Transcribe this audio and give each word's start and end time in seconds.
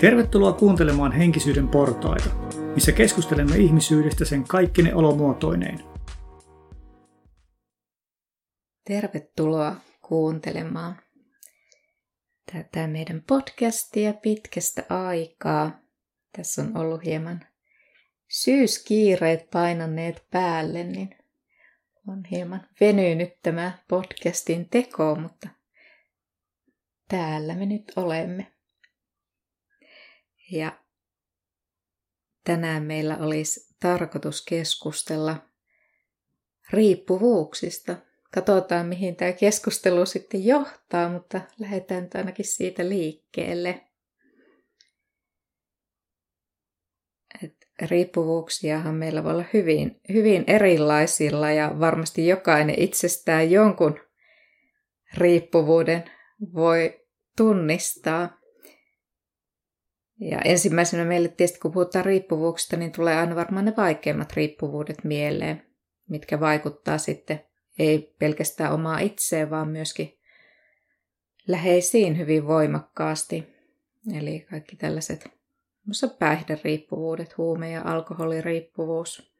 Tervetuloa 0.00 0.52
kuuntelemaan 0.52 1.12
Henkisyyden 1.12 1.68
portaita, 1.68 2.30
missä 2.74 2.92
keskustelemme 2.92 3.56
ihmisyydestä 3.56 4.24
sen 4.24 4.44
kaikkine 4.44 4.94
olomuotoineen. 4.94 5.78
Tervetuloa 8.84 9.76
kuuntelemaan 10.02 10.96
tätä 12.52 12.86
meidän 12.86 13.22
podcastia 13.26 14.12
pitkästä 14.12 14.84
aikaa. 14.88 15.80
Tässä 16.36 16.62
on 16.62 16.76
ollut 16.76 17.04
hieman 17.04 17.40
syyskiireet 18.28 19.50
painaneet 19.50 20.26
päälle, 20.30 20.84
niin 20.84 21.16
on 22.08 22.24
hieman 22.30 22.68
venynyt 22.80 23.30
tämä 23.42 23.78
podcastin 23.88 24.68
teko, 24.68 25.14
mutta 25.14 25.48
täällä 27.08 27.54
me 27.54 27.66
nyt 27.66 27.92
olemme. 27.96 28.55
Ja 30.52 30.78
tänään 32.44 32.82
meillä 32.82 33.16
olisi 33.16 33.74
tarkoitus 33.80 34.44
keskustella 34.44 35.36
riippuvuuksista. 36.70 37.96
Katsotaan, 38.34 38.86
mihin 38.86 39.16
tämä 39.16 39.32
keskustelu 39.32 40.06
sitten 40.06 40.46
johtaa, 40.46 41.08
mutta 41.08 41.40
lähdetään 41.58 42.02
nyt 42.02 42.14
ainakin 42.14 42.44
siitä 42.44 42.88
liikkeelle. 42.88 43.86
Et 47.42 47.68
riippuvuuksiahan 47.90 48.94
meillä 48.94 49.24
voi 49.24 49.32
olla 49.32 49.44
hyvin, 49.52 50.00
hyvin 50.12 50.44
erilaisilla 50.46 51.50
ja 51.50 51.80
varmasti 51.80 52.26
jokainen 52.26 52.80
itsestään 52.80 53.50
jonkun 53.50 54.00
riippuvuuden 55.16 56.04
voi 56.54 57.06
tunnistaa. 57.36 58.35
Ja 60.20 60.38
ensimmäisenä 60.44 61.04
meille 61.04 61.28
tietysti, 61.28 61.60
kun 61.60 61.72
puhutaan 61.72 62.04
riippuvuuksista, 62.04 62.76
niin 62.76 62.92
tulee 62.92 63.16
aina 63.16 63.36
varmaan 63.36 63.64
ne 63.64 63.74
vaikeimmat 63.76 64.32
riippuvuudet 64.32 65.04
mieleen, 65.04 65.62
mitkä 66.08 66.40
vaikuttaa 66.40 66.98
sitten 66.98 67.40
ei 67.78 68.14
pelkästään 68.18 68.72
omaa 68.72 68.98
itseen, 68.98 69.50
vaan 69.50 69.68
myöskin 69.68 70.18
läheisiin 71.48 72.18
hyvin 72.18 72.46
voimakkaasti. 72.46 73.46
Eli 74.18 74.46
kaikki 74.50 74.76
tällaiset 74.76 75.28
päihderiippuvuudet, 76.18 77.38
huume- 77.38 77.70
ja 77.70 77.82
alkoholiriippuvuus. 77.84 79.32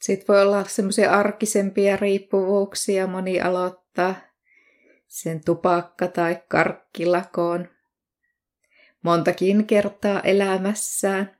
Sitten 0.00 0.28
voi 0.28 0.42
olla 0.42 0.64
semmoisia 0.64 1.10
arkisempia 1.10 1.96
riippuvuuksia. 1.96 3.06
Moni 3.06 3.40
aloittaa 3.40 4.14
sen 5.06 5.44
tupakka- 5.44 6.08
tai 6.08 6.42
karkkilakoon 6.48 7.68
montakin 9.06 9.66
kertaa 9.66 10.20
elämässään. 10.20 11.36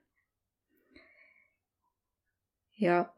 Ja 2.80 3.14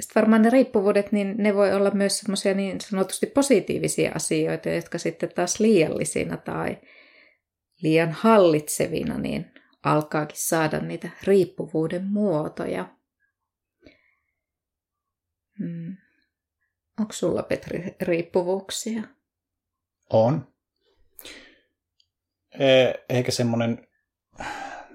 sitten 0.00 0.20
varmaan 0.22 0.42
ne 0.42 0.50
riippuvuudet, 0.50 1.12
niin 1.12 1.34
ne 1.38 1.54
voi 1.54 1.72
olla 1.72 1.90
myös 1.90 2.18
semmoisia 2.18 2.54
niin 2.54 2.80
sanotusti 2.80 3.26
positiivisia 3.26 4.12
asioita, 4.14 4.68
jotka 4.68 4.98
sitten 4.98 5.34
taas 5.34 5.60
liiallisina 5.60 6.36
tai 6.36 6.78
liian 7.82 8.12
hallitsevina, 8.12 9.18
niin 9.18 9.52
alkaakin 9.82 10.38
saada 10.40 10.80
niitä 10.80 11.10
riippuvuuden 11.22 12.04
muotoja. 12.04 12.96
Hmm. 15.58 15.96
Onko 17.00 17.12
sulla, 17.12 17.42
Petri, 17.42 17.96
riippuvuuksia? 18.00 19.02
On. 20.10 20.52
E, 22.58 22.92
eikä 23.08 23.32
semmoinen, 23.32 23.88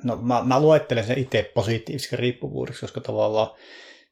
no 0.04 0.16
mä, 0.16 0.44
mä 0.44 0.62
luettelen 0.62 1.04
sen 1.04 1.18
itse 1.18 1.52
positiiviseksi 1.54 2.16
riippuvuudeksi, 2.16 2.82
koska 2.82 3.02
tavallaan 3.02 3.50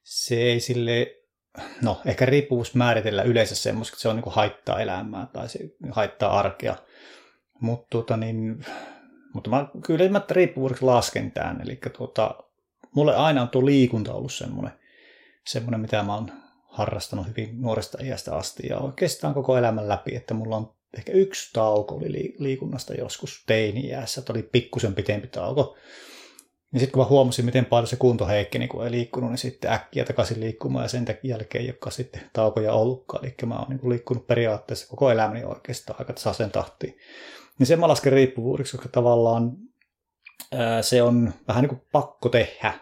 se 0.04 0.36
ei 0.36 0.60
sille, 0.60 1.16
no 1.82 2.02
ehkä 2.06 2.26
riippuvuus 2.26 2.76
määritellä 2.76 3.24
yleensä 3.24 3.56
semmoista, 3.56 3.96
että 3.96 4.02
se 4.02 4.10
on 4.10 4.16
niin 4.16 4.26
haittaa 4.28 4.82
elämää 4.82 5.28
tai 5.34 5.50
se 5.50 5.60
haittaa 5.92 6.40
arkea. 6.40 6.76
Mutta 7.62 7.88
tota 7.90 8.18
niin, 8.18 8.66
mutta 9.34 9.50
mä 9.50 9.68
kyllä 9.86 10.10
mä 10.10 10.22
riippuvuudeksi 10.30 10.86
lasken 10.86 11.32
tämän. 11.32 11.62
Eli 11.62 11.80
tuota, 11.98 12.36
mulle 12.96 13.16
aina 13.16 13.42
on 13.42 13.50
tuo 13.50 13.66
liikunta 13.66 14.14
ollut 14.14 14.34
semmoinen, 14.34 14.74
semmoinen, 15.48 15.80
mitä 15.80 16.04
mä 16.04 16.16
oon 16.16 16.32
harrastanut 16.68 17.28
hyvin 17.28 17.62
nuoresta 17.62 17.98
iästä 18.04 18.36
asti 18.36 18.68
ja 18.68 18.78
oikeastaan 18.78 19.34
koko 19.34 19.58
elämän 19.58 19.90
läpi, 19.90 20.16
että 20.16 20.34
mulla 20.34 20.58
on 20.58 20.76
ehkä 20.98 21.12
yksi 21.12 21.50
tauko 21.54 21.96
oli 21.96 22.36
liikunnasta 22.38 22.94
joskus 22.94 23.44
teini-iässä, 23.48 24.22
että 24.22 24.34
oli 24.34 24.44
pikkusen 24.44 24.96
pitempi 24.96 25.28
tauko. 25.28 25.78
Ja 26.74 26.80
sitten 26.80 26.92
kun 26.92 27.02
mä 27.04 27.10
huomasin, 27.10 27.46
miten 27.46 27.66
paljon 27.66 27.88
se 27.88 27.96
kunto 27.96 28.28
heikkeni, 28.28 28.68
kun 28.68 28.86
ei 28.86 28.92
liikkunut, 28.92 29.30
niin 29.30 29.38
sitten 29.38 29.72
äkkiä 29.72 30.06
takaisin 30.06 30.40
liikkumaan 30.40 30.86
ja 30.86 30.90
sen 30.90 31.06
jälkeen 31.24 31.64
ei 31.64 31.70
olekaan 31.70 31.92
sitten 31.92 32.22
taukoja 32.34 32.74
ollutkaan. 32.74 33.26
Eli 33.26 33.36
mä 33.46 33.60
oon 33.60 33.70
niin 33.70 33.90
liikkunut 33.90 34.28
periaatteessa 34.28 34.88
koko 34.88 35.12
elämäni 35.12 35.44
oikeastaan 35.44 36.00
aika 36.00 36.14
tasaisen 36.14 36.52
tahtiin. 36.52 36.98
Niin 37.60 37.68
sen 37.68 37.80
mä 37.80 37.88
lasken 37.88 38.14
riippuvuudeksi, 38.14 38.78
koska 38.78 38.90
tavallaan 38.90 39.52
ää, 40.52 40.82
se 40.82 41.02
on 41.02 41.34
vähän 41.48 41.62
niin 41.62 41.70
kuin 41.70 41.82
pakko 41.92 42.30
tehdä, 42.30 42.74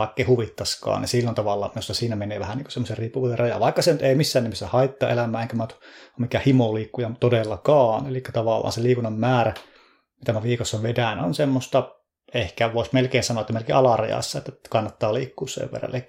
vaikka 0.00 0.24
huvittaskaan, 0.26 1.00
niin 1.00 1.08
silloin 1.08 1.34
tavallaan 1.34 1.72
myös 1.74 1.90
siinä 1.92 2.16
menee 2.16 2.40
vähän 2.40 2.58
niin 2.58 2.70
semmoisen 2.70 2.98
riippuvuuden 2.98 3.38
raja. 3.38 3.60
Vaikka 3.60 3.82
se 3.82 3.92
nyt 3.92 4.02
ei 4.02 4.14
missään 4.14 4.42
nimessä 4.42 4.66
haittaa 4.66 5.10
elämää, 5.10 5.42
enkä 5.42 5.56
mä 5.56 5.62
ole 5.62 5.72
mikään 6.18 6.44
himoliikkuja 6.44 7.10
todellakaan. 7.20 8.06
Eli 8.06 8.20
tavallaan 8.20 8.72
se 8.72 8.82
liikunnan 8.82 9.12
määrä, 9.12 9.54
mitä 10.20 10.32
mä 10.32 10.42
viikossa 10.42 10.82
vedän, 10.82 11.24
on 11.24 11.34
semmoista, 11.34 11.96
ehkä 12.34 12.74
voisi 12.74 12.90
melkein 12.92 13.24
sanoa, 13.24 13.40
että 13.40 13.52
melkein 13.52 13.76
alarajassa, 13.76 14.38
että 14.38 14.52
kannattaa 14.70 15.14
liikkua 15.14 15.48
sen 15.48 15.72
verran. 15.72 15.94
Eli 15.94 16.06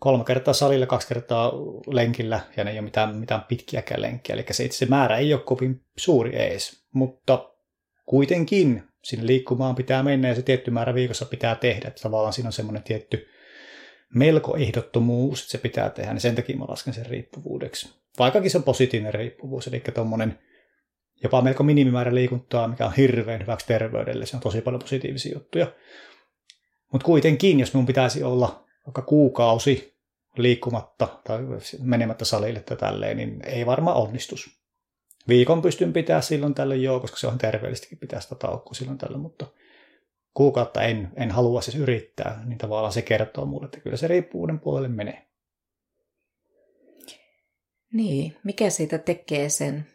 kolme 0.00 0.24
kertaa 0.24 0.54
salilla, 0.54 0.86
kaksi 0.86 1.08
kertaa 1.08 1.52
lenkillä, 1.86 2.40
ja 2.56 2.64
ne 2.64 2.70
ei 2.70 2.78
ole 2.78 2.84
mitään, 2.84 3.16
mitään 3.16 3.44
pitkiäkään 3.48 4.02
lenkkiä. 4.02 4.34
Eli 4.34 4.44
se 4.50 4.64
itse 4.64 4.78
se 4.78 4.86
määrä 4.86 5.16
ei 5.16 5.34
ole 5.34 5.42
kovin 5.42 5.80
suuri 5.98 6.36
ees, 6.36 6.86
mutta 6.94 7.48
kuitenkin 8.06 8.91
sinne 9.04 9.26
liikkumaan 9.26 9.74
pitää 9.74 10.02
mennä 10.02 10.28
ja 10.28 10.34
se 10.34 10.42
tietty 10.42 10.70
määrä 10.70 10.94
viikossa 10.94 11.24
pitää 11.26 11.54
tehdä. 11.54 11.88
Että 11.88 12.02
tavallaan 12.02 12.32
siinä 12.32 12.48
on 12.48 12.52
semmoinen 12.52 12.82
tietty 12.82 13.28
melko 14.14 14.56
ehdottomuus, 14.56 15.40
että 15.40 15.50
se 15.50 15.58
pitää 15.58 15.90
tehdä, 15.90 16.12
niin 16.12 16.20
sen 16.20 16.34
takia 16.34 16.56
mä 16.56 16.64
lasken 16.68 16.94
sen 16.94 17.06
riippuvuudeksi. 17.06 17.94
Vaikkakin 18.18 18.50
se 18.50 18.58
on 18.58 18.64
positiivinen 18.64 19.14
riippuvuus, 19.14 19.66
eli 19.66 19.80
tuommoinen 19.80 20.38
jopa 21.22 21.42
melko 21.42 21.62
minimimäärä 21.62 22.14
liikuntaa, 22.14 22.68
mikä 22.68 22.86
on 22.86 22.94
hirveän 22.96 23.40
hyväksi 23.40 23.66
terveydelle. 23.66 24.26
Se 24.26 24.36
on 24.36 24.42
tosi 24.42 24.60
paljon 24.60 24.82
positiivisia 24.82 25.32
juttuja. 25.34 25.72
Mutta 26.92 27.04
kuitenkin, 27.04 27.60
jos 27.60 27.74
minun 27.74 27.86
pitäisi 27.86 28.22
olla 28.22 28.64
vaikka 28.86 29.02
kuukausi 29.02 29.98
liikkumatta 30.36 31.08
tai 31.24 31.38
menemättä 31.82 32.24
salille 32.24 32.60
tai 32.60 32.76
tälleen, 32.76 33.16
niin 33.16 33.40
ei 33.46 33.66
varmaan 33.66 33.96
onnistus. 33.96 34.61
Viikon 35.28 35.62
pystyn 35.62 35.92
pitää 35.92 36.20
silloin 36.20 36.54
tällöin 36.54 36.82
joo, 36.82 37.00
koska 37.00 37.16
se 37.16 37.26
on 37.26 37.38
terveellistäkin 37.38 37.98
pitää 37.98 38.20
sitä 38.20 38.34
taukoa 38.34 38.74
silloin 38.74 38.98
tällöin, 38.98 39.22
mutta 39.22 39.46
kuukautta 40.34 40.82
en, 40.82 41.12
en 41.16 41.30
halua 41.30 41.60
siis 41.60 41.76
yrittää, 41.76 42.42
niin 42.44 42.58
tavallaan 42.58 42.92
se 42.92 43.02
kertoo 43.02 43.46
mulle, 43.46 43.64
että 43.64 43.80
kyllä 43.80 43.96
se 43.96 44.08
riippuvuuden 44.08 44.60
puolelle 44.60 44.88
menee. 44.88 45.26
Niin, 47.92 48.36
mikä 48.44 48.70
siitä 48.70 48.98
tekee 48.98 49.48
sen 49.48 49.86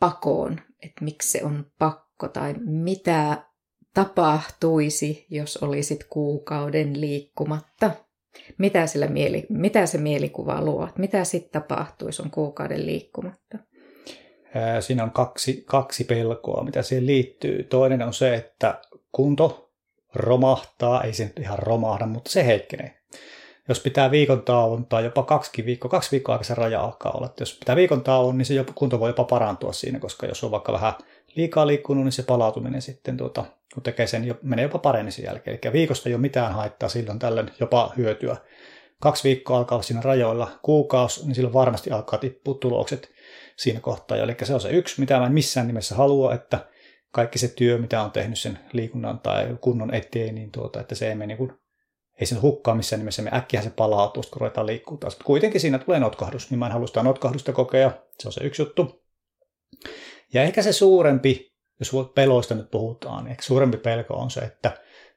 pakoon, 0.00 0.60
että 0.82 1.04
miksi 1.04 1.30
se 1.30 1.44
on 1.44 1.72
pakko 1.78 2.28
tai 2.28 2.54
mitä 2.58 3.44
tapahtuisi, 3.94 5.26
jos 5.30 5.56
olisit 5.56 6.04
kuukauden 6.04 7.00
liikkumatta? 7.00 7.90
Mitä, 8.58 8.86
sillä 8.86 9.06
mieli, 9.06 9.46
mitä 9.48 9.86
se 9.86 9.98
mielikuva 9.98 10.64
luo? 10.64 10.88
Mitä 10.98 11.24
sitten 11.24 11.62
tapahtuisi, 11.62 12.22
on 12.22 12.30
kuukauden 12.30 12.86
liikkumatta? 12.86 13.58
Siinä 14.80 15.02
on 15.02 15.10
kaksi, 15.10 15.64
kaksi 15.66 16.04
pelkoa, 16.04 16.64
mitä 16.64 16.82
siihen 16.82 17.06
liittyy. 17.06 17.64
Toinen 17.64 18.02
on 18.02 18.14
se, 18.14 18.34
että 18.34 18.80
kunto 19.12 19.70
romahtaa, 20.14 21.02
ei 21.02 21.12
se 21.12 21.24
nyt 21.24 21.38
ihan 21.38 21.58
romahda, 21.58 22.06
mutta 22.06 22.30
se 22.30 22.46
heikkenee. 22.46 23.00
Jos 23.68 23.80
pitää 23.80 24.10
viikon 24.10 24.42
tauon 24.42 24.86
tai 24.86 25.04
jopa 25.04 25.22
kaksi 25.22 25.64
viikkoa, 25.64 25.90
kaksi 25.90 26.10
viikkoa 26.10 26.34
aika 26.34 26.44
se 26.44 26.54
raja 26.54 26.80
alkaa 26.80 27.12
olla. 27.12 27.26
Että 27.26 27.42
jos 27.42 27.58
pitää 27.58 27.76
viikon 27.76 28.02
tauon, 28.02 28.38
niin 28.38 28.46
se 28.46 28.64
kunto 28.74 29.00
voi 29.00 29.10
jopa 29.10 29.24
parantua 29.24 29.72
siinä, 29.72 29.98
koska 29.98 30.26
jos 30.26 30.44
on 30.44 30.50
vaikka 30.50 30.72
vähän 30.72 30.92
liikaa 31.34 31.66
liikkunut, 31.66 32.04
niin 32.04 32.12
se 32.12 32.22
palautuminen 32.22 32.82
sitten, 32.82 33.16
tuota, 33.16 33.44
kun 33.74 33.82
tekee 33.82 34.06
sen, 34.06 34.24
jo, 34.24 34.34
menee 34.42 34.62
jopa 34.62 34.78
paremmin 34.78 35.12
sen 35.12 35.24
jälkeen. 35.24 35.58
Eli 35.62 35.72
viikosta 35.72 36.08
ei 36.08 36.14
ole 36.14 36.20
mitään 36.20 36.52
haittaa, 36.52 36.88
silloin 36.88 37.18
tällöin 37.18 37.50
jopa 37.60 37.92
hyötyä. 37.96 38.36
Kaksi 39.00 39.24
viikkoa 39.24 39.58
alkaa 39.58 39.76
olla 39.76 39.82
siinä 39.82 40.00
rajoilla, 40.00 40.50
kuukausi, 40.62 41.26
niin 41.26 41.34
silloin 41.34 41.54
varmasti 41.54 41.90
alkaa 41.90 42.18
tippua 42.18 42.54
tulokset 42.54 43.10
siinä 43.56 43.80
kohtaa. 43.80 44.16
Eli 44.16 44.36
se 44.42 44.54
on 44.54 44.60
se 44.60 44.70
yksi, 44.70 45.00
mitä 45.00 45.18
mä 45.18 45.26
en 45.26 45.32
missään 45.32 45.66
nimessä 45.66 45.94
halua, 45.94 46.34
että 46.34 46.66
kaikki 47.12 47.38
se 47.38 47.48
työ, 47.48 47.78
mitä 47.78 48.02
on 48.02 48.10
tehnyt 48.10 48.38
sen 48.38 48.58
liikunnan 48.72 49.20
tai 49.20 49.56
kunnon 49.60 49.94
eteen, 49.94 50.34
niin 50.34 50.50
tuota, 50.50 50.80
että 50.80 50.94
se 50.94 51.08
ei 51.08 51.14
mene 51.14 51.26
niin 51.26 51.38
kuin, 51.38 51.52
ei 52.20 52.26
sen 52.26 52.42
hukkaa 52.42 52.74
missään 52.74 53.00
nimessä, 53.00 53.22
me 53.22 53.30
äkkiä 53.34 53.62
se 53.62 53.70
palautuu, 53.70 54.22
kun 54.30 54.40
ruvetaan 54.40 54.66
liikkua 54.66 54.98
taas. 54.98 55.16
Kuitenkin 55.24 55.60
siinä 55.60 55.78
tulee 55.78 56.00
notkahdus, 56.00 56.50
niin 56.50 56.58
mä 56.58 56.66
en 56.66 56.72
halua 56.72 56.86
sitä 56.86 57.02
notkahdusta 57.02 57.52
kokea, 57.52 57.90
se 58.18 58.28
on 58.28 58.32
se 58.32 58.44
yksi 58.44 58.62
juttu. 58.62 59.04
Ja 60.34 60.42
ehkä 60.42 60.62
se 60.62 60.72
suurempi 60.72 61.50
jos 61.80 61.92
peloista 62.14 62.54
nyt 62.54 62.70
puhutaan, 62.70 63.24
niin 63.24 63.36
suurempi 63.40 63.76
pelko 63.76 64.14
on 64.14 64.30
se, 64.30 64.40
että 64.40 64.72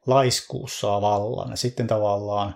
laiskuus 0.08 0.80
saa 0.80 1.02
vallan 1.02 1.50
ja 1.50 1.58
sitten 1.58 1.88
tavallaan 1.88 2.56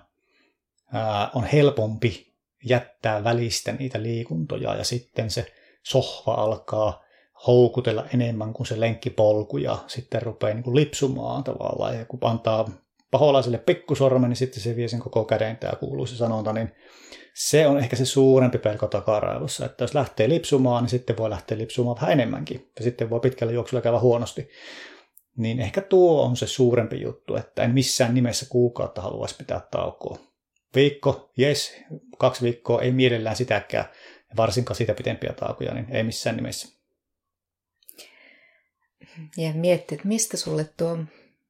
ää, 0.93 1.29
on 1.35 1.43
helpompi 1.43 2.33
jättää 2.63 3.23
välistä 3.23 3.71
niitä 3.71 4.01
liikuntoja 4.01 4.75
ja 4.75 4.83
sitten 4.83 5.29
se 5.29 5.45
sohva 5.83 6.33
alkaa 6.33 7.03
houkutella 7.47 8.05
enemmän 8.13 8.53
kuin 8.53 8.67
se 8.67 8.79
lenkkipolku 8.79 9.57
ja 9.57 9.77
sitten 9.87 10.21
rupeaa 10.21 10.53
niin 10.53 10.63
kuin 10.63 10.75
lipsumaan 10.75 11.43
tavallaan. 11.43 11.97
Ja 11.97 12.05
kun 12.05 12.19
antaa 12.21 12.69
paholaiselle 13.11 13.57
pikkusormen, 13.57 14.29
niin 14.29 14.37
sitten 14.37 14.63
se 14.63 14.75
vie 14.75 14.87
sen 14.87 14.99
koko 14.99 15.25
käden, 15.25 15.57
tämä 15.57 15.73
kuuluu 15.79 16.05
se 16.05 16.15
sanonta, 16.15 16.53
niin 16.53 16.71
se 17.37 17.67
on 17.67 17.79
ehkä 17.79 17.95
se 17.95 18.05
suurempi 18.05 18.57
pelko 18.57 18.87
takaraivossa, 18.87 19.65
että 19.65 19.83
jos 19.83 19.93
lähtee 19.93 20.29
lipsumaan, 20.29 20.83
niin 20.83 20.89
sitten 20.89 21.17
voi 21.17 21.29
lähteä 21.29 21.57
lipsumaan 21.57 21.95
vähän 21.95 22.11
enemmänkin, 22.11 22.71
ja 22.77 22.83
sitten 22.83 23.09
voi 23.09 23.19
pitkällä 23.19 23.53
juoksulla 23.53 23.81
käydä 23.81 23.99
huonosti. 23.99 24.49
Niin 25.37 25.59
ehkä 25.59 25.81
tuo 25.81 26.23
on 26.23 26.35
se 26.35 26.47
suurempi 26.47 27.01
juttu, 27.01 27.35
että 27.35 27.63
en 27.63 27.71
missään 27.71 28.13
nimessä 28.13 28.45
kuukautta 28.49 29.01
haluaisi 29.01 29.35
pitää 29.35 29.61
taukoa. 29.71 30.17
Viikko, 30.75 31.31
yes, 31.39 31.75
kaksi 32.17 32.41
viikkoa, 32.41 32.81
ei 32.81 32.91
mielellään 32.91 33.35
sitäkään, 33.35 33.85
varsinkaan 34.37 34.75
sitä 34.75 34.93
pitempiä 34.93 35.33
taukoja, 35.33 35.73
niin 35.73 35.87
ei 35.91 36.03
missään 36.03 36.35
nimessä. 36.35 36.77
Ja 39.37 39.53
mietti, 39.53 39.95
että 39.95 40.07
mistä 40.07 40.37
sulle 40.37 40.69
tuo 40.77 40.97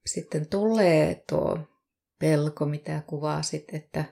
sitten 0.06 0.48
tulee 0.48 1.22
tuo 1.28 1.58
pelko, 2.18 2.66
mitä 2.66 3.02
kuvasit, 3.06 3.64
että 3.72 4.04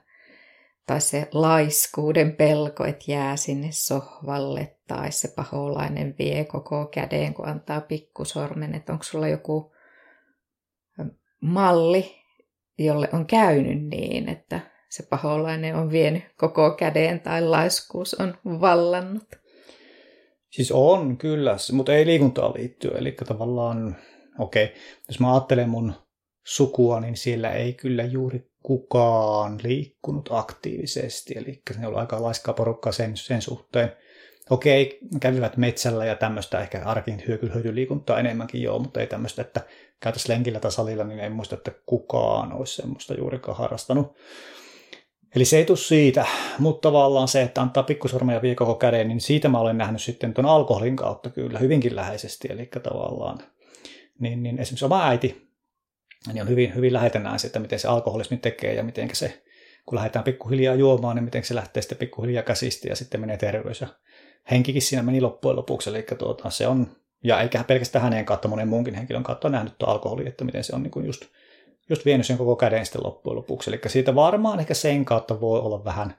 tai 0.87 1.01
se 1.01 1.29
laiskuuden 1.33 2.37
pelko, 2.37 2.85
että 2.85 3.05
jää 3.09 3.37
sinne 3.37 3.69
sohvalle, 3.71 4.77
tai 4.89 5.13
se 5.13 5.29
paholainen 5.37 6.15
vie 6.19 6.45
koko 6.45 6.87
käden, 6.87 7.35
kun 7.35 7.49
antaa 7.49 7.81
pikkusormen, 7.81 8.75
että 8.75 8.93
onko 8.93 9.05
sulla 9.05 9.29
joku 9.29 9.73
malli, 11.41 12.15
jolle 12.79 13.09
on 13.13 13.27
käynyt 13.27 13.83
niin, 13.83 14.29
että 14.29 14.61
se 14.89 15.07
paholainen 15.11 15.77
on 15.77 15.91
vienyt 15.91 16.25
koko 16.37 16.71
käden 16.71 17.21
tai 17.21 17.43
laiskuus 17.43 18.15
on 18.15 18.35
vallannut? 18.45 19.29
Siis 20.51 20.73
on 20.73 21.19
kyllä, 21.19 21.57
mutta 21.73 21.95
ei 21.95 22.07
liikuntaan 22.07 22.55
liittyen. 22.55 22.97
Eli 22.97 23.13
tavallaan, 23.13 23.97
okei, 24.39 24.65
okay, 24.65 24.77
jos 25.09 25.21
mä 25.21 25.35
ajattelen 25.35 25.69
mun 25.69 25.93
sukua, 26.47 27.01
niin 27.01 27.17
siellä 27.17 27.51
ei 27.51 27.73
kyllä 27.73 28.05
juuri 28.05 28.51
kukaan 28.67 29.59
liikkunut 29.63 30.29
aktiivisesti. 30.33 31.35
Eli 31.37 31.63
ne 31.79 31.87
oli 31.87 31.97
aika 31.97 32.23
laiskaa 32.23 32.55
porukkaa 32.55 32.93
sen, 32.93 33.17
sen 33.17 33.43
suhteen. 33.43 33.93
Okei, 34.51 34.99
kävivät 35.21 35.57
metsällä 35.57 36.05
ja 36.05 36.15
tämmöistä 36.15 36.61
ehkä 36.61 36.83
arkin 36.85 37.23
hyötyliikuntaa 37.29 38.21
enemmänkin 38.21 38.63
joo, 38.63 38.79
mutta 38.79 39.01
ei 39.01 39.07
tämmöistä, 39.07 39.43
että 39.43 39.61
käytäisiin 40.01 40.35
lenkillä 40.35 40.61
tai 40.61 40.73
salilla, 40.73 41.05
niin 41.05 41.21
en 41.21 41.33
muista, 41.33 41.55
että 41.55 41.73
kukaan 41.87 42.53
olisi 42.53 42.75
semmoista 42.75 43.15
juurikaan 43.15 43.59
harrastanut. 43.59 44.17
Eli 45.37 45.45
se 45.45 45.59
ei 45.59 45.65
tule 45.65 45.79
siitä, 45.79 46.27
mutta 46.59 46.89
tavallaan 46.89 47.29
se, 47.29 47.43
että 47.43 47.63
antaa 47.63 47.83
pikkusormen 47.83 48.35
ja 48.35 48.43
vie 48.43 48.55
koko 48.55 48.75
käden, 48.75 49.09
niin 49.09 49.21
siitä 49.21 49.49
mä 49.49 49.59
olen 49.59 49.79
nähnyt 49.79 50.03
sitten 50.03 50.35
tuon 50.35 50.47
alkoholin 50.47 50.97
kautta 50.97 51.31
kyllä 51.31 51.59
hyvinkin 51.59 51.97
läheisesti. 51.97 52.49
Eli 52.51 52.67
tavallaan, 52.83 53.39
niin, 54.19 54.43
niin 54.43 54.59
esimerkiksi 54.59 54.85
oma 54.85 55.09
äiti, 55.09 55.46
niin 56.33 56.43
on 56.43 56.49
hyvin, 56.49 56.75
hyvin 56.75 56.93
lähetä 56.93 57.19
näin 57.19 57.47
että 57.47 57.59
miten 57.59 57.79
se 57.79 57.89
alkoholismi 57.89 58.37
tekee 58.37 58.75
ja 58.75 58.83
miten 58.83 59.09
se, 59.13 59.43
kun 59.87 59.97
lähdetään 59.97 60.25
pikkuhiljaa 60.25 60.75
juomaan, 60.75 61.17
niin 61.17 61.25
miten 61.25 61.45
se 61.45 61.55
lähtee 61.55 61.83
sitten 61.83 61.99
pikkuhiljaa 61.99 62.43
käsistä 62.43 62.89
ja 62.89 62.97
sitten 62.97 63.21
menee 63.21 63.37
terveys. 63.37 63.81
Ja 63.81 63.89
henkikin 64.51 64.83
siinä 64.83 65.03
meni 65.03 65.21
loppujen 65.21 65.57
lopuksi, 65.57 65.91
eli 65.91 66.07
tuota, 66.19 66.51
se 66.51 66.67
on, 66.67 66.97
ja 67.25 67.41
eikä 67.41 67.65
pelkästään 67.65 68.03
hänen 68.03 68.25
kautta, 68.25 68.49
monen 68.49 68.69
muunkin 68.69 68.95
henkilön 68.95 69.23
kautta 69.23 69.49
on 69.49 69.53
nähnyt 69.53 69.79
tuo 69.79 69.89
alkoholi, 69.89 70.29
että 70.29 70.45
miten 70.45 70.65
se 70.65 70.75
on 70.75 70.83
niin 70.83 70.91
kuin 70.91 71.07
just 71.07 71.25
just 71.91 72.05
vienyt 72.05 72.27
sen 72.27 72.39
koko 72.39 72.57
käden 72.57 72.87
sitten 72.87 73.05
loppujen 73.05 73.37
lopuksi. 73.37 73.71
Eli 73.71 73.81
siitä 73.87 74.15
varmaan 74.15 74.61
ehkä 74.61 74.75
sen 74.75 75.05
kautta 75.05 75.41
voi 75.41 75.61
olla 75.61 75.85
vähän 75.85 76.17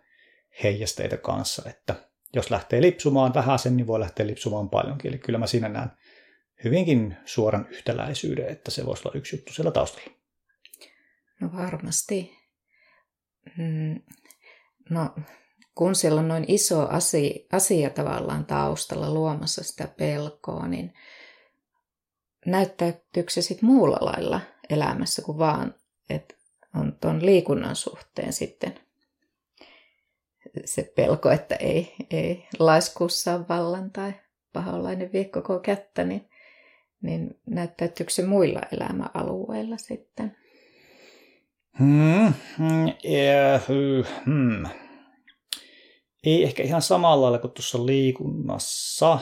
heijasteita 0.63 1.17
kanssa, 1.17 1.69
että 1.69 1.95
jos 2.35 2.51
lähtee 2.51 2.81
lipsumaan 2.81 3.33
vähän 3.33 3.59
sen, 3.59 3.77
niin 3.77 3.87
voi 3.87 3.99
lähteä 3.99 4.27
lipsumaan 4.27 4.69
paljonkin. 4.69 5.09
Eli 5.09 5.17
kyllä 5.17 5.39
mä 5.39 5.47
siinä 5.47 5.69
näen 5.69 5.91
hyvinkin 6.63 7.17
suoran 7.25 7.67
yhtäläisyyden, 7.69 8.49
että 8.49 8.71
se 8.71 8.85
voisi 8.85 9.07
olla 9.07 9.17
yksi 9.17 9.35
juttu 9.35 9.53
siellä 9.53 9.71
taustalla. 9.71 10.11
No 11.41 11.49
varmasti. 11.53 12.37
Mm, 13.57 14.01
no, 14.89 15.15
kun 15.75 15.95
siellä 15.95 16.19
on 16.19 16.27
noin 16.27 16.45
iso 16.47 16.87
asia, 16.89 17.33
asia 17.51 17.89
tavallaan 17.89 18.45
taustalla 18.45 19.13
luomassa 19.13 19.63
sitä 19.63 19.87
pelkoa, 19.97 20.67
niin 20.67 20.93
näyttäytyykö 22.45 23.31
se 23.31 23.41
sitten 23.41 23.65
muulla 23.65 23.97
lailla 24.01 24.41
elämässä 24.69 25.21
kuin 25.21 25.37
vaan, 25.37 25.75
että 26.09 26.35
on 26.75 26.97
tuon 27.01 27.25
liikunnan 27.25 27.75
suhteen 27.75 28.33
sitten 28.33 28.79
se 30.65 30.93
pelko, 30.95 31.31
että 31.31 31.55
ei, 31.55 31.95
ei 32.09 32.47
laiskuussa 32.59 33.47
vallan 33.49 33.91
tai 33.91 34.13
paholainen 34.53 35.11
vie 35.13 35.25
koko 35.25 35.59
kättä, 35.59 36.03
niin, 36.03 36.29
niin 37.07 37.39
näyttäytyykö 37.45 38.11
se 38.11 38.25
muilla 38.25 38.61
elämäalueilla 38.71 39.77
sitten? 39.77 40.37
Hmm, 41.79 42.33
hmm, 42.57 42.85
hmm. 44.25 44.65
Ei 46.23 46.43
ehkä 46.43 46.63
ihan 46.63 46.81
samalla 46.81 47.21
lailla 47.21 47.39
kuin 47.39 47.51
tuossa 47.51 47.85
liikunnassa. 47.85 49.19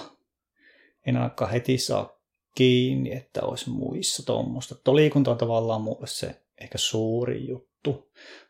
En 1.05 1.17
ainakaan 1.17 1.51
heti 1.51 1.77
saa 1.77 2.19
kiinni, 2.55 3.13
että 3.13 3.41
olisi 3.41 3.69
muissa 3.69 4.25
tuommoista. 4.25 4.75
Tuo 4.75 4.95
liikunta 4.95 5.31
on 5.31 5.37
tavallaan 5.37 5.81
mulle 5.81 6.07
se 6.07 6.41
ehkä 6.61 6.77
suuri 6.77 7.47
juttu. 7.47 7.64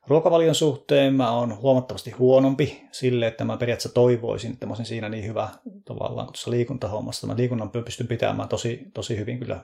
Ruokavalion 0.07 0.55
suhteen 0.55 1.13
mä 1.13 1.31
oon 1.31 1.57
huomattavasti 1.57 2.11
huonompi 2.11 2.83
sille, 2.91 3.27
että 3.27 3.45
mä 3.45 3.57
periaatteessa 3.57 3.93
toivoisin, 3.93 4.51
että 4.51 4.65
mä 4.65 4.69
olisin 4.69 4.85
siinä 4.85 5.09
niin 5.09 5.25
hyvä 5.27 5.49
tavallaan 5.85 6.25
kuin 6.25 6.33
tuossa 6.33 6.51
liikuntahommassa. 6.51 7.27
Mä 7.27 7.35
liikunnan 7.37 7.69
pystyn 7.69 8.07
pitämään 8.07 8.49
tosi, 8.49 8.81
tosi 8.93 9.17
hyvin 9.17 9.39
kyllä 9.39 9.59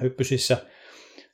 hyppysissä. 0.00 0.56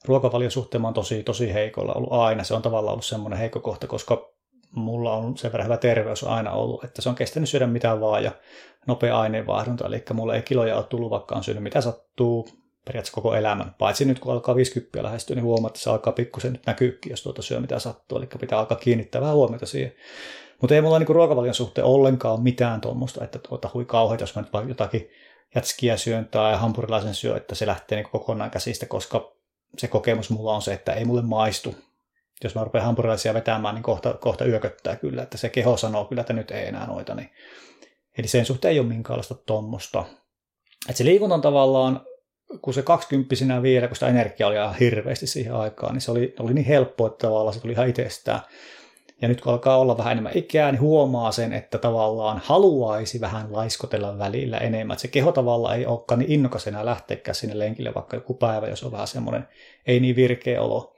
Ruokavalion 0.05 0.51
suhteen 0.51 0.81
mä 0.81 0.87
oon 0.87 0.95
tosi, 0.95 1.23
tosi 1.23 1.55
heikolla 1.55 1.93
ollut 1.93 2.13
aina. 2.13 2.45
Se 2.45 2.55
on 2.55 2.63
tavallaan 2.63 2.93
ollut 2.93 3.05
semmoinen 3.05 3.39
heikko 3.39 3.61
kohta, 3.61 3.87
koska 3.87 4.35
mulla 4.75 5.13
on 5.13 5.37
sen 5.37 5.53
verran 5.53 5.67
hyvä 5.67 5.77
terveys 5.77 6.25
aina 6.25 6.51
ollut, 6.51 6.85
että 6.85 7.03
se 7.03 7.09
on 7.09 7.15
kestänyt 7.15 7.49
syödä 7.49 7.67
mitään 7.67 8.01
vaan 8.01 8.25
ja 8.25 8.33
nopea 8.87 9.21
aineenvaihdunta, 9.21 9.87
eli 9.87 10.03
mulla 10.13 10.35
ei 10.35 10.43
kiloja 10.43 10.77
ole 10.77 10.85
tullut, 10.85 11.11
vaikka 11.11 11.35
on 11.35 11.45
syönyt 11.45 11.63
mitä 11.63 11.81
sattuu 11.81 12.49
periaatteessa 12.85 13.15
koko 13.15 13.35
elämän. 13.35 13.75
Paitsi 13.79 14.05
nyt 14.05 14.19
kun 14.19 14.33
alkaa 14.33 14.55
50 14.55 15.03
lähestyä, 15.03 15.37
niin 15.37 15.45
huomaa, 15.45 15.69
että 15.69 15.81
se 15.81 15.91
alkaa 15.91 16.13
pikkusen 16.13 16.53
nyt 16.53 16.67
näkyykin, 16.67 17.11
jos 17.11 17.23
tuota 17.23 17.43
syö 17.43 17.61
mitä 17.61 17.79
sattuu, 17.79 18.19
eli 18.19 18.27
pitää 18.41 18.59
alkaa 18.59 18.79
kiinnittää 18.79 19.21
vähän 19.21 19.35
huomiota 19.35 19.67
siihen. 19.67 19.93
Mutta 20.61 20.75
ei 20.75 20.81
mulla 20.81 20.99
niinku 20.99 21.13
ruokavalion 21.13 21.55
suhteen 21.55 21.85
ollenkaan 21.85 22.43
mitään 22.43 22.81
tuommoista, 22.81 23.25
että 23.25 23.39
tuota, 23.39 23.71
hui 23.75 23.85
kauheita, 23.85 24.23
jos 24.23 24.35
mä 24.35 24.43
nyt 24.43 24.53
vaikka 24.53 24.71
jotakin 24.71 25.11
jätskiä 25.55 25.97
syön 25.97 26.29
tai 26.29 26.57
hampurilaisen 26.57 27.15
syö, 27.15 27.37
että 27.37 27.55
se 27.55 27.67
lähtee 27.67 27.97
niinku 27.97 28.19
kokonaan 28.19 28.51
käsistä, 28.51 28.87
koska 28.87 29.33
se 29.79 29.89
kokemus 29.89 30.31
mulla 30.31 30.55
on 30.55 30.63
se, 30.63 30.73
että 30.73 30.93
ei 30.93 31.05
mulle 31.05 31.23
maistu 31.23 31.75
jos 32.45 32.55
mä 32.55 32.65
rupean 32.65 32.85
hampurilaisia 32.85 33.35
vetämään, 33.35 33.75
niin 33.75 33.83
kohta, 33.83 34.15
kohta 34.15 34.45
yököttää 34.45 34.97
kyllä, 34.97 35.23
että 35.23 35.39
se 35.39 35.49
keho 35.49 35.77
sanoo 35.77 36.05
kyllä, 36.05 36.21
että 36.21 36.33
nyt 36.33 36.51
ei 36.51 36.69
enää 36.69 36.87
noita. 36.87 37.15
Niin. 37.15 37.31
Eli 38.19 38.29
sen 38.29 38.47
suhteen 38.47 38.73
ei 38.73 38.81
ole 38.81 38.87
minkäänlaista 38.87 39.35
tuommoista. 39.35 40.05
Että 40.89 40.99
se 40.99 41.05
liikunta 41.05 41.35
on 41.35 41.41
tavallaan, 41.41 42.01
kun 42.63 42.75
se 42.75 42.83
20 42.83 43.63
vielä, 43.63 43.87
kun 43.87 43.97
sitä 43.97 44.09
energiaa 44.09 44.49
oli 44.49 44.57
ihan 44.57 44.75
hirveästi 44.75 45.27
siihen 45.27 45.55
aikaan, 45.55 45.93
niin 45.93 46.01
se 46.01 46.11
oli, 46.11 46.35
oli 46.41 46.55
niin 46.55 46.67
helppo, 46.67 47.07
että 47.07 47.27
tavallaan 47.27 47.55
se 47.55 47.61
tuli 47.61 47.73
ihan 47.73 47.89
itsestään. 47.89 48.41
Ja 49.23 49.29
nyt 49.29 49.41
kun 49.41 49.53
alkaa 49.53 49.79
olla 49.79 49.99
vähän 49.99 50.13
enemmän 50.13 50.33
ikää, 50.39 50.73
niin 50.73 50.81
huomaa 50.81 51.33
sen, 51.33 51.53
että 51.53 51.79
tavallaan 51.79 52.41
haluaisi 52.45 53.21
vähän 53.21 53.53
laiskotella 53.53 54.19
välillä 54.19 54.59
enemmän. 54.59 54.95
Että 54.95 55.03
se 55.03 55.09
keho 55.09 55.33
tavallaan 55.33 55.77
ei 55.77 55.87
olekaan 55.87 56.19
niin 56.19 56.33
innokas 56.33 56.67
enää 56.67 56.85
lähteäkään 56.85 57.35
sinne 57.35 57.59
lenkille, 57.59 57.95
vaikka 57.95 58.17
joku 58.17 58.35
päivä, 58.35 58.69
jos 58.69 58.85
on 58.85 58.93
vähän 58.93 59.07
semmoinen 59.07 59.49
ei 59.87 60.01
niin 60.01 60.17
virkeä 60.17 60.63
olo. 60.63 60.97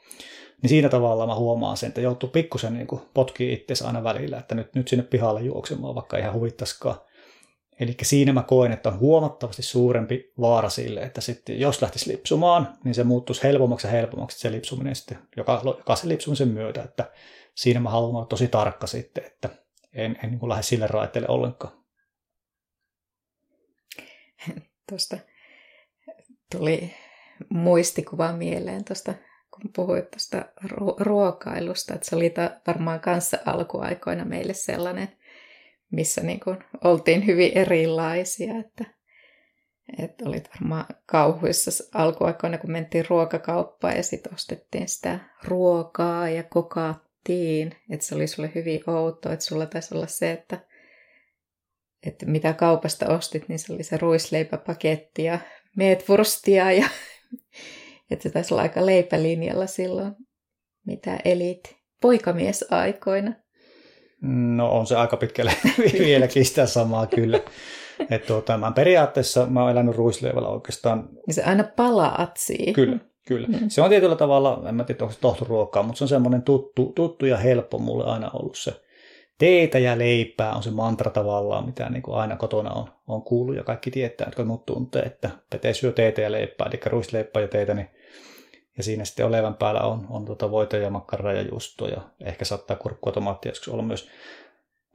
Niin 0.62 0.68
siinä 0.68 0.88
tavalla 0.88 1.26
mä 1.26 1.34
huomaan 1.34 1.76
sen, 1.76 1.88
että 1.88 2.00
joutuu 2.00 2.28
pikkusen 2.28 2.74
niin 2.74 2.86
potkii 3.14 3.52
itsensä 3.52 3.86
aina 3.86 4.04
välillä, 4.04 4.38
että 4.38 4.54
nyt, 4.54 4.74
nyt 4.74 4.88
sinne 4.88 5.04
pihalle 5.04 5.40
juoksemaan, 5.40 5.94
vaikka 5.94 6.18
ihan 6.18 6.34
huvittaskaan. 6.34 6.96
Eli 7.80 7.96
siinä 8.02 8.32
mä 8.32 8.42
koen, 8.42 8.72
että 8.72 8.88
on 8.88 8.98
huomattavasti 8.98 9.62
suurempi 9.62 10.32
vaara 10.40 10.68
sille, 10.68 11.02
että 11.02 11.20
sitten 11.20 11.60
jos 11.60 11.82
lähtisi 11.82 12.12
lipsumaan, 12.12 12.78
niin 12.84 12.94
se 12.94 13.04
muuttuisi 13.04 13.42
helpommaksi 13.42 13.86
ja 13.86 13.90
helpommaksi 13.90 14.38
se 14.38 14.52
lipsuminen 14.52 14.96
sitten 14.96 15.18
joka, 15.36 15.62
jokaisen 15.64 16.08
lipsumisen 16.08 16.48
myötä. 16.48 16.82
Että 16.82 17.10
siinä 17.54 17.80
mä 17.80 17.90
haluan 17.90 18.16
olla 18.16 18.26
tosi 18.26 18.48
tarkka 18.48 18.86
sitten, 18.86 19.24
että 19.24 19.48
en, 19.92 20.18
en 20.22 20.30
niin 20.30 20.48
lähde 20.48 20.62
sille 20.62 20.86
raiteelle 20.86 21.28
ollenkaan. 21.28 21.72
Tuosta 24.88 25.16
tuli 26.52 26.94
muistikuva 27.48 28.32
mieleen 28.32 28.84
tuosta 28.84 29.14
kun 29.50 29.70
puhuit 29.76 30.10
tuosta 30.10 30.44
ruokailusta, 30.98 31.94
että 31.94 32.10
se 32.10 32.16
oli 32.16 32.34
varmaan 32.66 33.00
kanssa 33.00 33.38
alkuaikoina 33.46 34.24
meille 34.24 34.54
sellainen, 34.54 35.08
missä 35.92 36.20
niin 36.20 36.40
kuin 36.40 36.58
oltiin 36.84 37.26
hyvin 37.26 37.52
erilaisia, 37.54 38.54
että, 38.58 38.84
Että 40.02 40.28
olit 40.28 40.48
varmaan 40.54 40.86
kauhuissa 41.06 41.84
alkuaikoina, 41.94 42.58
kun 42.58 42.70
mentiin 42.70 43.04
ruokakauppaan 43.08 43.96
ja 43.96 44.02
sitten 44.02 44.34
ostettiin 44.34 44.88
sitä 44.88 45.18
ruokaa 45.44 46.28
ja 46.28 46.42
kokaattiin. 46.42 47.76
Että 47.90 48.06
se 48.06 48.14
oli 48.14 48.26
sulle 48.26 48.50
hyvin 48.54 48.90
outoa, 48.90 49.32
että 49.32 49.44
sulla 49.44 49.66
taisi 49.66 49.94
olla 49.94 50.06
se, 50.06 50.32
että, 50.32 50.60
että 52.06 52.26
mitä 52.26 52.52
kaupasta 52.52 53.06
ostit, 53.14 53.48
niin 53.48 53.58
se 53.58 53.72
oli 53.72 53.82
se 53.82 53.96
ruisleipäpaketti 53.96 55.24
ja 55.24 55.38
meetvurstia 55.76 56.72
ja 56.72 56.88
että 58.10 58.22
se 58.22 58.30
taisi 58.30 58.54
olla 58.54 58.62
aika 58.62 58.86
leipälinjalla 58.86 59.66
silloin, 59.66 60.12
mitä 60.86 61.18
elit 61.24 61.76
poikamiesaikoina. 62.02 63.45
No 64.26 64.70
on 64.70 64.86
se 64.86 64.96
aika 64.96 65.16
pitkälle 65.16 65.52
vieläkin 65.98 66.44
sitä 66.44 66.66
samaa 66.66 67.06
kyllä. 67.06 67.40
Et 68.10 68.26
tuota, 68.26 68.58
mä 68.58 68.72
periaatteessa 68.72 69.46
mä 69.46 69.62
oon 69.62 69.70
elänyt 69.70 69.96
ruisleivällä 69.96 70.48
oikeastaan. 70.48 71.08
Ja 71.26 71.34
se 71.34 71.42
aina 71.42 71.64
palaat 71.76 72.36
siihen. 72.36 72.74
Kyllä, 72.74 72.98
kyllä. 73.28 73.48
Mm. 73.48 73.68
Se 73.68 73.82
on 73.82 73.88
tietyllä 73.88 74.16
tavalla, 74.16 74.62
en 74.68 74.74
mä 74.74 74.84
tiedä 74.84 75.04
onko 75.04 75.14
se 75.14 75.20
tohtoruokaa, 75.20 75.82
mutta 75.82 75.98
se 75.98 76.04
on 76.04 76.08
semmoinen 76.08 76.42
tuttu, 76.42 76.92
tuttu 76.94 77.26
ja 77.26 77.36
helppo 77.36 77.78
mulle 77.78 78.04
aina 78.04 78.30
ollut 78.30 78.56
se. 78.56 78.72
Teetä 79.38 79.78
ja 79.78 79.98
leipää 79.98 80.52
on 80.52 80.62
se 80.62 80.70
mantra 80.70 81.10
tavallaan, 81.10 81.66
mitä 81.66 81.90
niin 81.90 82.02
kuin 82.02 82.16
aina 82.16 82.36
kotona 82.36 82.70
on, 82.70 82.88
on 83.06 83.22
kuullut 83.22 83.56
ja 83.56 83.64
kaikki 83.64 83.90
tietää, 83.90 84.26
jotka 84.26 84.44
mut 84.44 84.66
tuntee, 84.66 85.02
että 85.02 85.30
Pete 85.50 85.72
syö 85.72 85.92
teetä 85.92 86.20
ja 86.20 86.32
leipää, 86.32 86.66
eli 86.66 86.80
ruisleippää 86.86 87.42
ja 87.42 87.48
teetä, 87.48 87.74
niin 87.74 87.88
ja 88.76 88.82
siinä 88.82 89.04
sitten 89.04 89.26
olevan 89.26 89.54
päällä 89.54 89.80
on, 89.80 90.06
on 90.10 90.24
tuota 90.24 90.50
voita 90.50 90.76
ja 90.76 90.90
makkaraa 90.90 91.32
ja 91.32 91.42
juustoa 91.42 91.88
ja 91.88 92.00
ehkä 92.20 92.44
saattaa 92.44 92.76
kurkkua 92.76 93.12
tomaattia 93.12 93.50
joskus 93.50 93.68
olla 93.68 93.82
myös. 93.82 94.08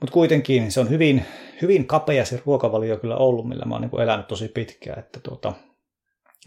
Mutta 0.02 0.14
kuitenkin 0.14 0.72
se 0.72 0.80
on 0.80 0.90
hyvin, 0.90 1.26
hyvin 1.62 1.88
kapea 1.88 2.26
se 2.26 2.42
ruokavalio 2.46 2.98
kyllä 2.98 3.18
ollut, 3.18 3.48
millä 3.48 3.66
mä 3.66 3.76
oon 3.76 3.82
niin 3.82 4.02
elänyt 4.02 4.28
tosi 4.28 4.48
pitkään. 4.48 5.00
Että, 5.00 5.20
tuota, 5.20 5.54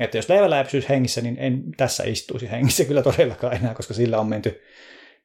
että 0.00 0.18
jos 0.18 0.28
leivällä 0.28 0.60
ei 0.60 0.88
hengissä, 0.88 1.20
niin 1.20 1.36
en 1.38 1.62
tässä 1.76 2.04
istuisi 2.04 2.50
hengissä 2.50 2.84
kyllä 2.88 3.02
todellakaan 3.02 3.56
enää, 3.56 3.74
koska 3.74 3.94
sillä 3.94 4.20
on 4.20 4.28
menty 4.28 4.60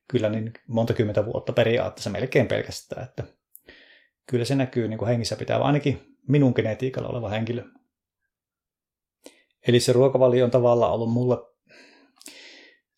kyllä 0.08 0.30
niin 0.30 0.54
monta 0.68 0.94
kymmentä 0.94 1.26
vuotta 1.26 1.54
periaatteessa 1.54 2.10
melkein 2.10 2.48
pelkästään. 2.48 3.04
Että 3.04 3.24
kyllä 4.28 4.46
se 4.46 4.56
näkyy 4.56 4.88
niin 4.88 4.98
kuin 4.98 5.10
hengissä 5.10 5.36
pitää, 5.36 5.58
ainakin 5.58 6.18
minun 6.28 6.54
genetiikalla 6.56 7.10
oleva 7.10 7.30
henkilö. 7.30 7.64
Eli 9.68 9.80
se 9.80 9.94
ruokavalio 9.94 10.46
on 10.46 10.52
tavallaan 10.52 10.94
ollut 10.94 11.12
mulle 11.12 11.38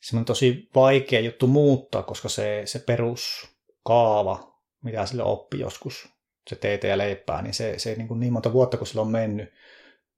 semmoinen 0.01 0.25
tosi 0.25 0.69
vaikea 0.75 1.19
juttu 1.19 1.47
muuttaa, 1.47 2.03
koska 2.03 2.29
se, 2.29 2.61
se 2.65 2.79
peruskaava, 2.79 4.57
mitä 4.83 5.05
sille 5.05 5.23
oppi 5.23 5.59
joskus, 5.59 6.09
se 6.49 6.55
teetä 6.55 6.87
ja 6.87 6.97
leipää, 6.97 7.41
niin 7.41 7.53
se, 7.53 7.73
se 7.77 7.95
niin, 7.95 8.07
kuin 8.07 8.19
niin 8.19 8.33
monta 8.33 8.53
vuotta, 8.53 8.77
kun 8.77 8.87
sillä 8.87 9.01
on 9.01 9.11
mennyt, 9.11 9.53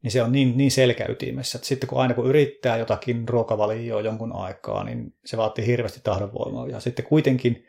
niin 0.01 0.11
se 0.11 0.23
on 0.23 0.31
niin, 0.31 0.57
niin 0.57 0.71
selkäytimessä. 0.71 1.57
Että 1.57 1.67
sitten 1.67 1.89
kun 1.89 2.01
aina 2.01 2.13
kun 2.13 2.27
yrittää 2.27 2.77
jotakin 2.77 3.29
ruokavalioa 3.29 4.01
jonkun 4.01 4.35
aikaa, 4.35 4.83
niin 4.83 5.13
se 5.25 5.37
vaatii 5.37 5.65
hirveästi 5.65 5.99
tahdonvoimaa. 6.03 6.67
Ja 6.67 6.79
sitten 6.79 7.05
kuitenkin 7.05 7.65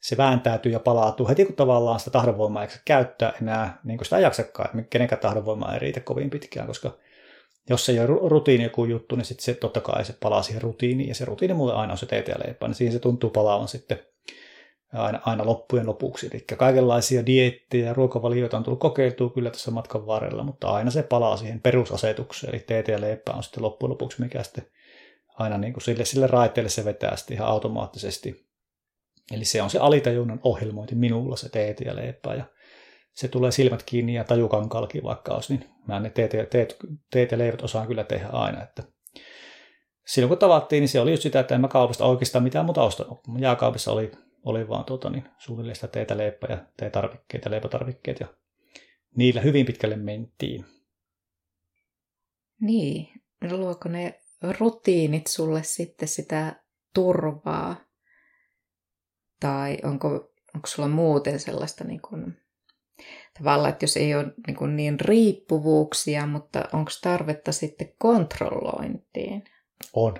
se 0.00 0.16
vääntäytyy 0.16 0.72
ja 0.72 0.80
palautuu 0.80 1.28
heti, 1.28 1.44
kun 1.44 1.56
tavallaan 1.56 1.98
sitä 1.98 2.10
tahdonvoimaa 2.10 2.62
ei 2.62 2.68
käyttää 2.84 3.32
enää, 3.42 3.80
niin 3.84 3.98
kuin 3.98 4.06
sitä 4.06 4.16
ei 4.16 4.22
jaksakaan, 4.22 4.78
että 4.78 4.90
kenenkään 4.90 5.20
tahdonvoimaa 5.20 5.74
ei 5.74 5.78
riitä 5.78 6.00
kovin 6.00 6.30
pitkään, 6.30 6.66
koska 6.66 6.98
jos 7.70 7.86
se 7.86 7.92
ei 7.92 8.00
ole 8.00 8.28
rutiini 8.28 8.64
joku 8.64 8.84
juttu, 8.84 9.16
niin 9.16 9.24
sitten 9.24 9.44
se 9.44 9.54
totta 9.54 9.80
kai 9.80 10.04
se 10.04 10.14
palaa 10.20 10.42
siihen 10.42 10.62
rutiiniin, 10.62 11.08
ja 11.08 11.14
se 11.14 11.24
rutiini 11.24 11.54
mulle 11.54 11.74
aina 11.74 11.92
on 11.92 11.98
se 11.98 12.06
teetä 12.06 12.30
ja 12.30 12.38
leipä, 12.46 12.68
niin 12.68 12.74
siihen 12.74 12.92
se 12.92 12.98
tuntuu 12.98 13.30
palaavan 13.30 13.68
sitten 13.68 13.98
aina, 14.92 15.20
aina 15.24 15.46
loppujen 15.46 15.86
lopuksi. 15.86 16.30
Eli 16.32 16.44
kaikenlaisia 16.56 17.26
diettejä 17.26 17.86
ja 17.86 17.94
ruokavalioita 17.94 18.56
on 18.56 18.64
tullut 18.64 18.80
kokeiltua 18.80 19.30
kyllä 19.30 19.50
tässä 19.50 19.70
matkan 19.70 20.06
varrella, 20.06 20.42
mutta 20.42 20.68
aina 20.68 20.90
se 20.90 21.02
palaa 21.02 21.36
siihen 21.36 21.60
perusasetukseen, 21.60 22.54
eli 22.54 22.64
teetä 22.66 22.92
ja 22.92 23.00
leipä 23.00 23.32
on 23.32 23.42
sitten 23.42 23.62
loppujen 23.62 23.90
lopuksi, 23.90 24.20
mikä 24.20 24.42
sitten 24.42 24.66
aina 25.34 25.58
niin 25.58 25.72
kuin 25.72 25.82
sille, 25.82 26.04
sille 26.04 26.26
raiteelle 26.26 26.68
se 26.68 26.84
vetää 26.84 27.16
sitten 27.16 27.34
ihan 27.34 27.48
automaattisesti. 27.48 28.46
Eli 29.32 29.44
se 29.44 29.62
on 29.62 29.70
se 29.70 29.78
alitajunnan 29.78 30.40
ohjelmointi 30.42 30.94
minulla, 30.94 31.36
se 31.36 31.48
teetä 31.48 31.84
ja 31.84 31.96
leipä, 31.96 32.34
ja 32.34 32.44
se 33.16 33.28
tulee 33.28 33.50
silmät 33.50 33.82
kiinni 33.82 34.14
ja 34.14 34.24
tajukan 34.24 34.68
kalki 34.68 35.02
vaikka 35.02 35.34
olisi, 35.34 35.56
niin 35.56 35.68
mä 35.86 36.00
ne 36.00 36.10
teet, 36.10 36.30
teet, 36.50 36.76
teet 37.10 37.32
ja 37.32 37.38
leivät 37.38 37.62
osaan 37.62 37.86
kyllä 37.86 38.04
tehdä 38.04 38.26
aina. 38.26 38.62
Että 38.62 38.82
silloin 40.06 40.28
kun 40.28 40.38
tavattiin, 40.38 40.80
niin 40.80 40.88
se 40.88 41.00
oli 41.00 41.10
just 41.10 41.22
sitä, 41.22 41.40
että 41.40 41.54
en 41.54 41.60
mä 41.60 41.68
kaupasta 41.68 42.04
oikeastaan 42.04 42.44
mitään 42.44 42.64
muuta 42.64 42.82
ostanut. 42.82 43.18
Jääkaupissa 43.38 43.92
oli, 43.92 44.12
oli 44.44 44.68
vaan 44.68 44.84
tuota, 44.84 45.10
niin, 45.10 45.24
suunnilleen 45.38 45.76
sitä 45.76 45.88
teetä, 45.88 46.16
leipää 46.16 46.50
ja 46.50 46.66
teetarvikkeet 46.76 47.44
ja 47.44 47.50
leipätarvikkeet 47.50 48.20
ja 48.20 48.26
niillä 49.16 49.40
hyvin 49.40 49.66
pitkälle 49.66 49.96
mentiin. 49.96 50.64
Niin, 52.60 53.08
luoko 53.50 53.88
ne 53.88 54.20
rutiinit 54.60 55.26
sulle 55.26 55.62
sitten 55.62 56.08
sitä 56.08 56.62
turvaa? 56.94 57.76
Tai 59.40 59.78
onko, 59.84 60.08
onko 60.54 60.66
sulla 60.66 60.88
muuten 60.88 61.40
sellaista 61.40 61.84
niin 61.84 62.00
kuin 62.00 62.45
tavallaan, 63.38 63.72
että 63.72 63.84
jos 63.84 63.96
ei 63.96 64.14
ole 64.14 64.26
niin, 64.46 64.76
niin 64.76 65.00
riippuvuuksia, 65.00 66.26
mutta 66.26 66.68
onko 66.72 66.90
tarvetta 67.02 67.52
sitten 67.52 67.92
kontrollointiin? 67.98 69.44
On. 69.92 70.14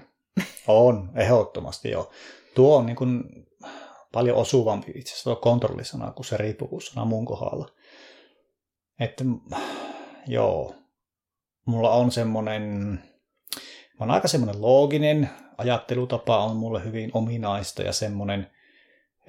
On, 0.66 1.10
ehdottomasti 1.14 1.90
joo. 1.90 2.10
Tuo 2.54 2.76
on 2.76 2.86
niin 2.86 2.96
kuin 2.96 3.24
paljon 4.12 4.36
osuvampi 4.36 4.92
itse 4.94 5.12
asiassa 5.12 5.30
tuo 5.30 5.36
kontrollisana 5.36 6.10
kuin 6.10 6.26
se 6.26 6.36
riippuvuussana 6.36 7.04
mun 7.04 7.24
kohdalla. 7.24 7.70
Että 9.00 9.24
joo, 10.26 10.74
mulla 11.66 11.90
on 11.90 12.10
semmoinen, 12.10 12.62
mä 13.94 14.00
oon 14.00 14.10
aika 14.10 14.28
semmoinen 14.28 14.62
looginen, 14.62 15.30
ajattelutapa 15.58 16.44
on 16.44 16.56
mulle 16.56 16.84
hyvin 16.84 17.10
ominaista 17.14 17.82
ja 17.82 17.92
semmoinen 17.92 18.50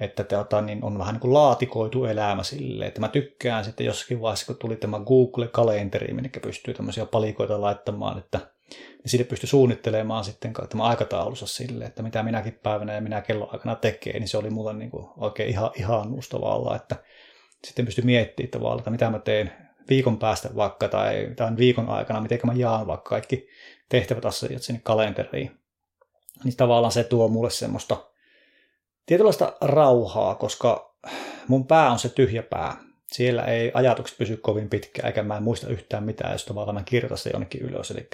että 0.00 0.24
teota, 0.24 0.60
niin 0.60 0.84
on 0.84 0.98
vähän 0.98 1.14
niin 1.14 1.20
kuin 1.20 1.34
laatikoitu 1.34 2.04
elämä 2.04 2.42
sille, 2.42 2.86
että 2.86 3.00
mä 3.00 3.08
tykkään 3.08 3.64
sitten 3.64 3.86
jossakin 3.86 4.20
vaiheessa, 4.20 4.46
kun 4.46 4.56
tuli 4.56 4.76
tämä 4.76 5.00
Google-kalenteri, 5.00 6.14
minne 6.14 6.30
pystyy 6.42 6.74
tämmöisiä 6.74 7.06
palikoita 7.06 7.60
laittamaan, 7.60 8.18
että 8.18 8.40
niin 8.70 9.10
sille 9.10 9.24
pystyy 9.24 9.48
suunnittelemaan 9.48 10.24
sitten 10.24 10.52
tämä 10.68 10.84
aikataulussa 10.84 11.46
sille, 11.46 11.84
että 11.84 12.02
mitä 12.02 12.22
minäkin 12.22 12.60
päivänä 12.62 12.94
ja 12.94 13.00
minä 13.00 13.20
kelloaikana 13.20 13.74
tekee, 13.74 14.18
niin 14.18 14.28
se 14.28 14.38
oli 14.38 14.50
mulle 14.50 14.72
niin 14.72 14.90
kuin 14.90 15.06
oikein 15.16 15.48
ihan, 15.48 15.70
ihanuus 15.76 16.28
tavallaan, 16.28 16.76
että 16.76 16.96
sitten 17.66 17.84
pystyy 17.84 18.04
miettimään 18.04 18.50
tavallaan, 18.50 18.78
että 18.78 18.90
mitä 18.90 19.10
mä 19.10 19.18
teen 19.18 19.52
viikon 19.88 20.18
päästä 20.18 20.50
vaikka 20.56 20.88
tai, 20.88 21.32
tai 21.36 21.56
viikon 21.56 21.88
aikana, 21.88 22.20
miten 22.20 22.40
mä 22.44 22.52
jaan 22.52 22.86
vaikka 22.86 23.08
kaikki 23.08 23.48
tehtävät 23.88 24.24
asiat 24.24 24.62
sinne 24.62 24.80
kalenteriin. 24.84 25.50
Niin 26.44 26.56
tavallaan 26.56 26.92
se 26.92 27.04
tuo 27.04 27.28
mulle 27.28 27.50
semmoista 27.50 28.07
tietynlaista 29.08 29.52
rauhaa, 29.60 30.34
koska 30.34 30.94
mun 31.48 31.66
pää 31.66 31.90
on 31.90 31.98
se 31.98 32.08
tyhjä 32.08 32.42
pää. 32.42 32.76
Siellä 33.06 33.44
ei 33.44 33.70
ajatukset 33.74 34.18
pysy 34.18 34.36
kovin 34.36 34.68
pitkään, 34.68 35.06
eikä 35.06 35.22
mä 35.22 35.36
en 35.36 35.42
muista 35.42 35.68
yhtään 35.68 36.04
mitään, 36.04 36.32
jos 36.32 36.44
tavallaan 36.44 36.74
mä 36.74 36.82
kirjoitan 36.82 37.18
se 37.18 37.30
jonnekin 37.30 37.60
ylös. 37.60 37.90
Eli 37.90 38.08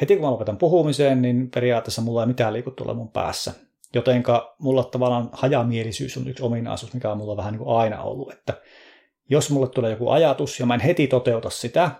heti 0.00 0.16
kun 0.16 0.24
mä 0.24 0.30
lopetan 0.30 0.58
puhumiseen, 0.58 1.22
niin 1.22 1.50
periaatteessa 1.50 2.02
mulla 2.02 2.22
ei 2.22 2.26
mitään 2.26 2.52
liiku 2.52 2.70
tuolla 2.70 2.94
mun 2.94 3.12
päässä. 3.12 3.52
Jotenka 3.94 4.54
mulla 4.58 4.84
tavallaan 4.84 5.28
hajamielisyys 5.32 6.16
on 6.16 6.28
yksi 6.28 6.42
ominaisuus, 6.42 6.94
mikä 6.94 7.12
on 7.12 7.18
mulla 7.18 7.36
vähän 7.36 7.52
niin 7.52 7.64
kuin 7.64 7.76
aina 7.76 8.02
ollut, 8.02 8.32
että 8.32 8.54
jos 9.30 9.50
mulle 9.50 9.68
tulee 9.68 9.90
joku 9.90 10.10
ajatus 10.10 10.60
ja 10.60 10.66
mä 10.66 10.74
en 10.74 10.80
heti 10.80 11.06
toteuta 11.06 11.50
sitä, 11.50 11.90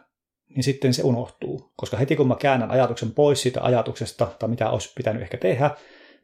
niin 0.48 0.64
sitten 0.64 0.94
se 0.94 1.02
unohtuu. 1.02 1.72
Koska 1.76 1.96
heti 1.96 2.16
kun 2.16 2.28
mä 2.28 2.36
käännän 2.36 2.70
ajatuksen 2.70 3.10
pois 3.10 3.42
siitä 3.42 3.62
ajatuksesta, 3.62 4.28
tai 4.38 4.48
mitä 4.48 4.70
olisi 4.70 4.92
pitänyt 4.96 5.22
ehkä 5.22 5.36
tehdä, 5.36 5.70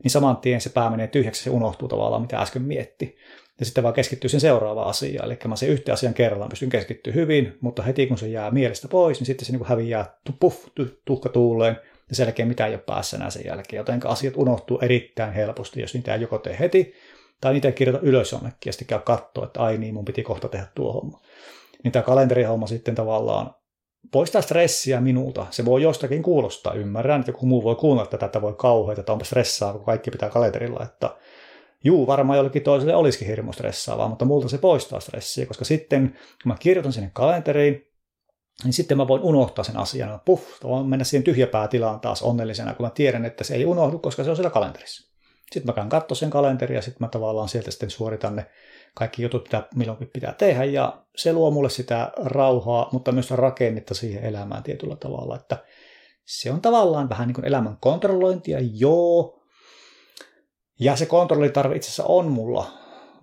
niin 0.04 0.10
saman 0.10 0.36
tien 0.36 0.60
se 0.60 0.70
pää 0.70 0.90
menee 0.90 1.06
tyhjäksi 1.06 1.48
ja 1.48 1.52
unohtuu 1.52 1.88
tavallaan, 1.88 2.22
mitä 2.22 2.38
äsken 2.38 2.62
mietti. 2.62 3.16
Ja 3.60 3.66
sitten 3.66 3.84
vaan 3.84 3.94
keskittyy 3.94 4.30
sen 4.30 4.40
seuraavaan 4.40 4.88
asiaan. 4.88 5.26
Eli 5.26 5.38
mä 5.48 5.56
se 5.56 5.66
yhteen 5.66 5.92
asian 5.92 6.14
kerrallaan 6.14 6.48
pystyn 6.48 6.68
keskittyä 6.68 7.12
hyvin, 7.12 7.58
mutta 7.60 7.82
heti 7.82 8.06
kun 8.06 8.18
se 8.18 8.28
jää 8.28 8.50
mielestä 8.50 8.88
pois, 8.88 9.20
niin 9.20 9.26
sitten 9.26 9.46
se 9.46 9.52
niin 9.52 9.66
häviää 9.66 10.18
puff, 10.40 10.66
tuhka 11.04 11.28
tuuleen, 11.28 11.76
ja 12.08 12.16
sen 12.16 12.24
jälkeen 12.24 12.48
mitään 12.48 12.70
ei 12.70 12.76
ole 12.76 12.82
päässä 12.86 13.16
enää 13.16 13.30
sen 13.30 13.44
jälkeen. 13.46 13.78
Joten 13.78 14.00
asiat 14.04 14.36
unohtuu 14.36 14.78
erittäin 14.82 15.32
helposti, 15.32 15.80
jos 15.80 15.94
niitä 15.94 16.14
ei 16.14 16.20
joko 16.20 16.38
tee 16.38 16.56
heti, 16.58 16.94
tai 17.40 17.52
niitä 17.52 17.68
ei 17.68 17.72
kirjoita 17.72 18.06
ylös 18.06 18.32
jonnekin, 18.32 18.58
ja 18.66 18.72
sitten 18.72 18.88
käy 18.88 18.98
katsoa, 18.98 19.44
että 19.44 19.60
ai 19.60 19.78
niin, 19.78 19.94
mun 19.94 20.04
piti 20.04 20.22
kohta 20.22 20.48
tehdä 20.48 20.66
tuo 20.74 20.92
homma. 20.92 21.20
Niin 21.84 21.92
tämä 21.92 22.02
kalenterihomma 22.02 22.66
sitten 22.66 22.94
tavallaan 22.94 23.54
poistaa 24.12 24.42
stressiä 24.42 25.00
minulta. 25.00 25.46
Se 25.50 25.64
voi 25.64 25.82
jostakin 25.82 26.22
kuulostaa, 26.22 26.74
ymmärrän, 26.74 27.20
että 27.20 27.30
joku 27.30 27.46
muu 27.46 27.64
voi 27.64 27.74
kuunnella 27.74 28.10
tätä, 28.10 28.26
että 28.26 28.42
voi 28.42 28.54
kauheita, 28.58 29.00
että 29.00 29.12
onpa 29.12 29.24
stressaa, 29.24 29.72
kun 29.72 29.84
kaikki 29.84 30.10
pitää 30.10 30.30
kalenterilla, 30.30 30.82
että 30.82 31.16
juu, 31.84 32.06
varmaan 32.06 32.36
jollekin 32.36 32.62
toiselle 32.62 32.94
olisikin 32.94 33.28
hirmu 33.28 33.52
stressaavaa, 33.52 34.08
mutta 34.08 34.24
multa 34.24 34.48
se 34.48 34.58
poistaa 34.58 35.00
stressiä, 35.00 35.46
koska 35.46 35.64
sitten 35.64 36.08
kun 36.42 36.52
mä 36.52 36.56
kirjoitan 36.60 36.92
sinne 36.92 37.10
kalenteriin, 37.12 37.86
niin 38.64 38.72
sitten 38.72 38.96
mä 38.96 39.08
voin 39.08 39.22
unohtaa 39.22 39.64
sen 39.64 39.76
asian. 39.76 40.20
Puff, 40.24 40.62
voin 40.62 40.86
mennä 40.86 41.04
siihen 41.04 41.24
tyhjäpäätilaan 41.24 42.00
taas 42.00 42.22
onnellisena, 42.22 42.74
kun 42.74 42.86
mä 42.86 42.90
tiedän, 42.90 43.24
että 43.24 43.44
se 43.44 43.54
ei 43.54 43.66
unohdu, 43.66 43.98
koska 43.98 44.24
se 44.24 44.30
on 44.30 44.36
siellä 44.36 44.50
kalenterissa. 44.50 45.14
Sitten 45.52 45.66
mä 45.66 45.72
käyn 45.72 45.88
katsoa 45.88 46.14
sen 46.14 46.30
kalenteria 46.30 46.78
ja 46.78 46.82
sitten 46.82 47.04
mä 47.04 47.08
tavallaan 47.08 47.48
sieltä 47.48 47.70
sitten 47.70 47.90
suoritan 47.90 48.36
ne 48.36 48.46
kaikki 48.94 49.22
jutut, 49.22 49.44
mitä 49.44 49.68
milloinkin 49.74 50.10
pitää 50.12 50.32
tehdä. 50.32 50.64
Ja 50.64 51.02
se 51.16 51.32
luo 51.32 51.50
mulle 51.50 51.70
sitä 51.70 52.12
rauhaa, 52.16 52.88
mutta 52.92 53.12
myös 53.12 53.30
rakennetta 53.30 53.94
siihen 53.94 54.24
elämään 54.24 54.62
tietyllä 54.62 54.96
tavalla. 54.96 55.36
Että 55.36 55.58
se 56.24 56.50
on 56.50 56.60
tavallaan 56.60 57.08
vähän 57.08 57.28
niin 57.28 57.34
kuin 57.34 57.44
elämän 57.44 57.76
kontrollointia, 57.80 58.58
joo. 58.72 59.40
Ja 60.80 60.96
se 60.96 61.06
kontrollitarve 61.06 61.76
itse 61.76 61.86
asiassa 61.86 62.04
on 62.04 62.30
mulla 62.30 62.66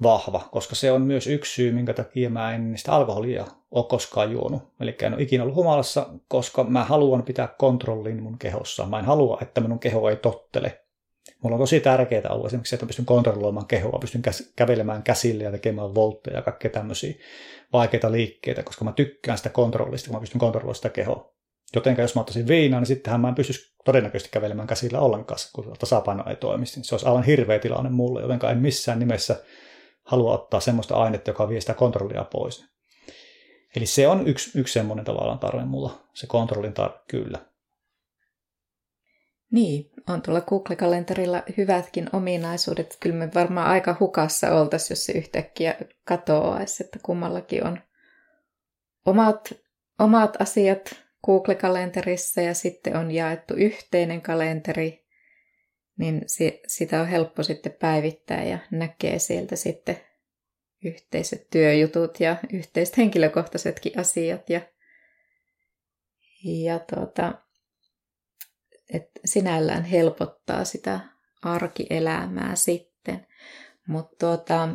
vahva, 0.04 0.48
koska 0.52 0.76
se 0.76 0.92
on 0.92 1.02
myös 1.02 1.28
yksi 1.28 1.54
syy, 1.54 1.72
minkä 1.72 1.94
takia 1.94 2.30
mä 2.30 2.56
en 2.56 2.74
sitä 2.78 2.92
alkoholia 2.92 3.46
ole 3.72 3.86
koskaan 3.86 4.32
juonut. 4.32 4.64
Eli 4.80 4.96
en 5.02 5.14
ole 5.14 5.22
ikinä 5.22 5.44
ollut 5.44 5.56
humalassa, 5.56 6.10
koska 6.28 6.64
mä 6.64 6.84
haluan 6.84 7.24
pitää 7.24 7.48
kontrollin 7.58 8.24
mun 8.24 8.38
kehossa. 8.38 8.86
Mä 8.86 9.00
en 9.00 9.06
halua, 9.06 9.38
että 9.42 9.62
minun 9.62 9.80
keho 9.80 10.10
ei 10.10 10.16
tottele. 10.16 10.81
Mulla 11.44 11.56
on 11.56 11.62
tosi 11.62 11.80
tärkeää 11.80 12.30
ollut 12.30 12.46
esimerkiksi 12.46 12.70
se, 12.70 12.76
että 12.76 12.86
pystyn 12.86 13.06
kontrolloimaan 13.06 13.68
kehoa, 13.68 14.00
pystyn 14.00 14.22
kävelemään 14.56 15.04
käsille 15.04 15.44
ja 15.44 15.52
tekemään 15.52 15.96
voltteja 15.96 16.38
ja 16.38 16.42
kaikkea 16.42 16.72
tämmöisiä 16.72 17.14
vaikeita 17.74 18.12
liikkeitä, 18.12 18.64
koska 18.64 18.86
mä 18.86 18.92
tykkään 18.92 19.38
sitä 19.38 19.50
kontrollista, 19.50 20.08
kun 20.08 20.16
mä 20.16 20.20
pystyn 20.20 20.40
kontrolloimaan 20.40 20.76
sitä 20.76 20.90
kehoa. 20.90 21.34
Joten 21.76 21.96
jos 21.98 22.16
mä 22.16 22.22
ottaisin 22.22 22.48
viinaa, 22.48 22.80
niin 22.80 22.88
sittenhän 22.88 23.22
mä 23.22 23.30
en 23.30 23.36
pystyisi 23.36 23.76
todennäköisesti 23.86 24.32
kävelemään 24.32 24.68
käsillä 24.68 25.00
ollenkaan, 25.00 25.40
kun 25.54 25.76
tasapaino 25.80 26.24
ei 26.30 26.36
toimisi. 26.36 26.76
Niin 26.76 26.86
se 26.86 26.96
olisi 26.96 27.08
aivan 27.08 27.24
hirveä 27.24 27.60
tilanne 27.60 27.90
mulle, 27.90 28.22
joten 28.22 28.40
en 28.52 28.58
missään 28.58 29.00
nimessä 29.00 29.36
halua 30.04 30.34
ottaa 30.34 30.60
semmoista 30.60 30.96
ainetta, 30.96 31.30
joka 31.30 31.50
vie 31.50 31.62
sitä 31.62 31.74
kontrollia 31.74 32.24
pois. 32.24 32.66
Eli 33.76 33.86
se 33.86 34.08
on 34.08 34.28
yksi, 34.28 34.60
yksi 34.60 34.74
semmoinen 34.74 35.06
tavallaan 35.06 35.40
tarve 35.40 35.66
mulla, 35.66 36.00
se 36.14 36.28
kontrollin 36.28 36.74
tarve, 36.74 37.00
kyllä. 37.08 37.51
Niin, 39.52 39.92
on 40.10 40.22
tuolla 40.22 40.42
Google-kalenterilla 40.42 41.44
hyvätkin 41.58 42.10
ominaisuudet. 42.14 42.98
Kyllä 43.00 43.16
me 43.16 43.30
varmaan 43.36 43.68
aika 43.68 43.96
hukassa 44.00 44.56
oltaisiin, 44.56 44.92
jos 44.92 45.06
se 45.06 45.14
yhtäkkiä 45.14 45.76
katoaisi, 46.04 46.84
että 46.84 47.00
kummallakin 47.04 47.68
on 47.68 47.80
omat, 49.06 49.54
omat 50.00 50.42
asiat 50.42 50.96
Google-kalenterissa 51.26 52.42
ja 52.42 52.54
sitten 52.54 52.98
on 52.98 53.12
jaettu 53.12 53.54
yhteinen 53.54 54.22
kalenteri, 54.22 55.06
niin 55.98 56.22
sitä 56.68 57.02
on 57.02 57.08
helppo 57.08 57.44
sitten 57.44 57.76
päivittää 57.80 58.44
ja 58.44 58.58
näkee 58.72 59.20
sieltä 59.20 59.56
sitten 59.56 59.98
yhteiset 60.86 61.50
työjutut 61.50 62.20
ja 62.20 62.36
yhteiset 62.54 62.98
henkilökohtaisetkin 62.98 64.00
asiat. 64.00 64.50
Ja, 64.50 64.62
ja 66.44 66.80
tuota, 66.80 67.34
et 68.94 69.12
sinällään 69.26 69.84
helpottaa 69.84 70.66
sitä 70.66 71.00
arkielämää 71.42 72.56
sitten. 72.56 73.28
Mutta 73.88 74.16
tuota, 74.20 74.70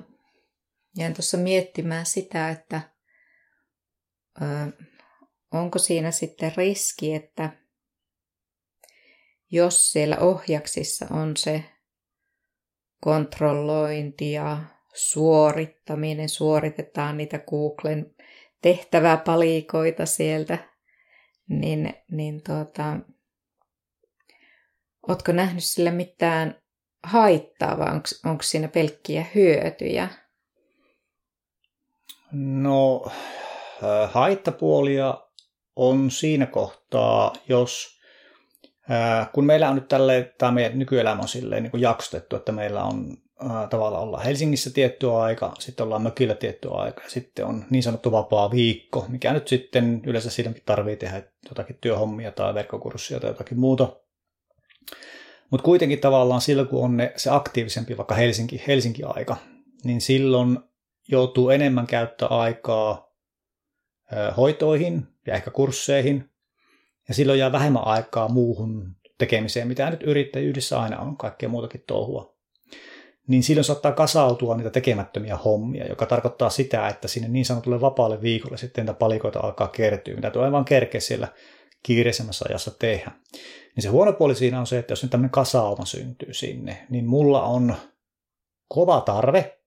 jäin 0.98 1.14
tuossa 1.14 1.36
miettimään 1.36 2.06
sitä, 2.06 2.50
että 2.50 2.80
ö, 4.42 4.44
onko 5.52 5.78
siinä 5.78 6.10
sitten 6.10 6.52
riski, 6.56 7.14
että 7.14 7.50
jos 9.50 9.92
siellä 9.92 10.18
ohjaksissa 10.18 11.06
on 11.10 11.36
se 11.36 11.64
kontrollointi 13.00 14.32
ja 14.32 14.58
suorittaminen, 14.94 16.28
suoritetaan 16.28 17.16
niitä 17.16 17.38
Googlen 17.38 18.14
tehtäväpalikoita 18.62 20.06
sieltä, 20.06 20.58
niin, 21.48 21.94
niin 22.10 22.42
tuota, 22.42 22.98
Oletko 25.08 25.32
nähnyt 25.32 25.64
sillä 25.64 25.90
mitään 25.90 26.54
haittaa 27.02 27.78
vai 27.78 28.00
onko, 28.24 28.42
siinä 28.42 28.68
pelkkiä 28.68 29.26
hyötyjä? 29.34 30.08
No, 32.32 33.06
äh, 33.06 34.10
haittapuolia 34.12 35.20
on 35.76 36.10
siinä 36.10 36.46
kohtaa, 36.46 37.32
jos 37.48 37.98
äh, 38.90 39.32
kun 39.32 39.44
meillä 39.44 39.68
on 39.68 39.74
nyt 39.74 39.88
tälle, 39.88 40.34
tämä 40.38 40.52
meidän 40.52 40.78
nykyelämä 40.78 41.22
on 41.22 41.28
silleen 41.28 41.62
niin 41.62 41.70
kuin 41.70 41.80
jakstettu, 41.80 42.36
että 42.36 42.52
meillä 42.52 42.84
on 42.84 43.16
äh, 43.44 43.68
tavallaan 43.68 44.02
olla 44.02 44.18
Helsingissä 44.18 44.70
tietty 44.70 45.10
aika, 45.10 45.54
sitten 45.58 45.84
ollaan 45.84 46.02
mökillä 46.02 46.34
tietty 46.34 46.68
aika 46.72 47.02
ja 47.02 47.10
sitten 47.10 47.46
on 47.46 47.64
niin 47.70 47.82
sanottu 47.82 48.12
vapaa 48.12 48.50
viikko, 48.50 49.06
mikä 49.08 49.32
nyt 49.32 49.48
sitten 49.48 50.02
yleensä 50.06 50.30
siinäkin 50.30 50.62
tarvii 50.66 50.96
tehdä 50.96 51.22
jotakin 51.48 51.78
työhommia 51.80 52.32
tai 52.32 52.54
verkkokurssia 52.54 53.20
tai 53.20 53.30
jotakin 53.30 53.58
muuta. 53.58 54.05
Mutta 55.50 55.64
kuitenkin 55.64 56.00
tavallaan 56.00 56.40
silloin, 56.40 56.68
kun 56.68 56.84
on 56.84 56.96
ne, 56.96 57.12
se 57.16 57.30
aktiivisempi 57.30 57.96
vaikka 57.96 58.14
Helsinki, 58.14 58.62
Helsinki-aika, 58.66 59.36
niin 59.84 60.00
silloin 60.00 60.58
joutuu 61.08 61.50
enemmän 61.50 61.86
käyttää 61.86 62.28
aikaa 62.28 63.06
hoitoihin 64.36 65.06
ja 65.26 65.34
ehkä 65.34 65.50
kursseihin, 65.50 66.30
ja 67.08 67.14
silloin 67.14 67.38
jää 67.38 67.52
vähemmän 67.52 67.86
aikaa 67.86 68.28
muuhun 68.28 68.96
tekemiseen, 69.18 69.68
mitä 69.68 69.90
nyt 69.90 70.02
yrittäjyydessä 70.02 70.80
aina 70.80 70.98
on, 70.98 71.16
kaikkea 71.16 71.48
muutakin 71.48 71.84
touhua. 71.86 72.36
Niin 73.28 73.42
silloin 73.42 73.64
saattaa 73.64 73.92
kasautua 73.92 74.56
niitä 74.56 74.70
tekemättömiä 74.70 75.36
hommia, 75.36 75.86
joka 75.86 76.06
tarkoittaa 76.06 76.50
sitä, 76.50 76.88
että 76.88 77.08
sinne 77.08 77.28
niin 77.28 77.44
sanotulle 77.44 77.80
vapaalle 77.80 78.22
viikolle 78.22 78.56
sitten 78.56 78.86
niitä 78.86 78.98
palikoita 78.98 79.40
alkaa 79.40 79.68
kertyä, 79.68 80.14
mitä 80.14 80.30
tulee 80.30 80.52
vaan 80.52 80.64
kerkeä 80.64 81.00
siellä 81.00 81.28
kiireisemmässä 81.86 82.44
ajassa 82.48 82.70
tehdä. 82.70 83.10
Niin 83.76 83.82
se 83.82 83.88
huono 83.88 84.12
puoli 84.12 84.34
siinä 84.34 84.60
on 84.60 84.66
se, 84.66 84.78
että 84.78 84.92
jos 84.92 85.02
nyt 85.02 85.10
tämmöinen 85.10 85.30
kasauma 85.30 85.84
syntyy 85.84 86.34
sinne, 86.34 86.86
niin 86.90 87.06
mulla 87.06 87.42
on 87.42 87.74
kova 88.68 89.00
tarve 89.00 89.58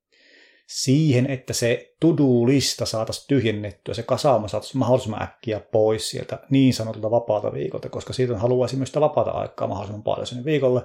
siihen, 0.67 1.27
että 1.27 1.53
se 1.53 1.95
to-do-lista 1.99 2.86
saataisiin 2.86 3.25
tyhjennettyä, 3.27 3.93
se 3.93 4.03
kasauma 4.03 4.47
saataisiin 4.47 4.79
mahdollisimman 4.79 5.23
äkkiä 5.23 5.60
pois 5.60 6.10
sieltä 6.10 6.39
niin 6.49 6.73
sanotulta 6.73 7.12
vapaata 7.12 7.53
viikolta, 7.53 7.89
koska 7.89 8.13
siitä 8.13 8.38
haluaisin 8.38 8.79
myös 8.79 8.89
sitä 8.89 9.01
vapaata 9.01 9.32
aikaa 9.32 9.67
mahdollisimman 9.67 10.03
paljon 10.03 10.27
sinne 10.27 10.45
viikolle. 10.45 10.82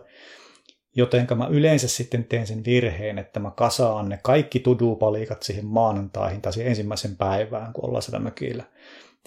Joten 0.96 1.26
mä 1.36 1.46
yleensä 1.50 1.88
sitten 1.88 2.24
teen 2.24 2.46
sen 2.46 2.64
virheen, 2.64 3.18
että 3.18 3.40
mä 3.40 3.50
kasaan 3.50 4.08
ne 4.08 4.18
kaikki 4.22 4.60
to-do-palikat 4.60 5.42
siihen 5.42 5.66
maanantaihin 5.66 6.42
tai 6.42 6.52
siihen 6.52 6.70
ensimmäisen 6.70 7.16
päivään, 7.16 7.72
kun 7.72 7.84
ollaan 7.84 8.02
sitä 8.02 8.18
mökillä 8.18 8.64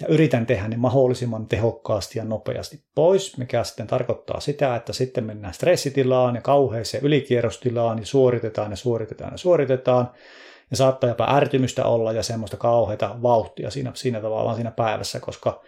ja 0.01 0.07
yritän 0.07 0.45
tehdä 0.45 0.67
ne 0.67 0.77
mahdollisimman 0.77 1.47
tehokkaasti 1.47 2.19
ja 2.19 2.25
nopeasti 2.25 2.83
pois, 2.95 3.37
mikä 3.37 3.63
sitten 3.63 3.87
tarkoittaa 3.87 4.39
sitä, 4.39 4.75
että 4.75 4.93
sitten 4.93 5.23
mennään 5.23 5.53
stressitilaan 5.53 6.35
ja 6.35 6.41
kauheeseen 6.41 7.03
ylikierrostilaan 7.03 7.99
ja 7.99 8.05
suoritetaan 8.05 8.71
ja 8.71 8.77
suoritetaan 8.77 9.33
ja 9.33 9.37
suoritetaan. 9.37 10.11
Ja 10.71 10.77
saattaa 10.77 11.09
jopa 11.09 11.35
ärtymystä 11.35 11.85
olla 11.85 12.11
ja 12.11 12.23
semmoista 12.23 12.57
kauheita 12.57 13.15
vauhtia 13.21 13.71
siinä, 13.71 13.91
siinä 13.93 14.21
tavallaan 14.21 14.55
siinä 14.55 14.71
päivässä, 14.71 15.19
koska 15.19 15.61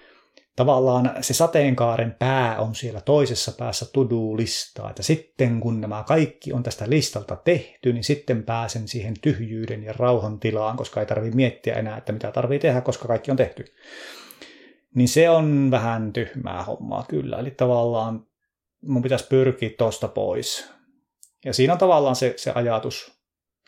tavallaan 0.59 1.11
se 1.21 1.33
sateenkaaren 1.33 2.15
pää 2.19 2.59
on 2.59 2.75
siellä 2.75 3.01
toisessa 3.01 3.51
päässä 3.57 3.85
to-do-listaa. 3.93 4.89
Että 4.89 5.03
sitten 5.03 5.59
kun 5.59 5.81
nämä 5.81 6.03
kaikki 6.07 6.53
on 6.53 6.63
tästä 6.63 6.89
listalta 6.89 7.35
tehty, 7.35 7.93
niin 7.93 8.03
sitten 8.03 8.43
pääsen 8.43 8.87
siihen 8.87 9.13
tyhjyyden 9.21 9.83
ja 9.83 9.93
rauhan 9.97 10.39
tilaan, 10.39 10.77
koska 10.77 10.99
ei 10.99 11.05
tarvitse 11.05 11.35
miettiä 11.35 11.75
enää, 11.75 11.97
että 11.97 12.11
mitä 12.11 12.31
tarvii 12.31 12.59
tehdä, 12.59 12.81
koska 12.81 13.07
kaikki 13.07 13.31
on 13.31 13.37
tehty. 13.37 13.65
Niin 14.95 15.07
se 15.07 15.29
on 15.29 15.71
vähän 15.71 16.13
tyhmää 16.13 16.63
hommaa 16.63 17.05
kyllä. 17.09 17.37
Eli 17.37 17.51
tavallaan 17.51 18.27
mun 18.83 19.01
pitäisi 19.01 19.27
pyrkiä 19.27 19.69
tosta 19.77 20.07
pois. 20.07 20.69
Ja 21.45 21.53
siinä 21.53 21.73
on 21.73 21.79
tavallaan 21.79 22.15
se, 22.15 22.33
se 22.37 22.51
ajatus, 22.55 23.21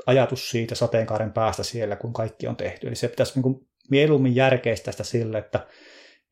ajatus 0.06 0.49
siitä 0.49 0.75
sateenkaaren 0.75 1.34
päästä 1.34 1.63
siellä, 1.63 1.95
kun 1.95 2.13
kaikki 2.13 2.47
on 2.47 2.56
tehty. 2.56 2.88
Eli 2.88 2.95
se 2.95 3.08
pitäisi 3.08 3.34
niin 3.36 3.43
kuin 3.43 3.67
mieluummin 3.89 4.36
järkeistä 4.36 4.91
sitä 4.91 5.04
sille, 5.04 5.38
että 5.38 5.67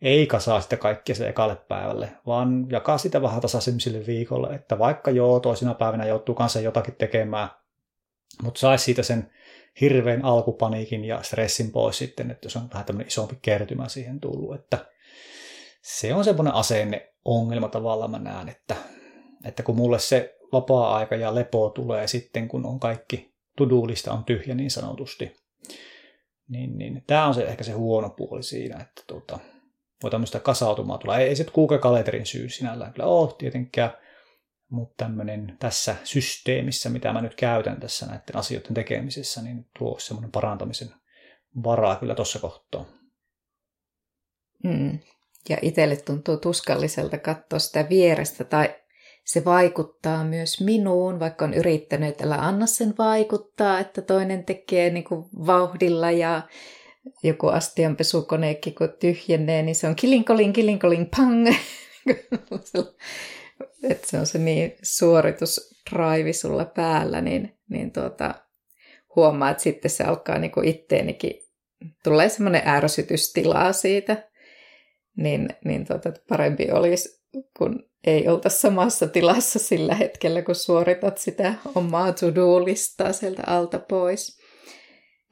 ei 0.02 0.28
kasaa 0.28 0.62
sitä 0.62 0.78
kaikkea 0.78 1.16
se 1.16 1.30
ekalle 1.30 1.56
päivälle, 1.56 2.12
vaan 2.26 2.68
jakaa 2.70 2.98
sitä 2.98 3.22
vähän 3.22 3.42
tasaisemmille 3.42 4.06
viikolle, 4.08 4.56
että 4.56 4.80
vaikka 4.80 5.12
joo, 5.12 5.40
toisina 5.40 5.74
päivinä 5.74 6.06
joutuu 6.06 6.36
kanssa 6.36 6.60
jotakin 6.60 6.96
tekemään, 6.96 7.50
mutta 8.44 8.60
saisi 8.60 8.86
siitä 8.86 9.04
sen 9.04 9.32
hirveän 9.82 10.26
alkupaniikin 10.26 11.06
ja 11.06 11.24
stressin 11.24 11.72
pois 11.72 11.98
sitten, 11.98 12.32
että 12.32 12.46
jos 12.46 12.56
on 12.56 12.70
vähän 12.74 12.86
tämmöinen 12.86 13.08
isompi 13.08 13.38
kertymä 13.42 13.90
siihen 13.90 14.20
tullut, 14.20 14.56
että 14.56 14.86
se 15.82 16.14
on 16.14 16.24
semmoinen 16.24 16.54
asenne 16.54 17.14
ongelma 17.26 17.68
tavallaan 17.68 18.12
mä 18.12 18.20
näen, 18.20 18.50
että, 18.50 18.76
että 19.46 19.64
kun 19.64 19.76
mulle 19.76 20.00
se 20.00 20.38
vapaa-aika 20.54 21.16
ja 21.16 21.36
lepo 21.36 21.70
tulee 21.70 22.08
sitten, 22.08 22.48
kun 22.48 22.66
on 22.66 22.80
kaikki 22.80 23.34
tudulista 23.58 24.14
on 24.14 24.24
tyhjä 24.24 24.56
niin 24.56 24.72
sanotusti, 24.72 25.36
niin, 26.48 26.78
niin 26.78 27.04
tämä 27.08 27.28
on 27.28 27.34
se, 27.34 27.44
ehkä 27.44 27.64
se 27.64 27.72
huono 27.72 28.10
puoli 28.10 28.44
siinä, 28.44 28.82
että 28.82 29.04
tuota, 29.08 29.40
voi 30.04 30.12
tämmöistä 30.12 30.40
kasautumaa 30.40 30.98
tulla. 30.98 31.18
Ei, 31.18 31.28
ei 31.28 31.36
se 31.36 31.44
Google-kalenterin 31.44 32.26
syy 32.26 32.50
sinällään 32.50 32.94
kyllä 32.94 33.08
ole 33.08 33.34
tietenkään, 33.38 33.92
mutta 34.70 35.06
tämmöinen 35.06 35.58
tässä 35.60 35.96
systeemissä, 36.04 36.90
mitä 36.90 37.14
mä 37.14 37.22
nyt 37.22 37.36
käytän 37.36 37.80
tässä 37.80 38.06
näiden 38.06 38.36
asioiden 38.36 38.74
tekemisessä, 38.74 39.42
niin 39.42 39.66
tuo 39.80 40.00
semmoinen 40.00 40.32
parantamisen 40.32 40.90
varaa 41.64 41.96
kyllä 41.96 42.16
tuossa 42.16 42.40
kohtaa. 42.40 42.86
Mm. 44.64 45.00
Ja 45.50 45.58
itselle 45.62 45.96
tuntuu 45.96 46.38
tuskalliselta 46.38 47.18
katsoa 47.18 47.60
sitä 47.60 47.90
vierestä 47.90 48.44
tai 48.44 48.76
se 49.26 49.46
vaikuttaa 49.46 50.24
myös 50.24 50.62
minuun, 50.62 51.20
vaikka 51.20 51.46
on 51.46 51.54
yrittänyt, 51.54 52.10
että 52.10 52.36
anna 52.36 52.66
sen 52.66 52.94
vaikuttaa, 52.98 53.80
että 53.80 54.02
toinen 54.02 54.46
tekee 54.46 54.90
niin 54.90 55.04
kuin 55.04 55.26
vauhdilla 55.46 56.12
ja 56.12 56.42
joku 57.24 57.48
astianpesukoneekki 57.48 58.72
kun 58.72 58.94
tyhjenee, 59.00 59.62
niin 59.62 59.76
se 59.76 59.88
on 59.88 59.96
kilinkolin, 59.96 60.54
kilinkolin, 60.54 61.10
pang. 61.18 61.48
että 63.90 64.08
se 64.08 64.20
on 64.20 64.26
se 64.26 64.38
niin 64.38 64.76
suoritusdraivi 64.84 66.34
sulla 66.34 66.66
päällä, 66.66 67.22
niin, 67.22 67.58
niin 67.70 67.92
tuota, 67.92 68.36
huomaa, 69.16 69.50
että 69.50 69.64
sitten 69.64 69.92
se 69.92 70.04
alkaa 70.04 70.40
niin 70.40 70.52
itteenikin, 70.64 71.34
tulee 72.04 72.30
semmoinen 72.30 72.68
ärsytystilaa 72.68 73.74
siitä, 73.74 74.30
niin, 75.18 75.50
niin 75.66 75.86
tuota, 75.88 76.14
parempi 76.30 76.72
olisi, 76.72 77.24
kun 77.58 77.90
ei 78.08 78.28
olta 78.28 78.50
samassa 78.50 79.08
tilassa 79.08 79.60
sillä 79.60 79.96
hetkellä, 79.96 80.42
kun 80.42 80.56
suoritat 80.56 81.18
sitä 81.18 81.54
omaa 81.76 82.12
to-do-listaa 82.12 83.14
sieltä 83.14 83.44
alta 83.48 83.80
pois. 83.80 84.39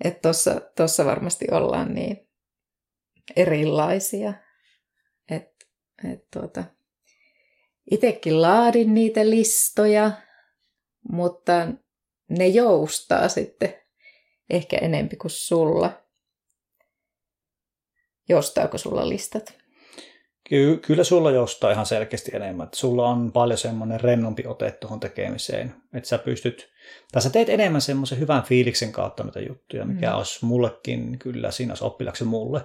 Että 0.03 0.29
tossa, 0.29 0.61
tossa 0.75 1.05
varmasti 1.05 1.45
ollaan 1.51 1.93
niin 1.93 2.29
erilaisia. 3.35 4.33
Että 5.31 5.65
et 6.13 6.31
tuota, 6.31 6.63
itekin 7.91 8.41
laadin 8.41 8.93
niitä 8.93 9.29
listoja, 9.29 10.11
mutta 11.11 11.67
ne 12.29 12.47
joustaa 12.47 13.29
sitten 13.29 13.73
ehkä 14.49 14.77
enempi 14.77 15.15
kuin 15.15 15.31
sulla. 15.31 16.03
Joustaako 18.29 18.77
sulla 18.77 19.09
listat? 19.09 19.66
Ky- 20.49 20.77
kyllä 20.77 21.03
sulla 21.03 21.31
joustaa 21.31 21.71
ihan 21.71 21.85
selkeästi 21.85 22.31
enemmän. 22.33 22.65
Että 22.65 22.77
sulla 22.77 23.09
on 23.09 23.31
paljon 23.31 23.57
semmoinen 23.57 24.01
rennompi 24.01 24.43
ote 24.47 24.71
tuohon 24.71 24.99
tekemiseen. 24.99 25.73
Että 25.93 26.09
sä 26.09 26.17
pystyt, 26.17 26.69
tai 27.11 27.21
sä 27.21 27.29
teet 27.29 27.49
enemmän 27.49 27.81
semmoisen 27.81 28.19
hyvän 28.19 28.43
fiiliksen 28.43 28.91
kautta 28.91 29.23
näitä 29.23 29.39
juttuja, 29.39 29.85
mikä 29.85 30.09
mm. 30.09 30.17
olisi 30.17 30.45
mullekin 30.45 31.19
kyllä 31.19 31.51
siinä 31.51 31.71
olisi 31.71 31.83
oppilaksi 31.83 32.23
mulle. 32.23 32.61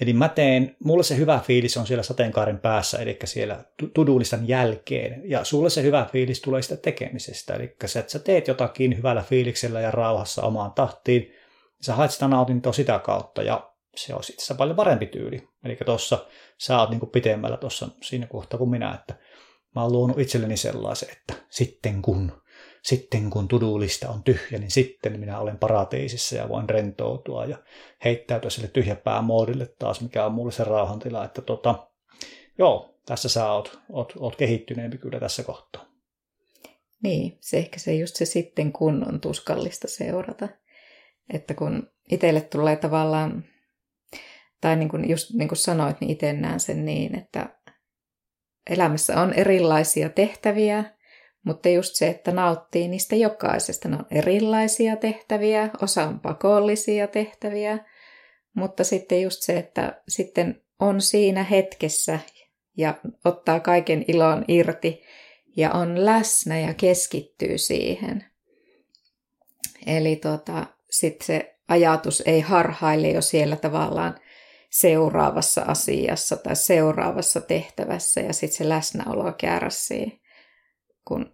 Eli 0.00 0.12
mä 0.12 0.28
teen, 0.28 0.76
mulle 0.84 1.02
se 1.02 1.16
hyvä 1.16 1.40
fiilis 1.46 1.76
on 1.76 1.86
siellä 1.86 2.02
sateenkaaren 2.02 2.58
päässä, 2.58 2.98
eli 2.98 3.18
siellä 3.24 3.64
tudulistan 3.94 4.48
jälkeen. 4.48 5.22
Ja 5.24 5.44
sulle 5.44 5.70
se 5.70 5.82
hyvä 5.82 6.06
fiilis 6.12 6.40
tulee 6.40 6.62
sitä 6.62 6.76
tekemisestä. 6.76 7.54
Eli 7.54 7.76
se, 7.86 7.98
että 7.98 8.12
sä 8.12 8.18
teet 8.18 8.48
jotakin 8.48 8.96
hyvällä 8.96 9.22
fiiliksellä 9.22 9.80
ja 9.80 9.90
rauhassa 9.90 10.42
omaan 10.42 10.72
tahtiin, 10.72 11.32
sä 11.80 11.94
haet 11.94 12.10
sitä 12.10 12.28
nautintoa 12.28 12.72
sitä 12.72 12.98
kautta. 12.98 13.42
Ja 13.42 13.71
se 13.96 14.14
on 14.14 14.20
itse 14.30 14.54
paljon 14.54 14.76
parempi 14.76 15.06
tyyli. 15.06 15.48
Eli 15.64 15.78
tuossa 15.84 16.26
sä 16.58 16.78
oot 16.78 16.90
niin 16.90 17.10
pitemmällä 17.12 17.56
tuossa 17.56 17.88
siinä 18.02 18.26
kohtaa 18.26 18.58
kuin 18.58 18.70
minä, 18.70 18.94
että 18.94 19.14
mä 19.74 19.82
oon 19.82 19.92
luonut 19.92 20.18
itselleni 20.18 20.56
sellaisen, 20.56 21.08
että 21.10 21.34
sitten 21.50 22.02
kun, 22.02 22.42
sitten 22.82 23.30
kun 23.30 23.48
tudulista 23.48 24.08
on 24.08 24.22
tyhjä, 24.22 24.58
niin 24.58 24.70
sitten 24.70 25.20
minä 25.20 25.38
olen 25.38 25.58
parateisissa 25.58 26.36
ja 26.36 26.48
voin 26.48 26.68
rentoutua 26.68 27.44
ja 27.44 27.58
heittäytyä 28.04 28.50
sille 28.50 28.68
tyhjäpäämoodille 28.68 29.74
taas, 29.78 30.00
mikä 30.00 30.26
on 30.26 30.32
mulle 30.32 30.52
se 30.52 30.64
rauhantila, 30.64 31.24
että 31.24 31.42
tota, 31.42 31.88
joo, 32.58 32.98
tässä 33.06 33.28
sä 33.28 33.52
oot, 33.52 33.80
oot, 33.92 34.12
oot 34.18 34.36
kehittyneempi 34.36 34.98
kyllä 34.98 35.20
tässä 35.20 35.42
kohtaa. 35.42 35.92
Niin, 37.02 37.38
se 37.40 37.58
ehkä 37.58 37.78
se 37.78 37.94
just 37.94 38.16
se 38.16 38.24
sitten 38.24 38.72
kun 38.72 39.08
on 39.08 39.20
tuskallista 39.20 39.88
seurata. 39.88 40.48
Että 41.32 41.54
kun 41.54 41.90
itselle 42.10 42.40
tulee 42.40 42.76
tavallaan 42.76 43.44
tai 44.62 44.76
niin 44.76 44.88
kuin 44.88 45.10
just 45.10 45.34
niin 45.34 45.48
kuin 45.48 45.58
sanoit, 45.58 46.00
niin 46.00 46.10
itse 46.10 46.32
näen 46.32 46.60
sen 46.60 46.84
niin, 46.84 47.18
että 47.18 47.58
elämässä 48.70 49.20
on 49.20 49.32
erilaisia 49.32 50.08
tehtäviä, 50.08 50.84
mutta 51.44 51.68
just 51.68 51.94
se, 51.94 52.08
että 52.08 52.32
nauttii 52.32 52.88
niistä 52.88 53.16
jokaisesta. 53.16 53.88
Ne 53.88 53.96
on 53.96 54.06
erilaisia 54.10 54.96
tehtäviä, 54.96 55.70
osa 55.82 56.04
on 56.04 56.20
pakollisia 56.20 57.06
tehtäviä, 57.06 57.78
mutta 58.54 58.84
sitten 58.84 59.22
just 59.22 59.42
se, 59.42 59.58
että 59.58 60.02
sitten 60.08 60.62
on 60.78 61.00
siinä 61.00 61.42
hetkessä 61.42 62.18
ja 62.76 62.94
ottaa 63.24 63.60
kaiken 63.60 64.04
ilon 64.08 64.44
irti 64.48 65.02
ja 65.56 65.70
on 65.70 66.04
läsnä 66.04 66.60
ja 66.60 66.74
keskittyy 66.74 67.58
siihen. 67.58 68.24
Eli 69.86 70.16
tota, 70.16 70.66
sitten 70.90 71.26
se 71.26 71.56
ajatus 71.68 72.22
ei 72.26 72.40
harhaile 72.40 73.10
jo 73.10 73.22
siellä 73.22 73.56
tavallaan 73.56 74.18
seuraavassa 74.72 75.62
asiassa 75.62 76.36
tai 76.36 76.56
seuraavassa 76.56 77.40
tehtävässä 77.40 78.20
ja 78.20 78.32
sitten 78.32 78.58
se 78.58 78.68
läsnäolo 78.68 79.32
kärsii, 79.32 80.22
kun 81.04 81.32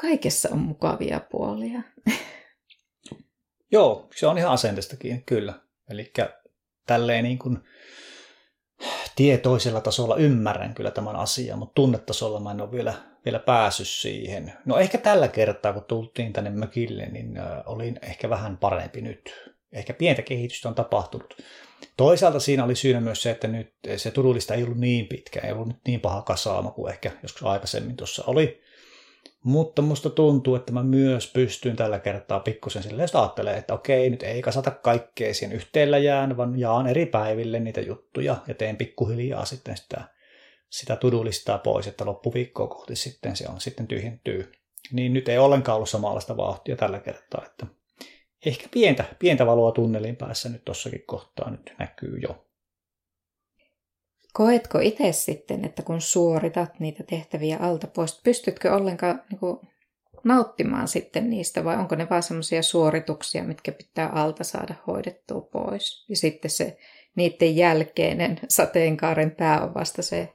kaikessa 0.00 0.48
on 0.52 0.58
mukavia 0.58 1.20
puolia. 1.30 1.82
Joo, 3.72 4.08
se 4.16 4.26
on 4.26 4.38
ihan 4.38 4.52
asenteestakin, 4.52 5.24
kyllä. 5.24 5.54
Eli 5.90 6.12
tälleen 6.86 7.24
niin 7.24 7.38
kuin 7.38 7.58
tietoisella 9.16 9.80
tasolla 9.80 10.16
ymmärrän 10.16 10.74
kyllä 10.74 10.90
tämän 10.90 11.16
asian, 11.16 11.58
mutta 11.58 11.74
tunnetasolla 11.74 12.40
mä 12.40 12.50
en 12.50 12.60
ole 12.60 12.72
vielä, 12.72 12.94
vielä 13.24 13.38
päässyt 13.38 13.88
siihen. 13.88 14.52
No 14.64 14.78
ehkä 14.78 14.98
tällä 14.98 15.28
kertaa, 15.28 15.72
kun 15.72 15.84
tultiin 15.84 16.32
tänne 16.32 16.50
mökille, 16.50 17.06
niin 17.06 17.34
olin 17.66 17.98
ehkä 18.02 18.30
vähän 18.30 18.56
parempi 18.56 19.00
nyt. 19.00 19.51
Ehkä 19.72 19.94
pientä 19.94 20.22
kehitystä 20.22 20.68
on 20.68 20.74
tapahtunut. 20.74 21.36
Toisaalta 21.96 22.40
siinä 22.40 22.64
oli 22.64 22.76
syynä 22.76 23.00
myös 23.00 23.22
se, 23.22 23.30
että 23.30 23.48
nyt 23.48 23.72
se 23.96 24.10
turullista 24.10 24.54
ei 24.54 24.62
ollut 24.64 24.78
niin 24.78 25.06
pitkä, 25.06 25.40
ei 25.40 25.52
ollut 25.52 25.76
niin 25.86 26.00
paha 26.00 26.22
kasaama 26.22 26.70
kuin 26.70 26.92
ehkä 26.92 27.10
joskus 27.22 27.42
aikaisemmin 27.42 27.96
tuossa 27.96 28.24
oli. 28.26 28.62
Mutta 29.44 29.82
musta 29.82 30.10
tuntuu, 30.10 30.54
että 30.54 30.72
mä 30.72 30.82
myös 30.82 31.32
pystyn 31.32 31.76
tällä 31.76 31.98
kertaa 31.98 32.40
pikkusen 32.40 32.82
silleen, 32.82 33.04
jos 33.04 33.16
ajattelee, 33.16 33.56
että 33.56 33.74
okei, 33.74 34.10
nyt 34.10 34.22
ei 34.22 34.42
kasata 34.42 34.70
kaikkea 34.70 35.34
siihen 35.34 35.56
yhteellä 35.56 35.98
jään, 35.98 36.36
vaan 36.36 36.58
jaan 36.58 36.86
eri 36.86 37.06
päiville 37.06 37.60
niitä 37.60 37.80
juttuja 37.80 38.36
ja 38.46 38.54
teen 38.54 38.76
pikkuhiljaa 38.76 39.44
sitten 39.44 39.76
sitä, 39.76 40.04
sitä 40.70 40.96
tudulistaa 40.96 41.58
pois, 41.58 41.86
että 41.86 42.06
loppuviikkoa 42.06 42.66
kohti 42.66 42.96
sitten 42.96 43.36
se 43.36 43.48
on 43.48 43.60
sitten 43.60 43.86
tyhjentyy. 43.86 44.52
Niin 44.92 45.12
nyt 45.12 45.28
ei 45.28 45.38
ollenkaan 45.38 45.76
ollut 45.76 45.88
samanlaista 45.88 46.36
vauhtia 46.36 46.76
tällä 46.76 47.00
kertaa, 47.00 47.44
että 47.46 47.66
ehkä 48.46 48.68
pientä, 48.70 49.04
pientä 49.18 49.46
valoa 49.46 49.72
tunnelin 49.72 50.16
päässä 50.16 50.48
nyt 50.48 50.64
tossakin 50.64 51.02
kohtaa 51.06 51.50
nyt 51.50 51.74
näkyy 51.78 52.18
jo. 52.18 52.46
Koetko 54.32 54.78
itse 54.78 55.12
sitten, 55.12 55.64
että 55.64 55.82
kun 55.82 56.00
suoritat 56.00 56.80
niitä 56.80 57.04
tehtäviä 57.04 57.58
alta 57.60 57.86
pois, 57.86 58.20
pystytkö 58.24 58.74
ollenkaan 58.74 59.22
niin 59.30 59.38
kuin, 59.38 59.58
nauttimaan 60.24 60.88
sitten 60.88 61.30
niistä 61.30 61.64
vai 61.64 61.76
onko 61.76 61.94
ne 61.94 62.06
vain 62.10 62.22
semmoisia 62.22 62.62
suorituksia, 62.62 63.44
mitkä 63.44 63.72
pitää 63.72 64.08
alta 64.08 64.44
saada 64.44 64.74
hoidettua 64.86 65.40
pois? 65.40 66.04
Ja 66.08 66.16
sitten 66.16 66.50
se 66.50 66.78
niiden 67.16 67.56
jälkeinen 67.56 68.40
sateenkaaren 68.48 69.30
pää 69.30 69.64
on 69.64 69.74
vasta 69.74 70.02
se, 70.02 70.28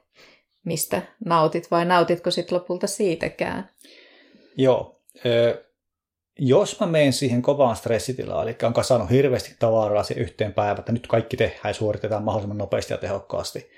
mistä 0.64 1.02
nautit 1.24 1.70
vai 1.70 1.84
nautitko 1.84 2.30
sitten 2.30 2.58
lopulta 2.58 2.86
siitäkään? 2.86 3.70
Joo, 4.56 5.00
jos 6.38 6.80
mä 6.80 6.86
menen 6.86 7.12
siihen 7.12 7.42
kovaan 7.42 7.76
stressitilaan, 7.76 8.48
eli 8.48 8.56
on 8.62 8.72
kasannut 8.72 9.10
hirveästi 9.10 9.56
tavaraa 9.58 10.02
siihen 10.02 10.22
yhteen 10.22 10.52
päivään, 10.52 10.78
että 10.78 10.92
nyt 10.92 11.06
kaikki 11.06 11.36
tehdään 11.36 11.60
ja 11.64 11.74
suoritetaan 11.74 12.22
mahdollisimman 12.22 12.58
nopeasti 12.58 12.92
ja 12.92 12.98
tehokkaasti, 12.98 13.70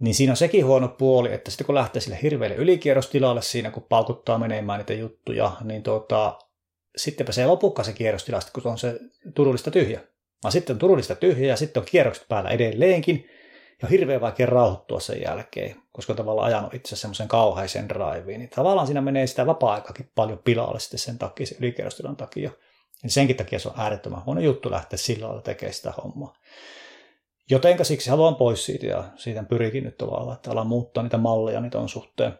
niin 0.00 0.14
siinä 0.14 0.32
on 0.32 0.36
sekin 0.36 0.66
huono 0.66 0.88
puoli, 0.88 1.32
että 1.32 1.50
sitten 1.50 1.66
kun 1.66 1.74
lähtee 1.74 2.02
sille 2.02 2.18
hirveälle 2.22 2.56
ylikierrostilalle 2.56 3.42
siinä, 3.42 3.70
kun 3.70 3.82
paukuttaa 3.82 4.38
menemään 4.38 4.78
niitä 4.78 4.94
juttuja, 4.94 5.52
niin 5.64 5.82
tuota, 5.82 6.38
sitten 6.96 7.26
pääsee 7.26 7.46
lopukkaan 7.46 7.86
se 7.86 7.92
kierrostila, 7.92 8.40
kun 8.52 8.66
on 8.66 8.78
se 8.78 9.00
turullista 9.34 9.70
tyhjä. 9.70 10.00
Vaan 10.42 10.52
sitten 10.52 10.74
on 10.74 10.78
turullista 10.78 11.14
tyhjä 11.14 11.48
ja 11.48 11.56
sitten 11.56 11.80
on 11.80 11.86
kierrokset 11.90 12.28
päällä 12.28 12.50
edelleenkin, 12.50 13.30
ja 13.82 13.88
hirveän 13.88 14.20
vaikea 14.20 14.46
rauhoittua 14.46 15.00
sen 15.00 15.22
jälkeen, 15.22 15.76
koska 15.92 16.14
tavallaan 16.14 16.46
ajanut 16.46 16.74
itse 16.74 16.96
semmoisen 16.96 17.28
kauhaisen 17.28 17.88
driveen. 17.88 18.40
Niin 18.40 18.50
tavallaan 18.50 18.86
siinä 18.86 19.00
menee 19.00 19.26
sitä 19.26 19.46
vapaa-aikakin 19.46 20.10
paljon 20.14 20.38
pilalle 20.38 20.80
sitten 20.80 20.98
sen 20.98 21.18
takia, 21.18 21.46
sen 21.46 21.58
ylikerrostilan 21.60 22.16
takia. 22.16 22.50
Ja 23.02 23.10
senkin 23.10 23.36
takia 23.36 23.58
se 23.58 23.68
on 23.68 23.74
äärettömän 23.76 24.24
huono 24.24 24.40
juttu 24.40 24.70
lähteä 24.70 24.96
sillä 24.96 25.26
lailla 25.26 25.42
tekemään 25.42 25.74
sitä 25.74 25.92
hommaa. 26.04 26.34
Jotenka 27.50 27.84
siksi 27.84 28.10
haluan 28.10 28.36
pois 28.36 28.64
siitä 28.64 28.86
ja 28.86 29.04
siitä 29.16 29.42
pyrikin 29.42 29.84
nyt 29.84 29.98
tavallaan, 29.98 30.36
että 30.36 30.50
alan 30.50 30.66
muuttaa 30.66 31.02
niitä 31.02 31.18
malleja 31.18 31.60
niitä 31.60 31.78
on 31.78 31.88
suhteen. 31.88 32.38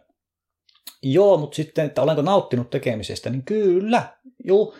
Joo, 1.01 1.37
mutta 1.37 1.55
sitten, 1.55 1.85
että 1.85 2.01
olenko 2.01 2.21
nauttinut 2.21 2.69
tekemisestä, 2.69 3.29
niin 3.29 3.43
kyllä. 3.43 4.03
Joo, 4.43 4.73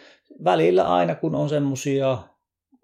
välillä 0.43 0.84
aina 0.95 1.15
kun 1.15 1.36
on 1.36 1.50
semmosia, 1.50 2.17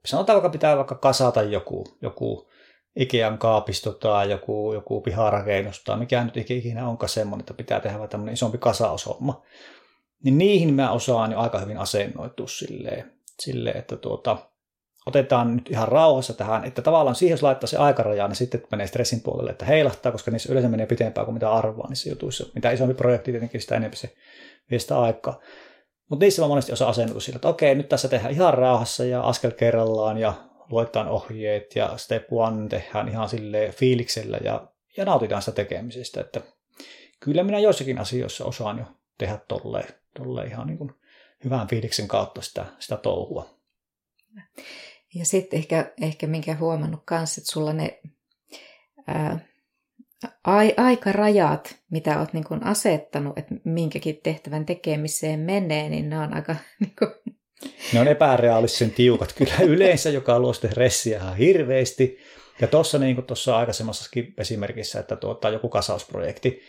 sanotaan 0.05 0.35
vaikka 0.35 0.49
pitää 0.49 0.77
vaikka 0.77 0.95
kasata 0.95 1.41
joku, 1.41 1.83
joku 2.01 2.49
Ikean 2.95 3.37
kaapisto 3.37 3.91
tai 3.91 4.31
joku, 4.31 4.73
joku 4.73 5.01
piharakennus 5.01 5.83
tai 5.83 5.97
mikä 5.97 6.23
nyt 6.23 6.37
ikinä 6.37 6.87
onkaan 6.87 7.09
semmoinen, 7.09 7.41
että 7.41 7.53
pitää 7.53 7.79
tehdä 7.79 8.07
tämmöinen 8.07 8.33
isompi 8.33 8.57
kasaushomma. 8.57 9.43
Niin 10.23 10.37
niihin 10.37 10.73
mä 10.73 10.91
osaan 10.91 11.31
jo 11.31 11.39
aika 11.39 11.59
hyvin 11.59 11.77
asennoitua 11.77 12.47
silleen, 12.47 13.11
silleen 13.39 13.77
että 13.77 13.95
tuota, 13.95 14.37
otetaan 15.05 15.55
nyt 15.55 15.71
ihan 15.71 15.87
rauhassa 15.87 16.33
tähän, 16.33 16.65
että 16.65 16.81
tavallaan 16.81 17.15
siihen 17.15 17.33
jos 17.33 17.43
laittaa 17.43 17.67
se 17.67 17.77
aikaraja, 17.77 18.27
niin 18.27 18.35
sitten 18.35 18.63
menee 18.71 18.87
stressin 18.87 19.21
puolelle, 19.21 19.51
että 19.51 19.65
heilahtaa, 19.65 20.11
koska 20.11 20.31
niissä 20.31 20.51
yleensä 20.51 20.69
menee 20.69 20.85
pitempään 20.85 21.25
kuin 21.25 21.33
mitä 21.33 21.51
arvaa 21.51 21.89
niissä 21.89 22.09
jutuissa. 22.09 22.45
Mitä 22.55 22.71
isompi 22.71 22.93
projekti 22.93 23.31
tietenkin, 23.31 23.61
sitä 23.61 23.75
enemmän 23.75 23.97
se 23.97 24.13
vie 24.71 24.79
sitä 24.79 24.99
aikaa. 24.99 25.39
Mutta 26.09 26.25
niissä 26.25 26.41
mä 26.41 26.47
monesti 26.47 26.71
osa 26.71 26.87
asennutu 26.87 27.19
sillä, 27.19 27.35
että 27.35 27.47
okei, 27.47 27.75
nyt 27.75 27.89
tässä 27.89 28.07
tehdään 28.07 28.33
ihan 28.33 28.53
rauhassa 28.53 29.05
ja 29.05 29.21
askel 29.21 29.51
kerrallaan 29.51 30.17
ja 30.17 30.33
luetaan 30.69 31.07
ohjeet 31.07 31.75
ja 31.75 31.97
step 31.97 32.33
one 32.33 32.69
tehdään 32.69 33.09
ihan 33.09 33.29
sille 33.29 33.71
fiiliksellä 33.71 34.37
ja, 34.43 34.67
ja 34.97 35.05
nautitaan 35.05 35.41
sitä 35.41 35.55
tekemisestä. 35.55 36.21
Että 36.21 36.41
kyllä 37.19 37.43
minä 37.43 37.59
joissakin 37.59 37.99
asioissa 37.99 38.45
osaan 38.45 38.79
jo 38.79 38.85
tehdä 39.17 39.39
tolleen, 39.47 39.93
tolleen 40.17 40.47
ihan 40.47 40.67
niin 40.67 40.77
kuin 40.77 40.91
hyvän 41.43 41.67
fiiliksen 41.67 42.07
kautta 42.07 42.41
sitä, 42.41 42.65
sitä 42.79 42.97
touhua. 42.97 43.49
Ja 45.15 45.25
sitten 45.25 45.59
ehkä, 45.59 45.93
ehkä 46.01 46.27
minkä 46.27 46.55
huomannut 46.55 47.01
kanssa, 47.05 47.41
että 47.41 47.51
sulla 47.51 47.73
ne 47.73 48.01
ää, 49.07 49.39
ai, 50.43 50.73
aikarajat, 50.77 51.75
mitä 51.91 52.19
olet 52.19 52.33
niin 52.33 52.63
asettanut, 52.63 53.37
että 53.37 53.55
minkäkin 53.63 54.19
tehtävän 54.23 54.65
tekemiseen 54.65 55.39
menee, 55.39 55.89
niin 55.89 56.09
ne 56.09 56.19
on 56.19 56.33
aika... 56.33 56.55
Niin 56.79 56.93
kuin... 56.99 57.24
Ne 57.93 57.99
on 57.99 58.07
epäreaalisen 58.07 58.91
tiukat 58.91 59.33
kyllä 59.33 59.55
yleensä, 59.63 60.09
joka 60.09 60.39
luo 60.39 60.53
sitten 60.53 60.77
ressiä 60.77 61.17
ihan 61.17 61.37
hirveästi. 61.37 62.17
Ja 62.61 62.67
tuossa 62.67 62.99
niin 62.99 63.25
aikaisemmassakin 63.55 64.33
esimerkissä, 64.37 64.99
että 64.99 65.15
tuota, 65.15 65.49
joku 65.49 65.69
kasausprojekti, 65.69 66.61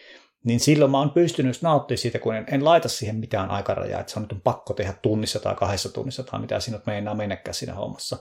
niin 0.44 0.60
silloin 0.60 0.90
mä 0.90 0.98
oon 0.98 1.10
pystynyt 1.10 1.62
nauttimaan 1.62 1.98
siitä, 1.98 2.18
kun 2.18 2.34
en, 2.34 2.46
en 2.50 2.64
laita 2.64 2.88
siihen 2.88 3.16
mitään 3.16 3.50
aikarajaa, 3.50 4.00
että 4.00 4.12
se 4.12 4.18
on 4.18 4.26
nyt 4.30 4.44
pakko 4.44 4.74
tehdä 4.74 4.94
tunnissa 5.02 5.40
tai 5.40 5.54
kahdessa 5.54 5.92
tunnissa 5.92 6.22
tai 6.22 6.40
mitä 6.40 6.60
sinut 6.60 6.86
meinaa 6.86 7.14
mennäkään 7.14 7.54
siinä 7.54 7.74
hommassa. 7.74 8.16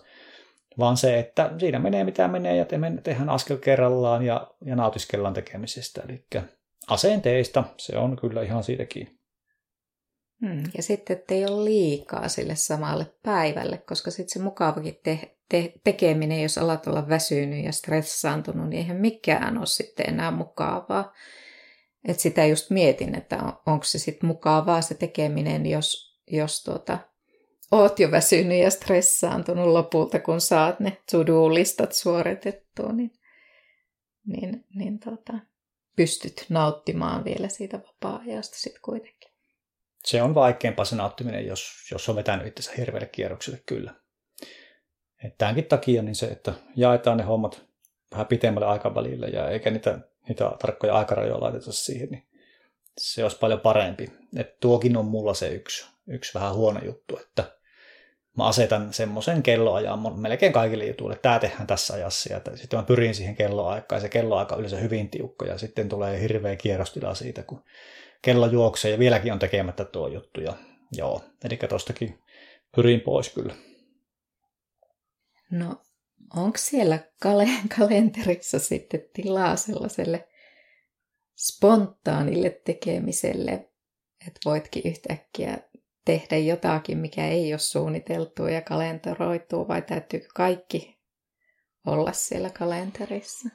Vaan 0.78 0.98
se, 0.98 1.20
että 1.20 1.52
siinä 1.60 1.80
menee 1.80 2.04
mitä 2.04 2.28
menee 2.28 2.56
ja 2.56 2.66
te 2.66 2.80
tehdään 3.04 3.30
askel 3.30 3.58
kerrallaan 3.58 4.26
ja, 4.26 4.48
ja 4.66 4.76
nautiskellaan 4.76 5.34
tekemisestä. 5.34 6.02
Eli 6.10 6.26
asenteista 6.88 7.64
se 7.78 7.98
on 7.98 8.16
kyllä 8.16 8.42
ihan 8.42 8.64
siitäkin. 8.64 9.15
Hmm, 10.42 10.64
ja 10.78 10.84
sitten, 10.84 11.24
ei 11.30 11.46
ole 11.46 11.66
liikaa 11.66 12.28
sille 12.28 12.56
samalle 12.56 13.06
päivälle, 13.24 13.78
koska 13.78 14.12
sitten 14.12 14.34
se 14.34 14.40
mukavakin 14.40 15.00
te- 15.04 15.36
te- 15.50 15.74
tekeminen, 15.84 16.42
jos 16.42 16.58
alat 16.58 16.88
olla 16.88 17.10
väsynyt 17.10 17.66
ja 17.66 17.72
stressaantunut, 17.72 18.70
niin 18.70 18.78
eihän 18.78 18.98
mikään 18.98 19.58
ole 19.58 19.66
sitten 19.66 20.10
enää 20.10 20.32
mukavaa. 20.32 21.14
Et 22.08 22.20
sitä 22.20 22.46
just 22.46 22.70
mietin, 22.70 23.16
että 23.16 23.38
on, 23.38 23.54
onko 23.66 23.84
se 23.84 24.00
sitten 24.00 24.28
mukavaa 24.28 24.82
se 24.82 24.96
tekeminen, 24.96 25.66
jos, 25.66 26.20
jos 26.32 26.64
tuota, 26.64 27.00
oot 27.72 28.00
jo 28.00 28.12
väsynyt 28.12 28.60
ja 28.60 28.70
stressaantunut 28.70 29.68
lopulta, 29.68 30.20
kun 30.20 30.42
saat 30.42 30.80
ne 30.80 30.98
to-do-listat 31.12 31.92
suoritettua, 31.92 32.92
niin, 32.92 33.12
niin, 34.26 34.66
niin 34.76 35.00
tuota, 35.00 35.34
pystyt 35.96 36.46
nauttimaan 36.50 37.24
vielä 37.24 37.48
siitä 37.48 37.80
vapaa-ajasta 37.88 38.58
sitten 38.58 38.82
kuitenkin. 38.82 39.35
Se 40.06 40.22
on 40.22 40.36
vaikeampaa 40.36 40.86
se 40.86 40.96
nauttiminen, 40.96 41.48
jos, 41.48 41.72
jos 41.92 42.10
on 42.10 42.16
vetänyt 42.16 42.48
itsensä 42.48 42.72
hirveälle 42.78 43.08
kierrokselle, 43.08 43.62
kyllä. 43.66 43.94
Et 45.24 45.38
tämänkin 45.38 45.66
takia 45.66 46.02
niin 46.02 46.16
se, 46.16 46.26
että 46.26 46.54
jaetaan 46.76 47.18
ne 47.18 47.24
hommat 47.24 47.66
vähän 48.12 48.26
pitemmälle 48.26 48.68
aikavälille 48.68 49.28
ja 49.28 49.50
eikä 49.50 49.72
niitä 49.72 50.00
niitä 50.28 50.52
tarkkoja 50.62 50.94
aikarajoja 50.94 51.42
laiteta 51.42 51.72
siihen, 51.72 52.10
niin 52.10 52.28
se 52.98 53.24
olisi 53.24 53.38
paljon 53.38 53.60
parempi. 53.60 54.12
Et 54.38 54.60
tuokin 54.60 54.98
on 54.98 55.06
mulla 55.06 55.34
se 55.34 55.48
yksi, 55.48 55.86
yksi 56.08 56.34
vähän 56.34 56.56
huono 56.56 56.80
juttu, 56.86 57.18
että 57.18 57.44
mä 58.38 58.48
asetan 58.48 58.94
semmoisen 58.94 59.44
kelloajan 59.44 60.20
melkein 60.20 60.54
kaikille 60.54 60.86
jutuille, 60.86 61.20
tämä 61.22 61.40
tehdään 61.40 61.68
tässä 61.68 61.94
ajassa, 61.94 62.34
ja 62.34 62.42
sitten 62.56 62.80
mä 62.80 62.84
pyrin 62.84 63.16
siihen 63.16 63.36
kelloaikaan, 63.36 63.98
ja 63.98 64.02
se 64.02 64.10
kelloaika 64.10 64.56
on 64.56 64.60
yleensä 64.60 64.78
hyvin 64.78 65.10
tiukka, 65.10 65.46
ja 65.46 65.58
sitten 65.58 65.90
tulee 65.90 66.22
hirveä 66.22 66.56
kierrostila 66.56 67.16
siitä, 67.16 67.44
kun 67.44 67.64
kello 68.26 68.46
juoksee, 68.46 68.92
ja 68.92 69.00
vieläkin 69.00 69.34
on 69.34 69.40
tekemättä 69.40 69.86
tuo 69.86 70.08
juttu, 70.08 70.42
ja 70.42 70.54
joo, 70.92 71.22
eli 71.44 71.58
tostakin 71.70 72.20
pyrin 72.76 73.02
pois 73.02 73.30
kyllä. 73.30 73.56
No, 75.52 75.82
onko 76.36 76.58
siellä 76.58 77.00
kal- 77.24 77.68
kalenterissa 77.78 78.60
sitten 78.60 79.04
tilaa 79.14 79.56
sellaiselle 79.56 80.28
spontaanille 81.36 82.62
tekemiselle, 82.66 83.52
että 84.28 84.40
voitkin 84.46 84.82
yhtäkkiä 84.86 85.58
tehdä 86.06 86.38
jotakin, 86.38 86.98
mikä 86.98 87.28
ei 87.28 87.54
ole 87.54 87.60
suunniteltu 87.60 88.48
ja 88.48 88.62
kalenteroituu, 88.62 89.68
vai 89.68 89.82
täytyykö 89.82 90.28
kaikki 90.36 90.98
olla 91.86 92.12
siellä 92.12 92.50
kalenterissa? 92.50 93.50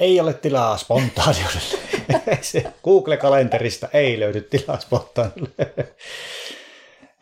Ei 0.00 0.20
ole 0.20 0.34
tilaa 0.34 0.76
spontaaniudelle. 0.76 1.89
Google-kalenterista 2.84 3.88
ei 3.92 4.20
löydy 4.20 4.40
tilaa 4.40 4.80
spontaanille. 4.80 5.50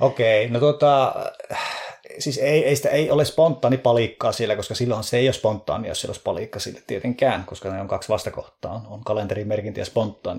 Okei, 0.01 0.47
okay, 0.47 0.53
no 0.53 0.61
tota, 0.61 1.15
siis 2.19 2.39
ei, 2.39 2.65
ei, 2.65 2.77
sitä, 2.77 2.89
ei 2.89 3.11
ole 3.11 3.25
spontaani 3.25 3.79
palikkaa 3.79 4.33
siellä, 4.33 4.57
koska 4.57 4.75
silloin 4.75 5.05
se 5.05 5.19
ei 5.19 5.27
ole 5.27 5.33
spontaani, 5.33 5.89
jos 5.89 6.01
siellä 6.01 6.11
olisi 6.11 6.23
palikka 6.23 6.59
sille 6.59 6.83
tietenkään, 6.87 7.45
koska 7.45 7.73
ne 7.73 7.81
on 7.81 7.89
kaksi 7.89 8.09
vastakohtaa. 8.09 8.87
On 8.91 9.05
kalenterimerkintä 9.05 9.81
ja 9.81 9.87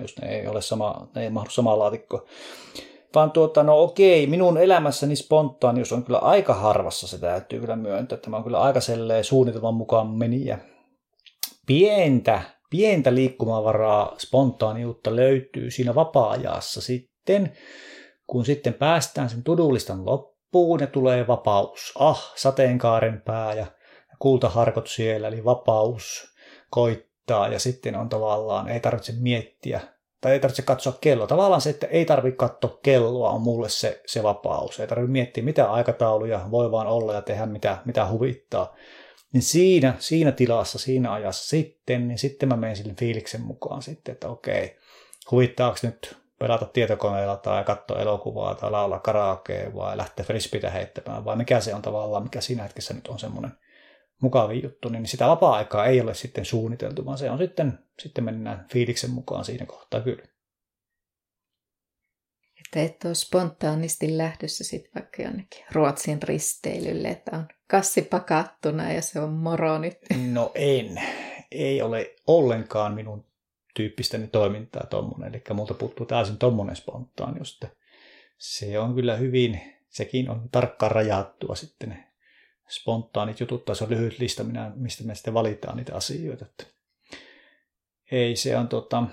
jos 0.01 0.17
Ne 0.21 0.39
ei 0.39 0.47
ole 0.47 0.62
sama, 0.62 1.07
ne 1.15 1.23
ei 1.23 1.29
mahdu 1.29 1.49
samaa 1.49 1.79
laatikkoa. 1.79 2.25
Vaan 3.15 3.31
tuota, 3.31 3.63
no 3.63 3.83
okei, 3.83 4.27
minun 4.27 4.57
elämässäni 4.57 5.15
spontaanius 5.15 5.91
on 5.93 6.03
kyllä 6.03 6.19
aika 6.19 6.53
harvassa, 6.53 7.07
se 7.07 7.17
täytyy 7.17 7.59
kyllä 7.59 7.75
myöntää. 7.75 8.17
Tämä 8.17 8.38
on 8.38 8.43
kyllä 8.43 8.62
aika 8.62 8.79
suunnitelman 9.21 9.73
mukaan 9.73 10.07
meniä. 10.07 10.59
Pientä, 11.65 12.41
pientä 12.69 13.15
liikkumavaraa 13.15 14.15
spontaaniutta 14.17 15.15
löytyy 15.15 15.71
siinä 15.71 15.95
vapaa-ajassa 15.95 16.82
sitten, 16.82 17.58
kun 18.27 18.45
sitten 18.45 18.73
päästään 18.73 19.29
sen 19.29 19.43
tudullistan 19.43 20.05
loppuun 20.05 20.39
puun 20.51 20.79
ja 20.79 20.88
tulee 20.88 21.27
vapaus. 21.27 21.93
Ah, 21.99 22.34
sateenkaaren 22.36 23.21
pää 23.21 23.53
ja 23.53 23.65
kultaharkot 24.19 24.88
siellä, 24.88 25.27
eli 25.27 25.45
vapaus 25.45 26.34
koittaa 26.69 27.47
ja 27.47 27.60
sitten 27.60 27.95
on 27.95 28.10
tavallaan, 28.10 28.69
ei 28.69 28.79
tarvitse 28.79 29.13
miettiä 29.19 29.82
tai 30.21 30.32
ei 30.32 30.39
tarvitse 30.39 30.62
katsoa 30.62 30.93
kelloa. 31.01 31.27
Tavallaan 31.27 31.62
se, 31.62 31.69
että 31.69 31.88
ei 31.88 32.05
tarvitse 32.05 32.38
katsoa 32.38 32.79
kelloa 32.84 33.29
on 33.29 33.41
mulle 33.41 33.69
se, 33.69 34.01
se 34.05 34.23
vapaus. 34.23 34.79
Ei 34.79 34.88
tarvitse 34.88 35.12
miettiä 35.12 35.43
mitä 35.43 35.71
aikatauluja, 35.71 36.47
voi 36.51 36.71
vaan 36.71 36.88
olla 36.88 37.13
ja 37.13 37.21
tehdä 37.21 37.45
mitä, 37.45 37.77
mitä 37.86 38.08
huvittaa. 38.08 38.75
Niin 39.33 39.41
siinä, 39.41 39.93
siinä 39.99 40.31
tilassa, 40.31 40.79
siinä 40.79 41.13
ajassa 41.13 41.49
sitten, 41.49 42.07
niin 42.07 42.17
sitten 42.17 42.49
mä 42.49 42.57
menen 42.57 42.75
sille 42.75 42.93
fiiliksen 42.99 43.41
mukaan 43.41 43.81
sitten, 43.81 44.13
että 44.13 44.29
okei, 44.29 44.77
huvittaako 45.31 45.77
nyt 45.83 46.17
pelata 46.39 46.65
tietokoneella 46.65 47.37
tai 47.37 47.63
katsoa 47.63 47.99
elokuvaa 47.99 48.55
tai 48.55 48.71
laulaa 48.71 48.99
karaokea 48.99 49.73
vai 49.75 49.97
lähteä 49.97 50.25
frisbeitä 50.25 50.69
heittämään 50.69 51.25
vai 51.25 51.35
mikä 51.35 51.59
se 51.59 51.75
on 51.75 51.81
tavallaan, 51.81 52.23
mikä 52.23 52.41
siinä 52.41 52.63
hetkessä 52.63 52.93
nyt 52.93 53.07
on 53.07 53.19
semmoinen 53.19 53.51
mukavi 54.21 54.63
juttu, 54.63 54.89
niin 54.89 55.07
sitä 55.07 55.27
vapaa-aikaa 55.27 55.85
ei 55.85 56.01
ole 56.01 56.13
sitten 56.13 56.45
suunniteltu, 56.45 57.05
vaan 57.05 57.17
se 57.17 57.31
on 57.31 57.37
sitten, 57.37 57.79
sitten 57.99 58.23
mennään 58.23 58.65
fiiliksen 58.71 59.11
mukaan 59.11 59.45
siinä 59.45 59.65
kohtaa 59.65 60.01
kyllä. 60.01 60.23
Että 62.69 62.82
et 62.82 63.05
ole 63.05 63.15
spontaanisti 63.15 64.17
lähdössä 64.17 64.63
sitten 64.63 64.91
vaikka 64.95 65.21
jonnekin 65.21 65.65
Ruotsin 65.71 66.23
risteilylle, 66.23 67.08
että 67.08 67.38
on 67.38 67.47
kassi 67.67 68.01
pakattuna 68.01 68.93
ja 68.93 69.01
se 69.01 69.19
on 69.19 69.34
moro 69.34 69.77
nyt. 69.77 69.97
No 70.32 70.51
en. 70.55 71.01
Ei 71.51 71.82
ole 71.82 72.15
ollenkaan 72.27 72.93
minun 72.93 73.25
tyyppistä 73.75 74.19
toimintaa 74.32 74.86
tuommoinen. 74.89 75.29
Eli 75.29 75.43
multa 75.53 75.73
puuttuu 75.73 76.05
täysin 76.05 76.38
tuommoinen 76.38 76.75
spontaanius. 76.75 77.60
Se 78.38 78.79
on 78.79 78.95
kyllä 78.95 79.15
hyvin, 79.15 79.62
sekin 79.89 80.29
on 80.29 80.49
tarkkaan 80.51 80.91
rajattua 80.91 81.55
sitten 81.55 82.03
spontaanit 82.69 83.39
jutut, 83.39 83.65
tai 83.65 83.75
se 83.75 83.84
on 83.84 83.89
lyhyt 83.89 84.19
lista, 84.19 84.43
minä, 84.43 84.71
mistä 84.75 85.03
me 85.03 85.15
sitten 85.15 85.34
valitaan 85.34 85.77
niitä 85.77 85.95
asioita. 85.95 86.45
Että 86.45 86.63
ei, 88.12 88.36
se 88.36 88.58
on 88.58 88.67
tota, 88.67 89.03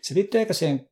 se 0.00 0.14
liittyy 0.14 0.40
eikä 0.40 0.52
siihen 0.52 0.90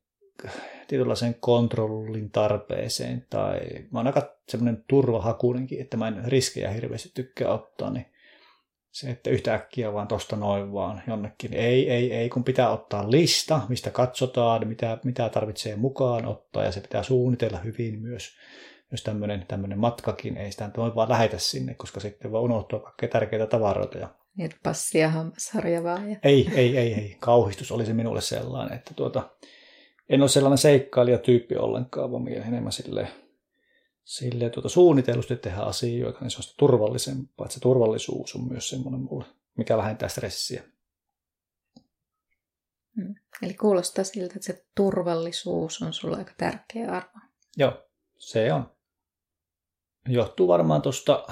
tietynlaiseen 0.88 1.36
kontrollin 1.40 2.30
tarpeeseen, 2.30 3.26
tai 3.30 3.60
mä 3.90 3.98
oon 3.98 4.06
aika 4.06 4.36
semmoinen 4.48 4.84
turvahakuinenkin, 4.88 5.80
että 5.80 5.96
mä 5.96 6.08
en 6.08 6.24
riskejä 6.24 6.70
hirveästi 6.70 7.10
tykkää 7.14 7.52
ottaa, 7.52 7.90
niin 7.90 8.06
se, 8.92 9.10
että 9.10 9.30
yhtäkkiä 9.30 9.92
vaan 9.92 10.08
tosta 10.08 10.36
noin 10.36 10.72
vaan 10.72 11.02
jonnekin. 11.06 11.54
Ei, 11.54 11.90
ei, 11.90 12.12
ei, 12.12 12.28
kun 12.28 12.44
pitää 12.44 12.70
ottaa 12.70 13.10
lista, 13.10 13.60
mistä 13.68 13.90
katsotaan, 13.90 14.68
mitä, 14.68 14.98
mitä 15.04 15.28
tarvitsee 15.28 15.76
mukaan 15.76 16.26
ottaa, 16.26 16.64
ja 16.64 16.72
se 16.72 16.80
pitää 16.80 17.02
suunnitella 17.02 17.58
hyvin 17.58 18.02
myös, 18.02 18.36
jos 18.90 19.02
tämmöinen, 19.02 19.44
tämmöinen 19.48 19.78
matkakin, 19.78 20.36
ei 20.36 20.52
sitä 20.52 20.70
voi 20.76 20.94
vaan 20.94 21.08
lähetä 21.08 21.38
sinne, 21.38 21.74
koska 21.74 22.00
sitten 22.00 22.32
voi 22.32 22.40
unohtua 22.40 22.80
kaikkea 22.80 23.08
tärkeitä 23.08 23.46
tavaroita. 23.46 23.98
Ja... 23.98 24.08
Niin, 24.36 24.50
passi 24.62 24.98
ja 24.98 25.08
hammasharja 25.08 25.82
vaan. 25.82 26.10
Ja... 26.10 26.16
Ei, 26.22 26.50
ei, 26.54 26.78
ei, 26.78 26.94
ei. 26.94 27.16
Kauhistus 27.20 27.72
oli 27.72 27.86
se 27.86 27.92
minulle 27.92 28.20
sellainen, 28.20 28.78
että 28.78 28.94
tuota, 28.94 29.30
en 30.12 30.20
ole 30.20 30.28
sellainen 30.28 30.58
seikkailijatyyppi 30.58 31.56
ollenkaan, 31.56 32.12
vaan 32.12 32.28
enemmän 32.28 32.72
silleen 32.72 33.08
sille 34.04 34.50
tuota, 34.50 34.68
suunnitellusti 34.68 35.36
tehdä 35.36 35.60
asioita, 35.60 36.18
niin 36.20 36.30
se 36.30 36.38
on 36.38 36.42
sitä 36.42 36.54
turvallisempaa. 36.58 37.44
Että 37.44 37.54
se 37.54 37.60
turvallisuus 37.60 38.34
on 38.34 38.48
myös 38.48 38.68
semmoinen 38.68 39.00
mulle, 39.00 39.24
mikä 39.58 39.76
vähentää 39.76 40.08
stressiä. 40.08 40.62
Hmm. 42.96 43.14
Eli 43.42 43.54
kuulostaa 43.54 44.04
siltä, 44.04 44.34
että 44.36 44.46
se 44.46 44.64
turvallisuus 44.74 45.82
on 45.82 45.92
sulle 45.92 46.16
aika 46.16 46.32
tärkeä 46.36 46.92
arvo. 46.92 47.18
Joo, 47.56 47.72
se 48.18 48.52
on. 48.52 48.72
Johtuu 50.08 50.48
varmaan 50.48 50.82
tuosta, 50.82 51.26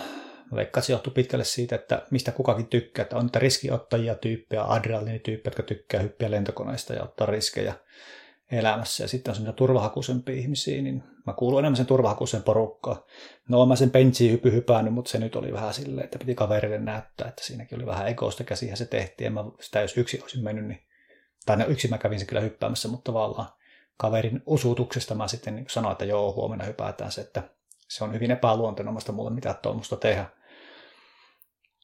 vaikka 0.54 0.80
se 0.80 0.92
johtuu 0.92 1.12
pitkälle 1.12 1.44
siitä, 1.44 1.74
että 1.74 2.06
mistä 2.10 2.32
kukakin 2.32 2.66
tykkää, 2.66 3.02
että 3.02 3.16
on 3.16 3.24
niitä 3.24 3.38
riskiottajia 3.38 4.14
tyyppejä, 4.14 4.64
adrenalinityyppejä, 4.64 5.50
jotka 5.50 5.62
tykkää 5.62 6.00
hyppiä 6.00 6.30
lentokoneista 6.30 6.94
ja 6.94 7.02
ottaa 7.02 7.26
riskejä 7.26 7.74
elämässä. 8.52 9.04
Ja 9.04 9.08
sitten 9.08 9.32
on 9.32 9.34
semmoisia 9.34 9.56
turvahakuisempia 9.56 10.34
ihmisiä, 10.34 10.82
niin 10.82 11.02
mä 11.26 11.32
kuulun 11.32 11.58
enemmän 11.58 11.76
sen 11.76 11.86
turvahakuisen 11.86 12.42
porukkaan. 12.42 13.02
No 13.48 13.66
mä 13.66 13.76
sen 13.76 13.90
benchiin 13.90 14.32
hypy 14.32 14.52
hypännyt, 14.52 14.94
mutta 14.94 15.10
se 15.10 15.18
nyt 15.18 15.36
oli 15.36 15.52
vähän 15.52 15.74
silleen, 15.74 16.04
että 16.04 16.18
piti 16.18 16.34
kaverille 16.34 16.78
näyttää, 16.78 17.28
että 17.28 17.44
siinäkin 17.44 17.78
oli 17.78 17.86
vähän 17.86 18.08
egoista 18.08 18.44
käsiä 18.44 18.76
se 18.76 18.86
tehtiin. 18.86 19.24
Ja 19.24 19.30
mä 19.30 19.44
sitä 19.60 19.80
jos 19.80 19.96
yksi 19.96 20.20
olisin 20.22 20.44
mennyt, 20.44 20.66
niin, 20.66 20.82
tai 21.46 21.56
no 21.56 21.64
yksi 21.66 21.88
mä 21.88 21.98
kävin 21.98 22.20
se 22.20 22.26
kyllä 22.26 22.40
hyppäämässä, 22.40 22.88
mutta 22.88 23.12
tavallaan 23.12 23.48
kaverin 23.96 24.42
usutuksesta 24.46 25.14
mä 25.14 25.28
sitten 25.28 25.56
niin 25.56 25.66
sanoin, 25.68 25.92
että 25.92 26.04
joo, 26.04 26.32
huomenna 26.32 26.64
hypätään 26.64 27.12
se, 27.12 27.20
että 27.20 27.42
se 27.88 28.04
on 28.04 28.14
hyvin 28.14 28.30
epäluonteenomaista 28.30 29.12
mulle 29.12 29.30
mitä 29.30 29.54
tuommoista 29.54 29.96
tehdä. 29.96 30.26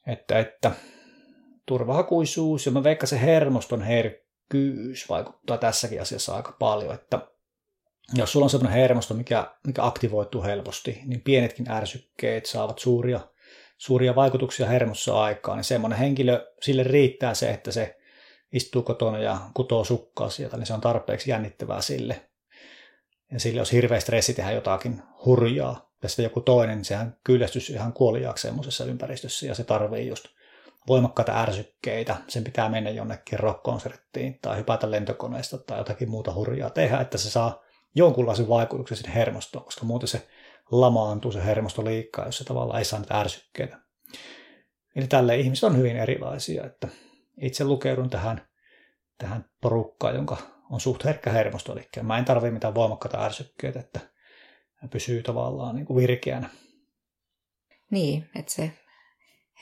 Että, 0.07 0.39
että 0.39 0.71
turvahakuisuus 1.67 2.67
ja 2.67 2.73
mä 2.73 2.85
veikkaan 2.85 3.09
se 3.09 3.21
hermoston 3.21 3.83
herkkyys 3.83 4.26
vaikuttaa 5.09 5.59
tässäkin 5.59 6.03
asiassa 6.03 6.37
aika 6.37 6.57
paljon, 6.59 6.95
että 6.95 7.29
jos 8.15 8.33
sulla 8.33 8.47
on 8.47 8.51
sellainen 8.51 8.81
hermosto, 8.81 9.15
mikä, 9.15 9.55
mikä 9.67 9.85
aktivoituu 9.85 10.43
helposti, 10.43 11.01
niin 11.05 11.21
pienetkin 11.21 11.71
ärsykkeet 11.71 12.47
saavat 12.47 12.79
suuria, 12.79 13.21
suuria 13.77 14.15
vaikutuksia 14.15 14.67
hermossa 14.67 15.23
aikaan. 15.23 15.57
Niin 15.57 15.65
semmoinen 15.65 15.99
henkilö, 15.99 16.53
sille 16.63 16.83
riittää 16.83 17.35
se, 17.35 17.51
että 17.51 17.73
se 17.73 17.97
istuu 18.53 18.83
kotona 18.83 19.19
ja 19.19 19.41
kutoo 19.55 19.85
sukkaa 19.85 20.31
sieltä, 20.31 20.57
niin 20.57 20.67
se 20.67 20.75
on 20.75 20.81
tarpeeksi 20.81 21.31
jännittävää 21.31 21.81
sille. 21.81 22.31
Ja 23.33 23.41
sille 23.41 23.59
jos 23.59 23.73
hirveä 23.73 24.01
stressi 24.01 24.35
tehdä 24.35 24.51
jotakin 24.51 25.03
hurjaa, 25.25 25.91
ja 26.03 26.09
sitten 26.09 26.23
joku 26.23 26.41
toinen, 26.41 26.77
niin 26.77 26.85
sehän 26.85 27.17
kyllästys 27.25 27.71
ihan 27.71 27.93
kuoliaaksi 27.93 28.43
semmoisessa 28.43 28.85
ympäristössä, 28.85 29.47
ja 29.47 29.55
se 29.55 29.65
tarvii 29.65 30.09
just 30.09 30.27
voimakkaita 30.89 31.43
ärsykkeitä, 31.43 32.17
sen 32.29 32.45
pitää 32.45 32.69
mennä 32.69 32.91
jonnekin 32.91 33.39
rockkonserttiin 33.39 34.39
tai 34.43 34.57
hypätä 34.57 34.91
lentokoneesta 34.91 35.59
tai 35.59 35.79
jotakin 35.79 36.11
muuta 36.11 36.35
hurjaa 36.35 36.71
tehdä, 36.71 37.01
että 37.01 37.19
se 37.19 37.31
saa 37.31 37.63
jonkunlaisen 37.95 38.49
vaikutuksen 38.49 38.97
sinne 38.97 39.15
hermostoon, 39.15 39.65
koska 39.65 39.87
muuten 39.87 40.09
se 40.09 40.29
lamaantuu 40.71 41.33
se 41.33 41.45
hermosto 41.45 41.85
liikaa, 41.85 42.27
jos 42.27 42.39
se 42.39 42.45
tavallaan 42.45 42.79
ei 42.79 42.85
saa 42.85 43.01
niitä 43.01 43.21
ärsykkeitä. 43.21 43.79
Eli 44.97 45.07
tälle 45.07 45.37
ihmiset 45.37 45.65
on 45.65 45.77
hyvin 45.77 45.97
erilaisia, 45.97 46.65
että 46.65 46.89
itse 47.41 47.65
lukeudun 47.65 48.11
tähän, 48.11 48.49
tähän 49.19 49.45
porukkaan, 49.61 50.15
jonka 50.15 50.37
on 50.71 50.81
suht 50.81 51.05
herkkä 51.05 51.31
hermosto, 51.31 51.73
eli 51.73 51.89
mä 52.03 52.19
en 52.19 52.25
tarvitse 52.25 52.51
mitään 52.51 52.75
voimakkaita 52.75 53.25
ärsykkeitä, 53.25 53.81
että 53.81 54.01
pysyy 54.91 55.23
tavallaan 55.23 55.77
niin 55.77 55.87
kuin 55.87 55.97
virkeänä. 55.97 56.51
Niin, 57.91 58.31
että 58.35 58.53
se 58.53 58.73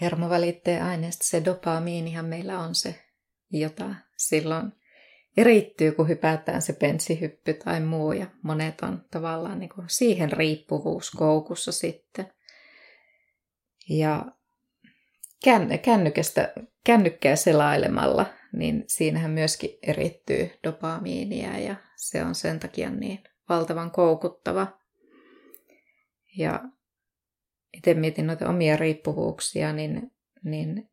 hermovälitteen 0.01 0.83
aineesta, 0.83 1.27
se 1.27 1.45
dopamiinihan 1.45 2.25
meillä 2.25 2.61
on 2.61 2.75
se, 2.75 3.05
jota 3.51 3.95
silloin 4.17 4.73
erittyy, 5.37 5.93
kun 5.93 6.09
hypätään 6.09 6.63
se 6.63 6.73
pensihyppy 6.73 7.55
tai 7.55 7.81
muu, 7.81 8.13
ja 8.13 8.27
monet 8.43 8.81
on 8.81 9.05
tavallaan 9.11 9.61
niin 9.61 9.71
kuin 9.71 9.89
siihen 9.89 10.33
riippuvuuskoukussa 10.33 11.73
sitten. 11.73 12.33
Ja 13.89 14.25
kännykästä, 15.83 16.53
kännykkää 16.85 17.37
selailemalla, 17.37 18.27
niin 18.53 18.85
siinähän 18.87 19.31
myöskin 19.31 19.71
erittyy 19.83 20.51
dopamiinia, 20.65 21.59
ja 21.59 21.77
se 21.97 22.25
on 22.25 22.35
sen 22.35 22.61
takia 22.61 22.91
niin 22.91 23.25
valtavan 23.49 23.91
koukuttava. 23.91 24.67
Ja 26.37 26.61
itse 27.77 27.95
mietin 27.95 28.27
noita 28.27 28.49
omia 28.49 28.77
riippuvuuksia, 28.77 29.73
niin, 29.73 30.13
niin 30.45 30.91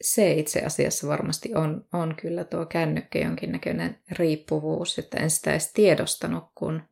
se 0.00 0.32
itse 0.32 0.60
asiassa 0.60 1.08
varmasti 1.08 1.54
on, 1.54 1.84
on 1.92 2.14
kyllä 2.22 2.44
tuo 2.44 2.66
kännykkä 2.66 3.18
jonkinnäköinen 3.18 3.98
riippuvuus, 4.10 4.98
että 4.98 5.20
en 5.20 5.30
sitä 5.30 5.50
edes 5.50 5.72
tiedostanut, 5.72 6.44
kun 6.54 6.82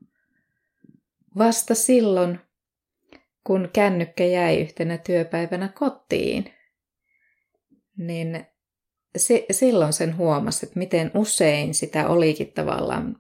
vasta 1.39 1.75
silloin, 1.75 2.41
kun 3.45 3.69
kännykkä 3.73 4.25
jäi 4.25 4.61
yhtenä 4.61 4.99
työpäivänä 4.99 5.69
kotiin, 5.69 6.55
niin 7.97 8.47
se, 9.17 9.47
silloin 9.51 9.93
sen 9.93 10.17
huomasi, 10.17 10.67
että 10.67 10.79
miten 10.79 11.11
usein 11.15 11.75
sitä 11.75 12.09
olikin 12.09 12.53
tavallaan, 12.53 13.17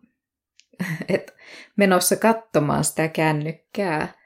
että 1.08 1.32
menossa 1.76 2.16
katsomaan 2.16 2.84
sitä 2.84 3.08
kännykkää, 3.08 4.18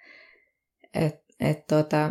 että 1.43 1.61
et 1.61 1.67
tota, 1.67 2.11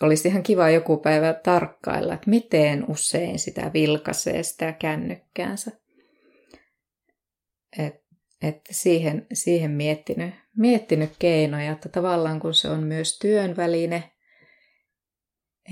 olisi 0.00 0.28
ihan 0.28 0.42
kiva 0.42 0.70
joku 0.70 0.96
päivä 0.96 1.34
tarkkailla, 1.34 2.14
että 2.14 2.30
miten 2.30 2.84
usein 2.90 3.38
sitä 3.38 3.70
vilkaisee 3.74 4.42
sitä 4.42 4.72
kännykkäänsä. 4.72 5.70
Että 7.78 8.00
et 8.42 8.60
siihen, 8.70 9.26
siihen 9.32 9.70
miettinyt, 9.70 10.34
miettinyt 10.56 11.10
keinoja, 11.18 11.72
että 11.72 11.88
tavallaan 11.88 12.40
kun 12.40 12.54
se 12.54 12.68
on 12.68 12.82
myös 12.82 13.18
työn 13.18 13.56
väline, 13.56 14.10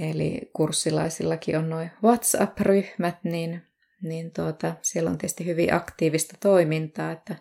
eli 0.01 0.51
kurssilaisillakin 0.53 1.59
on 1.59 1.71
noin 1.71 1.91
WhatsApp-ryhmät, 2.05 3.25
niin, 3.25 3.63
niin 4.03 4.31
tuota, 4.31 4.75
siellä 4.83 5.11
on 5.11 5.19
tietysti 5.19 5.47
hyvin 5.47 5.75
aktiivista 5.75 6.37
toimintaa, 6.41 7.13
että 7.13 7.37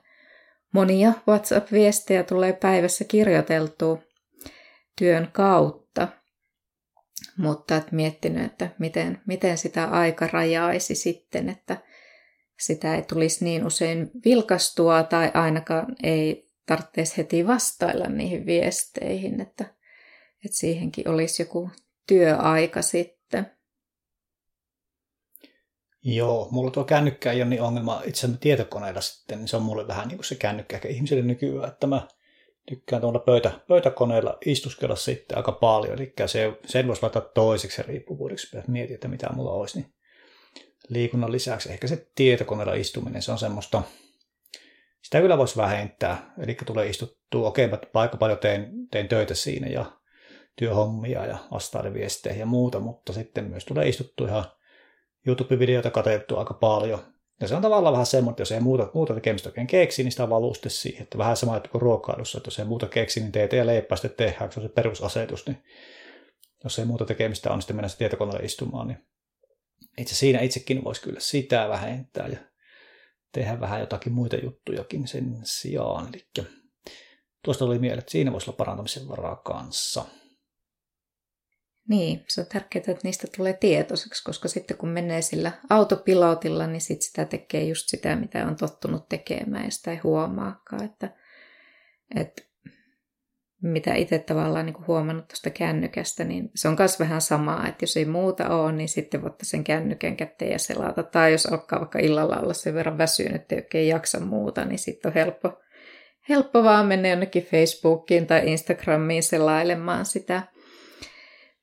monia 0.74 1.14
WhatsApp-viestejä 1.28 2.24
tulee 2.24 2.54
päivässä 2.54 3.06
kirjoiteltua 3.06 4.07
työn 4.98 5.30
kautta, 5.32 6.08
mutta 7.38 7.78
et 7.78 7.92
miettinyt, 7.92 8.46
että 8.46 8.70
miten, 8.80 9.22
miten 9.28 9.58
sitä 9.58 9.86
aika 9.86 10.28
rajaisi 10.28 10.96
sitten, 10.96 11.50
että 11.50 11.78
sitä 12.60 12.96
ei 12.96 13.02
tulisi 13.02 13.44
niin 13.44 13.66
usein 13.66 14.12
vilkastua 14.26 15.04
tai 15.04 15.32
ainakaan 15.34 15.96
ei 16.04 16.48
tarvitsisi 16.66 17.18
heti 17.18 17.48
vastailla 17.48 18.08
niihin 18.08 18.46
viesteihin, 18.46 19.42
että, 19.42 19.64
että 20.46 20.58
siihenkin 20.58 21.10
olisi 21.10 21.42
joku 21.42 21.70
työaika 22.08 22.82
sitten. 22.82 23.52
Joo, 26.04 26.48
mulla 26.52 26.72
tuo 26.72 26.84
kännykkä 26.84 27.32
ei 27.32 27.42
ole 27.42 27.50
niin 27.50 27.62
ongelma 27.62 28.02
itse 28.06 28.28
tietokoneella 28.40 29.02
sitten, 29.02 29.38
niin 29.38 29.48
se 29.48 29.58
on 29.58 29.64
mulle 29.64 29.88
vähän 29.88 30.08
niin 30.08 30.18
kuin 30.18 30.26
se 30.26 30.36
kännykkä 30.36 30.76
ehkä 30.76 30.88
ihmisille 30.88 31.24
nykyään, 31.24 31.72
että 31.72 31.88
mä 31.88 32.08
tykkään 32.70 33.02
tuolla 33.02 33.20
pöytä, 33.20 33.52
pöytäkoneella 33.68 34.38
istuskella 34.46 34.96
sitten 34.96 35.38
aika 35.38 35.52
paljon, 35.52 35.94
eli 35.94 36.14
se, 36.26 36.54
sen 36.66 36.88
voisi 36.88 37.02
laittaa 37.02 37.22
toiseksi 37.22 37.82
riippuvuudeksi, 37.82 38.58
jos 38.58 38.68
mietin, 38.68 38.94
että 38.94 39.08
mitä 39.08 39.30
mulla 39.34 39.52
olisi, 39.52 39.80
niin 39.80 39.94
liikunnan 40.90 41.32
lisäksi. 41.32 41.72
Ehkä 41.72 41.88
se 41.88 42.08
tietokoneella 42.16 42.74
istuminen, 42.74 43.22
se 43.22 43.32
on 43.32 43.40
semmoista, 43.40 43.84
sitä 45.04 45.22
kyllä 45.22 45.38
voisi 45.38 45.58
vähentää, 45.58 46.34
eli 46.44 46.58
tulee 46.66 46.88
istuttua, 46.90 47.48
okei, 47.48 47.66
okay, 47.66 47.80
aika 47.94 48.18
paljon 48.18 48.40
tein, 48.40 48.88
tein 48.92 49.08
töitä 49.08 49.34
siinä 49.34 49.68
ja 49.68 49.86
työhommia 50.56 51.26
ja 51.26 51.38
vastailen 51.52 51.94
viesteihin 51.94 52.40
ja 52.40 52.46
muuta, 52.46 52.80
mutta 52.80 53.14
sitten 53.14 53.46
myös 53.46 53.66
tulee 53.66 53.90
istuttua 53.90 54.28
ihan 54.28 54.46
YouTube-videoita 55.28 55.92
katsottu 55.92 56.38
aika 56.38 56.54
paljon, 56.54 57.00
ja 57.42 57.48
se 57.48 57.56
on 57.56 57.62
tavallaan 57.62 57.94
vähän 57.94 58.06
semmoinen, 58.06 58.32
että 58.32 58.42
jos 58.42 58.52
ei 58.52 58.60
muuta, 58.60 58.92
muuta 58.94 59.14
tekemistä 59.14 59.50
oikein 59.50 59.68
keksi, 59.68 60.04
niin 60.04 60.12
sitä 60.12 60.30
valuu 60.30 60.54
sitten 60.54 60.72
siihen. 60.72 61.04
Että 61.04 61.18
vähän 61.18 61.38
sama 61.38 61.60
kuin 61.60 61.82
ruokailussa, 61.82 62.38
että 62.38 62.48
jos 62.48 62.60
ei 62.60 62.66
muuta 62.66 62.88
keksi, 62.88 63.20
niin 63.20 63.32
teet 63.32 63.54
ja 63.54 63.66
leipää 63.66 63.98
sitten 63.98 64.28
tehdään, 64.28 64.52
se 64.52 64.60
on 64.60 64.66
se 64.68 64.74
perusasetus. 64.74 65.48
Niin 65.48 65.64
jos 66.64 66.80
ei 66.80 66.86
muuta 66.86 67.06
tekemistä 67.06 67.50
on, 67.50 67.56
niin 67.56 67.62
sitten 67.62 67.76
mennä 67.76 67.88
se 67.88 67.98
tietokoneelle 67.98 68.46
istumaan. 68.46 68.88
Niin 68.88 68.98
itse 69.98 70.16
siinä 70.16 70.40
itsekin 70.40 70.84
voisi 70.84 71.02
kyllä 71.02 71.20
sitä 71.20 71.70
vähentää 71.70 72.28
ja 72.28 72.38
tehdä 73.32 73.60
vähän 73.60 73.80
jotakin 73.80 74.14
muita 74.14 74.36
juttujakin 74.36 75.08
sen 75.08 75.40
sijaan. 75.44 76.10
Eli 76.14 76.28
tuosta 77.44 77.66
tuli 77.66 77.80
mieleen, 77.80 78.00
että 78.00 78.12
siinä 78.12 78.32
voisi 78.32 78.50
olla 78.50 78.58
parantamisen 78.58 79.08
varaa 79.08 79.36
kanssa. 79.36 80.06
Niin, 81.90 82.24
se 82.28 82.42
on 82.42 82.48
tärkeää, 82.48 82.84
että 82.88 83.02
niistä 83.04 83.28
tulee 83.38 83.54
tietoiseksi, 83.54 84.24
koska 84.24 84.48
sitten 84.48 84.78
kun 84.78 84.90
menee 84.90 85.22
sillä 85.22 85.52
autopilotilla, 85.70 86.68
niin 86.68 86.82
sit 86.82 87.02
sitä 87.02 87.26
tekee 87.26 87.64
just 87.64 87.90
sitä, 87.90 88.16
mitä 88.16 88.48
on 88.48 88.56
tottunut 88.56 89.10
tekemään 89.10 89.66
ja 89.66 89.72
sitä 89.72 89.92
ei 89.92 89.98
huomaakaan. 89.98 90.84
Että, 90.84 91.10
että 92.16 92.42
mitä 93.62 93.94
itse 93.94 94.20
tavallaan 94.20 94.66
niin 94.66 94.88
huomannut 94.88 95.28
tuosta 95.28 95.50
kännykästä, 95.50 96.24
niin 96.24 96.52
se 96.56 96.68
on 96.68 96.76
myös 96.80 97.00
vähän 97.00 97.22
samaa, 97.22 97.68
että 97.68 97.84
jos 97.84 97.98
ei 97.98 98.06
muuta 98.06 98.50
ole, 98.50 98.72
niin 98.72 98.90
sitten 98.90 99.22
voitte 99.22 99.46
sen 99.46 99.64
kännykän 99.64 100.18
käteen 100.18 100.52
ja 100.52 100.60
selata. 100.60 101.04
Tai 101.04 101.32
jos 101.32 101.46
alkaa 101.46 101.80
vaikka 101.80 102.00
illalla 102.00 102.40
olla 102.40 102.54
sen 102.54 102.74
verran 102.74 102.98
väsynyt, 102.98 103.52
että 103.52 103.78
ei 103.78 103.88
jaksa 103.88 104.20
muuta, 104.20 104.66
niin 104.66 104.80
sitten 104.80 105.10
on 105.10 105.14
helppo, 105.14 105.60
helppo 106.30 106.64
vaan 106.64 106.86
mennä 106.86 107.08
jonnekin 107.08 107.46
Facebookiin 107.46 108.28
tai 108.28 108.52
Instagramiin 108.52 109.24
selailemaan 109.24 110.06
sitä. 110.06 110.44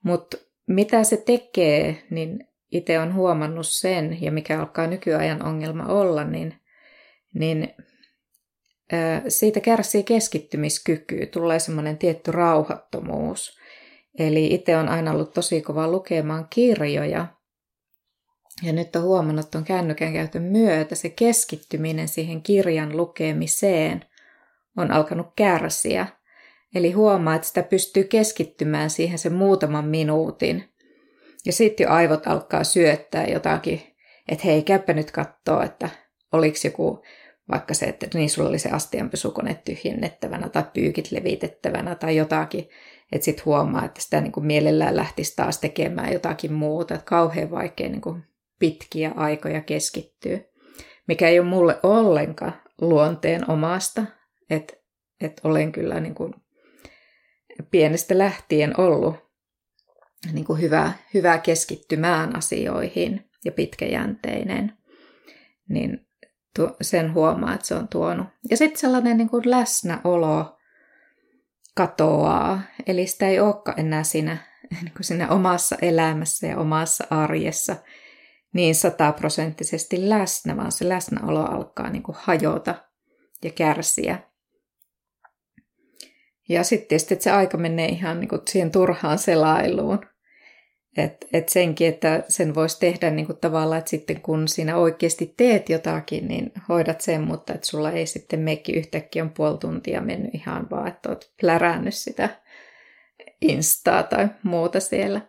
Mutta 0.05 0.37
mitä 0.67 1.05
se 1.05 1.17
tekee, 1.17 2.03
niin 2.11 2.49
itse 2.71 2.99
on 2.99 3.15
huomannut 3.15 3.67
sen, 3.67 4.23
ja 4.23 4.33
mikä 4.33 4.61
alkaa 4.61 4.87
nykyajan 4.87 5.45
ongelma 5.45 5.87
olla, 5.87 6.25
niin, 6.25 6.55
niin 7.35 7.75
siitä 9.29 9.61
kärsii 9.61 10.03
keskittymiskyky, 10.03 11.27
tulee 11.27 11.59
semmoinen 11.59 11.99
tietty 11.99 12.33
rauhattomuus. 12.33 13.59
Eli 14.19 14.55
itse 14.55 14.77
on 14.77 14.89
aina 14.89 15.11
ollut 15.13 15.33
tosi 15.33 15.63
kova 15.63 15.89
lukemaan 15.89 16.47
kirjoja. 16.51 17.27
Ja 18.63 18.73
nyt 18.73 18.97
on 18.97 19.03
huomannut 19.03 19.51
tuon 19.51 19.65
kännykän 19.65 20.13
käytön 20.13 20.43
myötä 20.43 20.95
se 20.95 21.09
keskittyminen 21.09 22.09
siihen 22.09 22.43
kirjan 22.43 22.97
lukemiseen 22.97 24.05
on 24.77 24.91
alkanut 24.91 25.27
kärsiä. 25.37 26.07
Eli 26.75 26.93
huomaa, 26.93 27.35
että 27.35 27.49
sitä 27.49 27.63
pystyy 27.63 28.05
keskittymään 28.05 28.91
siihen 28.91 29.19
sen 29.19 29.33
muutaman 29.33 29.85
minuutin. 29.85 30.65
Ja 31.47 31.53
sitten 31.53 31.85
jo 31.85 31.91
aivot 31.91 32.27
alkaa 32.27 32.65
syöttää 32.65 33.27
jotakin, 33.27 33.83
että 34.29 34.45
hei, 34.45 34.63
käypä 34.63 34.93
nyt 34.93 35.11
katsoa, 35.11 35.65
että 35.65 35.91
oliko 36.33 36.57
joku 36.65 37.03
vaikka 37.51 37.75
se, 37.75 37.87
että 37.87 38.07
niin 38.15 38.31
sulla 38.31 38.49
oli 38.49 38.59
se 38.59 38.71
astianpesukone 38.71 39.55
tyhjennettävänä 39.65 40.49
tai 40.49 40.65
pyykit 40.75 41.13
levitettävänä 41.13 41.95
tai 41.95 42.17
jotakin, 42.17 42.69
että 43.13 43.25
sitten 43.25 43.45
huomaa, 43.45 43.85
että 43.85 44.03
sitä 44.03 44.21
niin 44.21 44.33
kuin 44.33 44.47
mielellään 44.47 44.97
lähtisi 44.97 45.37
taas 45.37 45.59
tekemään 45.59 46.13
jotakin 46.13 46.53
muuta, 46.53 46.95
että 46.95 47.05
kauhean 47.05 47.51
vaikea 47.51 47.89
niin 47.89 48.01
kuin 48.01 48.23
pitkiä 48.59 49.13
aikoja 49.17 49.61
keskittyy, 49.61 50.45
mikä 51.09 51.29
ei 51.29 51.41
ole 51.41 51.49
mulle 51.49 51.79
ollenkaan 51.83 52.63
luonteen 52.81 53.51
omasta, 53.51 54.05
että, 54.51 54.75
että 55.21 55.49
olen 55.49 55.73
kyllä 55.73 56.01
niin 56.01 56.15
kuin 56.15 56.35
pienestä 57.71 58.19
lähtien 58.19 58.81
ollut 58.81 59.17
niin 60.33 60.45
kuin 60.45 60.61
hyvä, 60.61 60.93
hyvä 61.15 61.39
keskittymään 61.39 62.37
asioihin 62.37 63.31
ja 63.45 63.53
pitkäjänteinen, 63.53 64.73
niin 65.69 66.07
sen 66.83 67.15
huomaa, 67.15 67.55
että 67.55 67.67
se 67.67 67.75
on 67.75 67.89
tuonut. 67.89 68.27
Ja 68.51 68.57
sitten 68.57 68.81
sellainen 68.81 69.17
niin 69.17 69.29
kuin 69.29 69.51
läsnäolo 69.51 70.59
katoaa, 71.75 72.63
eli 72.87 73.07
sitä 73.07 73.29
ei 73.29 73.41
olekaan 73.41 73.81
enää 73.81 74.03
siinä, 74.03 74.37
niin 74.71 74.93
kuin 74.93 75.05
siinä 75.05 75.29
omassa 75.29 75.77
elämässä 75.83 76.47
ja 76.47 76.59
omassa 76.59 77.07
arjessa 77.11 77.77
niin 78.53 78.75
sataprosenttisesti 78.75 80.09
läsnä, 80.09 80.57
vaan 80.57 80.73
se 80.73 80.89
läsnäolo 80.89 81.45
alkaa 81.45 81.91
niin 81.91 82.03
kuin 82.03 82.17
hajota 82.21 82.75
ja 83.45 83.51
kärsiä. 83.51 84.19
Ja 86.49 86.65
sitten 86.65 86.89
tietysti, 86.89 87.15
että 87.15 87.25
se 87.25 87.31
aika 87.31 87.59
menee 87.59 87.89
ihan 87.89 88.21
niin 88.21 88.29
kuin 88.29 88.43
siihen 88.49 88.71
turhaan 88.71 89.19
selailuun. 89.19 90.07
Et, 90.97 91.27
et 91.33 91.49
senkin, 91.49 91.89
että 91.89 92.25
sen 92.29 92.55
voisi 92.55 92.81
tehdä 92.81 93.11
niin 93.11 93.27
kuin 93.27 93.39
tavallaan, 93.39 93.79
että 93.79 93.91
sitten 93.91 94.21
kun 94.21 94.49
sinä 94.49 94.77
oikeasti 94.77 95.35
teet 95.37 95.69
jotakin, 95.69 96.29
niin 96.29 96.53
hoidat 96.69 97.01
sen, 97.01 97.21
mutta 97.21 97.55
että 97.55 97.67
sulla 97.67 97.91
ei 97.91 98.07
sitten 98.07 98.41
meikki 98.41 98.73
yhtäkkiä 98.73 99.23
on 99.23 99.31
puoli 99.31 99.59
tuntia 99.59 100.01
mennyt 100.01 100.35
ihan 100.35 100.71
vaan, 100.71 100.89
että 100.89 101.09
olet 101.09 101.33
plärännyt 101.41 101.95
sitä 101.95 102.29
instaa 103.41 104.03
tai 104.03 104.29
muuta 104.43 104.81
siellä. 104.81 105.21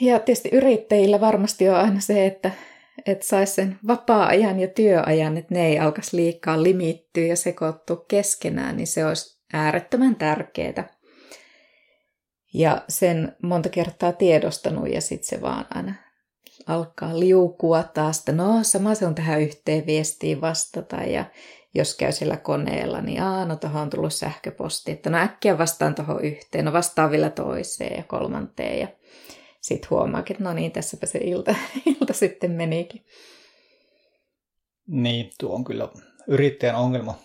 Ja 0.00 0.18
tietysti 0.18 0.48
yrittäjillä 0.52 1.20
varmasti 1.20 1.68
on 1.68 1.76
aina 1.76 2.00
se, 2.00 2.26
että, 2.26 2.50
että 3.06 3.26
saisi 3.26 3.54
sen 3.54 3.78
vapaa-ajan 3.86 4.60
ja 4.60 4.68
työajan, 4.68 5.36
että 5.36 5.54
ne 5.54 5.66
ei 5.66 5.78
alkaisi 5.78 6.16
liikaa 6.16 6.62
limittyä 6.62 7.24
ja 7.24 7.36
sekoittua 7.36 8.04
keskenään, 8.08 8.76
niin 8.76 8.86
se 8.86 9.06
olisi 9.06 9.40
äärettömän 9.52 10.16
tärkeää. 10.16 10.96
Ja 12.54 12.82
sen 12.88 13.36
monta 13.42 13.68
kertaa 13.68 14.12
tiedostanut 14.12 14.88
ja 14.88 15.00
sitten 15.00 15.28
se 15.28 15.40
vaan 15.40 15.66
aina 15.74 15.94
alkaa 16.66 17.20
liukua 17.20 17.82
taas, 17.82 18.18
että 18.18 18.32
no 18.32 18.58
sama 18.62 18.94
se 18.94 19.06
on 19.06 19.14
tähän 19.14 19.42
yhteen 19.42 19.86
viestiin 19.86 20.40
vastata 20.40 20.96
ja 20.96 21.24
jos 21.74 21.94
käy 21.94 22.12
sillä 22.12 22.36
koneella, 22.36 23.00
niin 23.00 23.22
aa, 23.22 23.44
no 23.44 23.56
tuohon 23.56 23.82
on 23.82 23.90
tullut 23.90 24.14
sähköposti, 24.14 24.92
että 24.92 25.10
no 25.10 25.18
äkkiä 25.18 25.58
vastaan 25.58 25.94
tuohon 25.94 26.24
yhteen, 26.24 26.64
no 26.64 26.72
vastaan 26.72 27.10
vielä 27.10 27.30
toiseen 27.30 27.96
ja 27.96 28.02
kolmanteen 28.02 28.80
ja 28.80 28.88
sitten 29.66 29.90
huomaakin, 29.90 30.34
että 30.34 30.44
no 30.44 30.52
niin, 30.52 30.72
tässäpä 30.72 31.06
se 31.06 31.18
ilta, 31.18 31.54
ilta 32.00 32.12
sitten 32.12 32.50
menikin. 32.50 33.04
Niin, 34.86 35.30
tuo 35.38 35.54
on 35.54 35.64
kyllä 35.64 35.88
yrittäjän 36.28 36.76
ongelma 36.76 37.18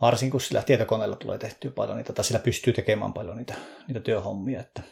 varsinkin 0.00 0.30
kun 0.30 0.40
sillä 0.40 0.62
tietokoneella 0.62 1.16
tulee 1.16 1.38
tehtyä 1.38 1.70
paljon 1.70 1.96
niitä, 1.96 2.12
tai 2.12 2.24
sillä 2.24 2.40
pystyy 2.40 2.72
tekemään 2.72 3.12
paljon 3.12 3.36
niitä, 3.36 3.54
niitä 3.88 4.00
työhommia. 4.00 4.60
Että 4.60 4.82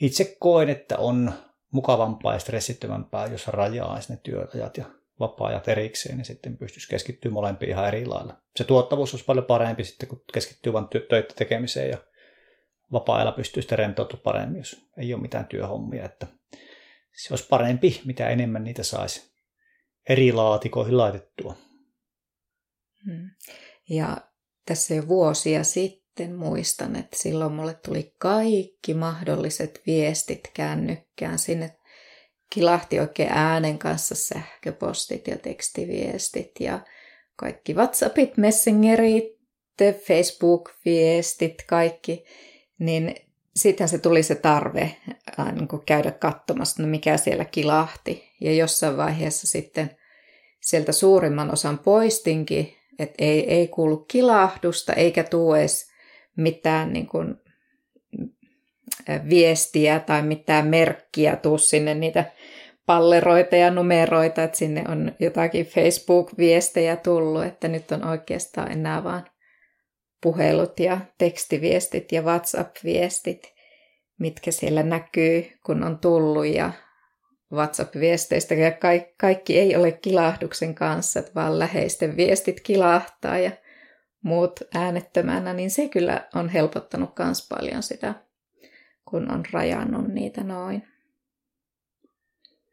itse 0.00 0.36
koen, 0.38 0.68
että 0.68 0.98
on 0.98 1.32
mukavampaa 1.72 2.32
ja 2.32 2.38
stressittömämpää, 2.38 3.26
jos 3.26 3.48
rajaa 3.48 4.00
ne 4.08 4.18
työajat 4.22 4.76
ja 4.76 4.84
vapaa-ajat 5.20 5.68
erikseen, 5.68 6.16
niin 6.16 6.24
sitten 6.24 6.58
pystyisi 6.58 6.88
keskittyä 6.88 7.30
molempiin 7.30 7.70
ihan 7.70 7.88
eri 7.88 8.06
lailla. 8.06 8.34
Se 8.56 8.64
tuottavuus 8.64 9.14
olisi 9.14 9.24
paljon 9.24 9.44
parempi 9.44 9.84
sitten, 9.84 10.08
kun 10.08 10.22
keskittyy 10.32 10.72
vain 10.72 10.88
töitä 11.08 11.34
tekemiseen 11.36 11.90
ja 11.90 11.98
vapaa-ajalla 12.92 13.32
pystyy 13.32 13.62
sitten 13.62 13.78
rentoutumaan 13.78 14.22
paremmin, 14.22 14.58
jos 14.58 14.86
ei 14.98 15.14
ole 15.14 15.22
mitään 15.22 15.46
työhommia. 15.46 16.04
Että 16.04 16.26
se 17.16 17.32
olisi 17.32 17.46
parempi, 17.50 18.00
mitä 18.04 18.28
enemmän 18.28 18.64
niitä 18.64 18.82
saisi 18.82 19.32
eri 20.08 20.32
laatikoihin 20.32 20.98
laitettua. 20.98 21.56
Hmm. 23.04 23.30
Ja 23.90 24.16
tässä 24.66 24.94
jo 24.94 25.08
vuosia 25.08 25.64
sitten 25.64 26.34
muistan, 26.34 26.96
että 26.96 27.16
silloin 27.18 27.52
mulle 27.52 27.74
tuli 27.74 28.14
kaikki 28.18 28.94
mahdolliset 28.94 29.82
viestit 29.86 30.50
kännykkään. 30.54 31.38
Sinne 31.38 31.78
kilahti 32.50 33.00
oikein 33.00 33.32
äänen 33.32 33.78
kanssa 33.78 34.14
sähköpostit 34.14 35.28
ja 35.28 35.38
tekstiviestit 35.38 36.50
ja 36.60 36.80
kaikki 37.36 37.74
WhatsAppit, 37.74 38.36
Messengerit, 38.36 39.36
Facebook-viestit, 39.82 41.54
kaikki. 41.66 42.24
Niin 42.78 43.14
sitten 43.56 43.88
se 43.88 43.98
tuli 43.98 44.22
se 44.22 44.34
tarve 44.34 44.96
niin 45.52 45.68
käydä 45.86 46.10
katsomassa, 46.10 46.82
no 46.82 46.88
mikä 46.88 47.16
siellä 47.16 47.44
kilahti. 47.44 48.34
Ja 48.40 48.52
jossain 48.52 48.96
vaiheessa 48.96 49.46
sitten 49.46 49.90
sieltä 50.60 50.92
suurimman 50.92 51.52
osan 51.52 51.78
poistinkin 51.78 52.76
että 52.98 53.14
ei, 53.18 53.54
ei 53.54 53.68
kuulu 53.68 53.96
kilahdusta 53.96 54.92
eikä 54.92 55.24
tule 55.24 55.60
edes 55.60 55.90
mitään 56.36 56.92
niin 56.92 57.06
kuin, 57.06 57.34
viestiä 59.28 60.00
tai 60.00 60.22
mitään 60.22 60.66
merkkiä 60.66 61.36
tuu 61.36 61.58
sinne 61.58 61.94
niitä 61.94 62.24
palleroita 62.86 63.56
ja 63.56 63.70
numeroita, 63.70 64.42
että 64.42 64.58
sinne 64.58 64.84
on 64.88 65.12
jotakin 65.20 65.66
Facebook-viestejä 65.66 66.96
tullut, 66.96 67.44
että 67.44 67.68
nyt 67.68 67.92
on 67.92 68.06
oikeastaan 68.06 68.72
enää 68.72 69.04
vaan 69.04 69.24
puhelut 70.26 70.80
ja 70.80 71.00
tekstiviestit 71.18 72.12
ja 72.12 72.22
WhatsApp-viestit, 72.22 73.54
mitkä 74.18 74.50
siellä 74.50 74.82
näkyy, 74.82 75.46
kun 75.66 75.84
on 75.84 75.98
tullut 75.98 76.46
ja 76.46 76.72
WhatsApp-viesteistä 77.52 78.54
ja 78.54 78.72
kaikki, 79.16 79.58
ei 79.58 79.76
ole 79.76 79.92
kilahduksen 79.92 80.74
kanssa, 80.74 81.22
vaan 81.34 81.58
läheisten 81.58 82.16
viestit 82.16 82.60
kilahtaa 82.60 83.38
ja 83.38 83.50
muut 84.22 84.60
äänettömänä, 84.74 85.52
niin 85.52 85.70
se 85.70 85.88
kyllä 85.88 86.28
on 86.34 86.48
helpottanut 86.48 87.10
myös 87.18 87.48
paljon 87.48 87.82
sitä, 87.82 88.14
kun 89.04 89.30
on 89.30 89.42
rajannut 89.52 90.08
niitä 90.08 90.44
noin. 90.44 90.88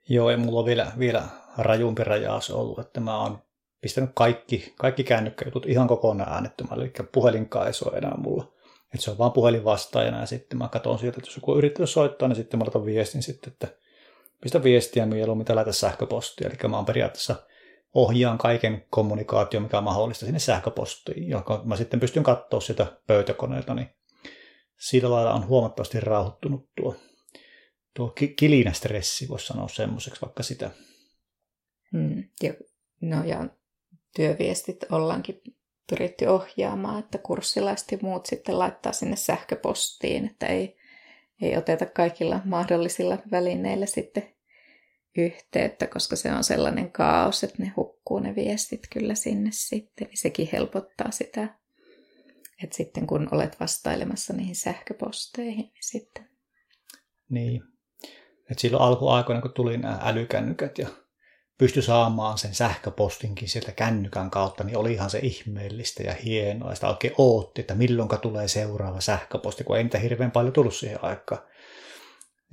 Joo, 0.09 0.29
ja 0.29 0.37
mulla 0.37 0.59
on 0.59 0.65
vielä, 0.65 0.91
vielä 0.99 1.23
rajumpi 1.57 2.03
rajaus 2.03 2.49
ollut, 2.49 2.79
että 2.79 2.99
mä 2.99 3.21
oon 3.21 3.41
pistänyt 3.83 4.09
kaikki, 4.13 4.73
kaikki 4.77 5.03
kännykkäjutut 5.03 5.65
ihan 5.65 5.87
kokonaan 5.87 6.33
äänettömällä, 6.33 6.83
eli 6.83 6.93
puhelinkaan 7.11 7.67
ei 7.67 7.73
soi 7.73 7.97
enää 7.97 8.17
mulla. 8.17 8.53
Että 8.93 9.03
se 9.03 9.11
on 9.11 9.17
vaan 9.17 9.31
puhelin 9.31 9.63
vastaajana 9.63 10.19
ja 10.19 10.25
sitten 10.25 10.57
mä 10.57 10.67
katson 10.67 10.99
sieltä, 10.99 11.17
että 11.17 11.29
jos 11.29 11.35
joku 11.35 11.57
yrittää 11.57 11.85
soittaa, 11.85 12.27
niin 12.27 12.35
sitten 12.35 12.57
mä 12.59 12.65
laitan 12.65 12.85
viestin 12.85 13.23
sitten, 13.23 13.53
että 13.53 13.67
pistä 14.41 14.63
viestiä 14.63 15.05
mieluummin 15.05 15.41
mitä 15.41 15.55
laita 15.55 15.73
sähköpostia. 15.73 16.49
Eli 16.49 16.69
mä 16.69 16.75
oon 16.75 16.85
periaatteessa 16.85 17.35
ohjaan 17.93 18.37
kaiken 18.37 18.85
kommunikaatio, 18.89 19.59
mikä 19.59 19.77
on 19.77 19.83
mahdollista 19.83 20.25
sinne 20.25 20.39
sähköpostiin, 20.39 21.29
jonka 21.29 21.61
mä 21.65 21.75
sitten 21.75 21.99
pystyn 21.99 22.23
katsoa 22.23 22.61
sitä 22.61 22.87
pöytäkoneelta, 23.07 23.73
niin 23.73 23.89
sillä 24.79 25.11
lailla 25.11 25.33
on 25.33 25.47
huomattavasti 25.47 25.99
rauhoittunut 25.99 26.69
tuo, 26.75 26.95
tuo 27.93 28.13
kilinä 28.35 28.73
stressi, 28.73 29.29
voisi 29.29 29.45
sanoa 29.45 29.67
semmoiseksi 29.67 30.21
vaikka 30.21 30.43
sitä. 30.43 30.71
Mm, 31.93 32.23
ja, 32.43 32.53
no 33.01 33.23
ja 33.23 33.47
työviestit 34.15 34.85
ollaankin 34.91 35.41
pyritty 35.89 36.25
ohjaamaan, 36.25 36.99
että 36.99 37.17
kurssilaiset 37.17 37.91
ja 37.91 37.97
muut 38.01 38.25
sitten 38.25 38.59
laittaa 38.59 38.93
sinne 38.93 39.15
sähköpostiin, 39.15 40.25
että 40.25 40.45
ei, 40.45 40.77
ei 41.41 41.57
oteta 41.57 41.85
kaikilla 41.85 42.39
mahdollisilla 42.45 43.17
välineillä 43.31 43.85
sitten 43.85 44.33
yhteyttä, 45.17 45.87
koska 45.87 46.15
se 46.15 46.31
on 46.31 46.43
sellainen 46.43 46.91
kaos, 46.91 47.43
että 47.43 47.63
ne 47.63 47.71
hukkuu 47.75 48.19
ne 48.19 48.35
viestit 48.35 48.81
kyllä 48.93 49.15
sinne 49.15 49.49
sitten. 49.53 50.07
Niin 50.07 50.17
sekin 50.17 50.49
helpottaa 50.51 51.11
sitä, 51.11 51.43
että 52.63 52.75
sitten 52.75 53.07
kun 53.07 53.27
olet 53.31 53.59
vastailemassa 53.59 54.33
niihin 54.33 54.55
sähköposteihin, 54.55 55.65
niin 55.65 55.83
sitten... 55.83 56.29
Niin. 57.29 57.63
Et 58.51 58.59
silloin 58.59 58.83
alkuaikoina, 58.83 59.41
kun 59.41 59.53
tuli 59.53 59.77
nämä 59.77 59.99
älykännykät 60.03 60.77
ja 60.77 60.87
pysty 61.57 61.81
saamaan 61.81 62.37
sen 62.37 62.53
sähköpostinkin 62.53 63.49
sieltä 63.49 63.71
kännykän 63.71 64.29
kautta, 64.29 64.63
niin 64.63 64.77
olihan 64.77 65.09
se 65.09 65.19
ihmeellistä 65.19 66.03
ja 66.03 66.13
hienoa. 66.13 66.69
Ja 66.69 66.75
sitä 66.75 66.89
oikein 66.89 67.13
ootti, 67.17 67.61
että 67.61 67.75
milloinka 67.75 68.17
tulee 68.17 68.47
seuraava 68.47 69.01
sähköposti, 69.01 69.63
kun 69.63 69.77
ei 69.77 69.83
niitä 69.83 69.97
hirveän 69.97 70.31
paljon 70.31 70.53
tullut 70.53 70.75
siihen 70.75 71.03
aikaan. 71.03 71.41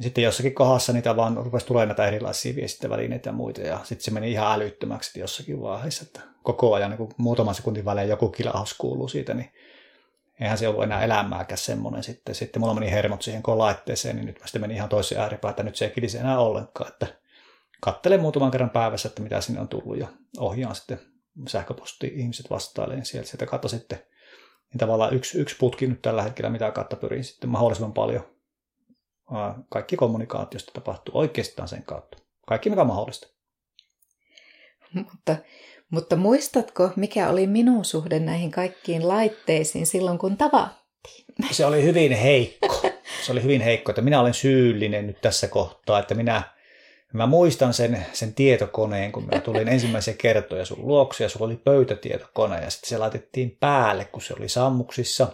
Sitten 0.01 0.25
jossakin 0.25 0.55
kohdassa 0.55 0.93
niitä 0.93 1.17
vaan 1.17 1.37
rupesi 1.37 1.67
tulemaan 1.67 1.89
näitä 1.89 2.07
erilaisia 2.07 2.57
viestintävälineitä 2.57 3.29
ja 3.29 3.33
muita, 3.33 3.61
ja 3.61 3.81
sitten 3.85 4.05
se 4.05 4.11
meni 4.11 4.33
ihan 4.33 4.53
älyttömäksi 4.53 5.21
jossakin 5.21 5.63
vaiheessa, 5.63 6.05
että 6.07 6.21
koko 6.43 6.75
ajan 6.75 6.91
niin 6.91 7.09
muutaman 7.17 7.55
sekuntin 7.55 7.85
välein 7.85 8.09
joku 8.09 8.29
kilahus 8.29 8.75
kuuluu 8.75 9.09
siitä, 9.09 9.35
niin 9.35 9.53
eihän 10.41 10.59
se 10.59 10.69
ollut 10.69 10.85
enää 10.85 11.05
elämääkään 11.05 11.59
semmoinen 11.59 12.03
sitten. 12.03 12.35
Sitten 12.35 12.61
mulla 12.61 12.75
meni 12.75 12.91
hermot 12.91 13.23
siihen 13.23 13.43
laitteeseen, 13.47 14.17
niin 14.17 14.27
nyt 14.27 14.41
mä 14.41 14.47
sitten 14.47 14.61
meni 14.61 14.75
ihan 14.75 14.89
toiseen 14.89 15.21
ääripään, 15.21 15.51
että 15.51 15.63
nyt 15.63 15.77
se 15.77 15.85
ei 15.85 16.21
enää 16.21 16.39
ollenkaan, 16.39 16.93
että 16.93 17.20
kattelen 17.81 18.21
muutaman 18.21 18.51
kerran 18.51 18.71
päivässä, 18.71 19.09
että 19.09 19.23
mitä 19.23 19.41
sinne 19.41 19.61
on 19.61 19.69
tullut 19.69 19.99
ja 19.99 20.09
ohjaan 20.39 20.75
sitten 20.75 21.01
sähköposti 21.49 22.13
ihmiset 22.15 22.51
vastailemaan 22.51 23.05
sieltä. 23.07 23.29
Sieltä 23.29 23.47
kautta 23.47 23.69
sitten 23.69 23.99
niin 24.73 24.79
tavallaan 24.79 25.15
yksi, 25.15 25.39
yksi 25.39 25.57
putki 25.61 25.87
nyt 25.87 26.03
tällä 26.03 26.23
hetkellä, 26.23 26.51
mitä 26.51 26.71
kautta 26.71 26.97
pyrin 26.97 27.25
sitten 27.25 27.51
mahdollisimman 27.51 27.93
paljon. 27.93 28.23
Kaikki 29.69 29.97
kommunikaatiosta 29.97 30.73
tapahtuu 30.75 31.19
oikeastaan 31.19 31.69
sen 31.69 31.83
kautta. 31.83 32.19
Kaikki 32.47 32.71
mikä 32.71 32.85
mahdollista. 32.85 33.27
Mutta, 34.95 35.37
mutta 35.91 36.17
muistatko, 36.17 36.91
mikä 36.97 37.29
oli 37.29 37.47
minun 37.47 37.85
suhde 37.85 38.19
näihin 38.19 38.51
kaikkiin 38.51 39.09
laitteisiin 39.09 39.87
silloin, 39.87 40.19
kun 40.19 40.37
tavattiin? 40.37 41.25
Se 41.51 41.67
oli 41.67 41.83
hyvin 41.83 42.13
heikko. 42.13 42.83
Se 43.27 43.33
oli 43.33 43.43
hyvin 43.43 43.61
heikko, 43.61 43.91
että 43.91 44.03
minä 44.03 44.21
olen 44.21 44.35
syyllinen 44.35 45.07
nyt 45.07 45.21
tässä 45.21 45.49
kohtaa, 45.49 45.99
että 45.99 46.15
minä 46.15 46.43
Mä 47.13 47.27
muistan 47.27 47.75
sen, 47.75 48.07
sen 48.13 48.35
tietokoneen, 48.35 49.13
kun 49.13 49.25
mä 49.25 49.41
tulin 49.41 49.69
ensimmäisiä 49.75 50.15
kertoja 50.19 50.65
sun 50.65 50.87
luokse 50.87 51.25
ja 51.25 51.29
sulla 51.29 51.47
oli 51.47 51.57
pöytätietokone 51.57 52.61
ja 52.61 52.71
sitten 52.71 52.89
se 52.89 52.99
laitettiin 52.99 53.57
päälle, 53.61 54.05
kun 54.05 54.23
se 54.23 54.35
oli 54.39 54.49
sammuksissa. 54.49 55.29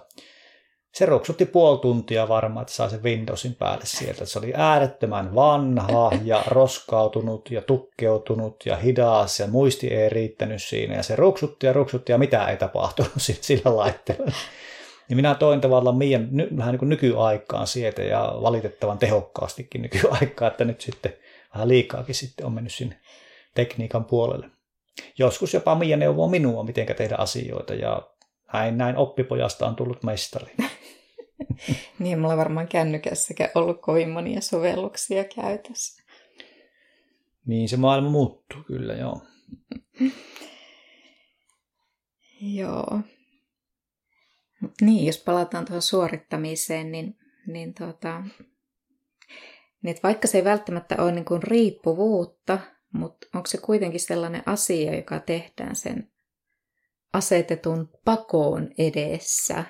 Se 0.94 1.06
roksutti 1.06 1.46
puoli 1.46 1.78
tuntia 1.78 2.28
varmaan, 2.28 2.62
että 2.62 2.74
saa 2.74 2.88
sen 2.88 3.02
Windowsin 3.02 3.54
päälle 3.54 3.84
sieltä. 3.84 4.26
Se 4.26 4.38
oli 4.38 4.52
äärettömän 4.56 5.34
vanha 5.34 6.10
ja 6.24 6.42
roskautunut 6.46 7.50
ja 7.50 7.62
tukkeutunut 7.62 8.66
ja 8.66 8.76
hidas 8.76 9.40
ja 9.40 9.46
muisti 9.46 9.86
ei 9.86 10.08
riittänyt 10.08 10.62
siinä. 10.62 10.94
Ja 10.94 11.02
se 11.02 11.16
ruksutti 11.16 11.66
ja 11.66 11.72
ruksutti 11.72 12.12
ja 12.12 12.18
mitä 12.18 12.48
ei 12.48 12.56
tapahtunut 12.56 13.12
sillä 13.40 13.76
laitteella. 13.76 14.32
Ja 15.08 15.16
minä 15.16 15.34
toin 15.34 15.60
tavallaan 15.60 15.96
meidän 15.96 16.30
vähän 16.56 16.72
niin 16.72 16.78
kuin 16.78 16.88
nykyaikaan 16.88 17.66
sieltä 17.66 18.02
ja 18.02 18.34
valitettavan 18.42 18.98
tehokkaastikin 18.98 19.82
nykyaikaa, 19.82 20.48
että 20.48 20.64
nyt 20.64 20.80
sitten 20.80 21.12
vähän 21.56 21.68
liikaakin 21.68 22.14
sitten 22.14 22.46
on 22.46 22.52
mennyt 22.52 22.74
sinne 22.74 23.00
tekniikan 23.54 24.04
puolelle. 24.04 24.50
Joskus 25.18 25.54
jopa 25.54 25.74
Mia 25.74 25.96
neuvoo 25.96 26.28
minua, 26.28 26.64
miten 26.64 26.86
tehdä 26.86 27.14
asioita 27.18 27.74
ja 27.74 28.02
näin, 28.52 28.78
näin 28.78 28.96
oppipojasta 28.96 29.66
on 29.66 29.76
tullut 29.76 30.02
mestari. 30.02 30.52
niin, 31.98 32.18
mulla 32.18 32.36
varmaan 32.36 32.68
kännykässäkään 32.68 33.50
ollut 33.54 33.80
kovin 33.80 34.10
monia 34.10 34.40
sovelluksia 34.40 35.24
käytössä. 35.24 36.02
Niin 37.46 37.68
se 37.68 37.76
maailma 37.76 38.10
muuttuu 38.10 38.62
kyllä, 38.66 38.94
joo. 38.94 39.22
joo. 42.60 43.00
Niin, 44.80 45.06
jos 45.06 45.18
palataan 45.18 45.64
tuohon 45.64 45.82
suorittamiseen, 45.82 46.92
niin, 46.92 47.18
niin 47.46 47.74
tuota, 47.74 48.22
niin 49.82 49.90
että 49.90 50.02
vaikka 50.02 50.28
se 50.28 50.38
ei 50.38 50.44
välttämättä 50.44 50.96
ole 50.98 51.12
niin 51.12 51.24
kuin 51.24 51.42
riippuvuutta, 51.42 52.58
mutta 52.92 53.26
onko 53.34 53.46
se 53.46 53.58
kuitenkin 53.58 54.00
sellainen 54.00 54.42
asia, 54.46 54.96
joka 54.96 55.20
tehdään 55.20 55.76
sen 55.76 56.12
asetetun 57.12 57.90
pakoon 58.04 58.70
edessä. 58.78 59.64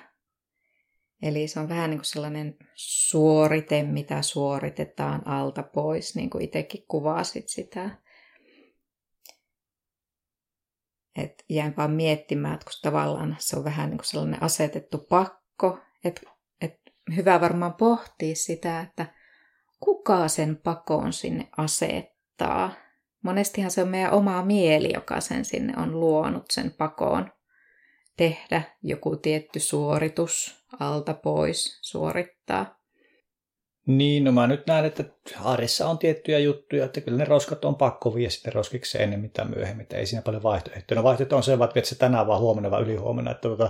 Eli 1.21 1.47
se 1.47 1.59
on 1.59 1.69
vähän 1.69 1.89
niin 1.89 1.97
kuin 1.97 2.05
sellainen 2.05 2.57
suorite, 2.75 3.83
mitä 3.83 4.21
suoritetaan 4.21 5.27
alta 5.27 5.63
pois, 5.63 6.15
niin 6.15 6.29
kuin 6.29 6.43
itsekin 6.43 6.85
kuvasit 6.87 7.49
sitä. 7.49 7.89
Et 11.15 11.45
jään 11.49 11.73
vaan 11.77 11.91
miettimään, 11.91 12.53
että 12.53 12.65
kun 12.65 12.73
tavallaan 12.81 13.35
se 13.39 13.57
on 13.57 13.63
vähän 13.63 13.89
niin 13.89 13.97
kuin 13.97 14.05
sellainen 14.05 14.43
asetettu 14.43 14.97
pakko, 14.97 15.79
että 16.03 16.21
et 16.61 16.79
hyvä 17.15 17.41
varmaan 17.41 17.73
pohtia 17.73 18.35
sitä, 18.35 18.81
että 18.81 19.13
kuka 19.79 20.27
sen 20.27 20.57
pakoon 20.57 21.13
sinne 21.13 21.49
asettaa. 21.57 22.71
Monestihan 23.23 23.71
se 23.71 23.81
on 23.81 23.89
meidän 23.89 24.13
oma 24.13 24.45
mieli, 24.45 24.91
joka 24.93 25.21
sen 25.21 25.45
sinne 25.45 25.73
on 25.77 25.99
luonut 25.99 26.45
sen 26.51 26.71
pakoon 26.71 27.31
tehdä 28.17 28.61
joku 28.83 29.15
tietty 29.15 29.59
suoritus 29.59 30.65
alta 30.79 31.13
pois 31.13 31.79
suorittaa. 31.81 32.77
Niin, 33.87 34.23
no 34.23 34.31
mä 34.31 34.47
nyt 34.47 34.67
näen, 34.67 34.85
että 34.85 35.03
arjessa 35.43 35.87
on 35.87 35.97
tiettyjä 35.97 36.39
juttuja, 36.39 36.85
että 36.85 37.01
kyllä 37.01 37.17
ne 37.17 37.25
roskat 37.25 37.65
on 37.65 37.75
pakko 37.75 38.15
viedä 38.15 38.29
sitten 38.29 38.53
roskiksi 38.53 39.01
ennen 39.01 39.19
mitä 39.19 39.45
myöhemmin, 39.45 39.83
että 39.83 39.97
ei 39.97 40.05
siinä 40.05 40.21
paljon 40.21 40.43
vaihtoehtoja. 40.43 40.99
No 40.99 41.03
vaihtoehto 41.03 41.37
on 41.37 41.43
se, 41.43 41.57
että 41.75 41.89
se 41.89 41.97
tänään 41.97 42.27
vaan 42.27 42.41
huomenna 42.41 42.71
vai 42.71 42.81
ylihuomenna, 42.81 43.31
että 43.31 43.41
tuota, 43.41 43.69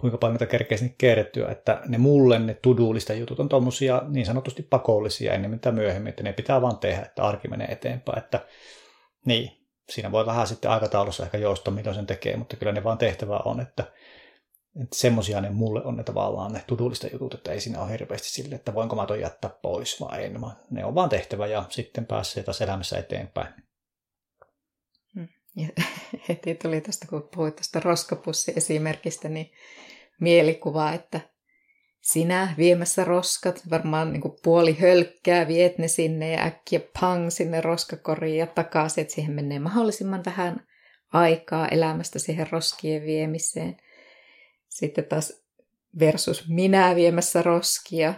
kuinka 0.00 0.18
paljon 0.18 0.34
niitä 0.34 0.46
kerkee 0.46 0.78
sinne 0.78 0.94
kertyä, 0.98 1.50
että 1.50 1.80
ne 1.86 1.98
mulle 1.98 2.38
ne 2.38 2.54
tudulista 2.54 3.12
jutut 3.12 3.40
on 3.40 3.48
tuommoisia 3.48 4.02
niin 4.08 4.26
sanotusti 4.26 4.62
pakollisia 4.62 5.32
ennen 5.32 5.50
mitä 5.50 5.72
myöhemmin, 5.72 6.10
että 6.10 6.22
ne 6.22 6.32
pitää 6.32 6.62
vaan 6.62 6.78
tehdä, 6.78 7.02
että 7.02 7.22
arki 7.22 7.48
menee 7.48 7.66
eteenpäin, 7.66 8.18
että 8.18 8.46
niin, 9.24 9.58
siinä 9.90 10.12
voi 10.12 10.26
vähän 10.26 10.46
sitten 10.46 10.70
aikataulussa 10.70 11.24
ehkä 11.24 11.38
joustaa, 11.38 11.74
milloin 11.74 11.94
sen 11.94 12.06
tekee, 12.06 12.36
mutta 12.36 12.56
kyllä 12.56 12.72
ne 12.72 12.84
vaan 12.84 12.98
tehtävä 12.98 13.40
on, 13.44 13.60
että, 13.60 13.82
että 14.82 14.96
semmoisia 14.96 15.40
ne 15.40 15.50
mulle 15.50 15.84
on 15.84 15.96
ne 15.96 16.02
tavallaan 16.02 16.52
ne 16.52 16.64
tudullista 16.66 17.06
jutut, 17.12 17.34
että 17.34 17.52
ei 17.52 17.60
siinä 17.60 17.82
ole 17.82 17.90
hirveästi 17.90 18.28
sille, 18.28 18.54
että 18.54 18.74
voinko 18.74 18.96
mä 18.96 19.06
toi 19.06 19.20
jättää 19.20 19.50
pois 19.62 20.00
vai 20.00 20.24
en, 20.24 20.40
ne 20.70 20.84
on 20.84 20.94
vaan 20.94 21.08
tehtävä 21.08 21.46
ja 21.46 21.64
sitten 21.68 22.06
pääsee 22.06 22.42
taas 22.42 22.60
elämässä 22.60 22.98
eteenpäin. 22.98 23.54
Hmm. 25.14 25.28
Ja 25.56 25.68
heti 26.28 26.54
tuli 26.54 26.80
tuosta, 26.80 27.06
kun 27.06 27.28
puhuit 27.34 27.56
tuosta 27.56 27.80
roskapussi-esimerkistä, 27.80 29.28
niin 29.28 29.52
mielikuva, 30.20 30.92
että 30.92 31.20
sinä 32.00 32.54
viemässä 32.58 33.04
roskat, 33.04 33.62
varmaan 33.70 34.12
niin 34.12 34.22
puoli 34.42 34.76
hölkkää, 34.80 35.48
viet 35.48 35.78
ne 35.78 35.88
sinne 35.88 36.32
ja 36.32 36.42
äkkiä 36.44 36.80
pang 37.00 37.30
sinne 37.30 37.60
roskakoriin 37.60 38.38
ja 38.38 38.46
takaisin, 38.46 39.02
että 39.02 39.14
siihen 39.14 39.32
menee 39.32 39.58
mahdollisimman 39.58 40.22
vähän 40.26 40.66
aikaa 41.12 41.68
elämästä 41.68 42.18
siihen 42.18 42.46
roskien 42.52 43.02
viemiseen. 43.02 43.76
Sitten 44.68 45.04
taas 45.04 45.32
versus 45.98 46.48
minä 46.48 46.94
viemässä 46.94 47.42
roskia. 47.42 48.14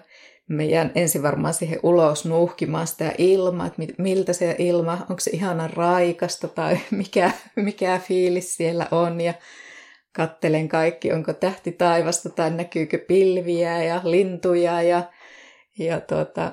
Me 0.49 0.65
jään 0.65 0.93
ensin 0.95 1.23
varmaan 1.23 1.55
siihen 1.55 1.81
ulos 1.83 2.25
nuuhkimaan 2.25 2.87
sitä 2.87 3.13
ilmaa, 3.19 3.67
että 3.67 3.83
miltä 3.99 4.33
se 4.33 4.57
ilma, 4.59 4.93
onko 4.93 5.21
se 5.21 5.31
ihana 5.31 5.69
raikasta 5.69 6.49
tai 6.49 6.79
mikä, 6.91 7.31
mikä 7.57 8.01
fiilis 8.09 8.55
siellä 8.57 8.87
on. 8.91 9.21
Ja 9.21 9.35
kattelen 10.13 10.69
kaikki, 10.69 11.13
onko 11.13 11.33
tähti 11.33 11.73
taivasta 11.73 12.31
tai 12.31 12.51
näkyykö 12.51 12.99
pilviä 12.99 13.83
ja 13.83 14.01
lintuja 14.05 14.83
ja, 14.83 15.03
ja 15.79 16.01
tuota, 16.01 16.53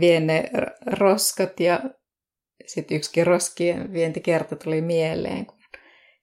vien 0.00 0.26
ne 0.26 0.50
roskat 0.86 1.60
ja 1.60 1.80
sitten 2.66 2.96
yksikin 2.96 3.26
roskien 3.26 3.92
vientikerta 3.92 4.56
tuli 4.56 4.80
mieleen, 4.80 5.46
kun 5.46 5.58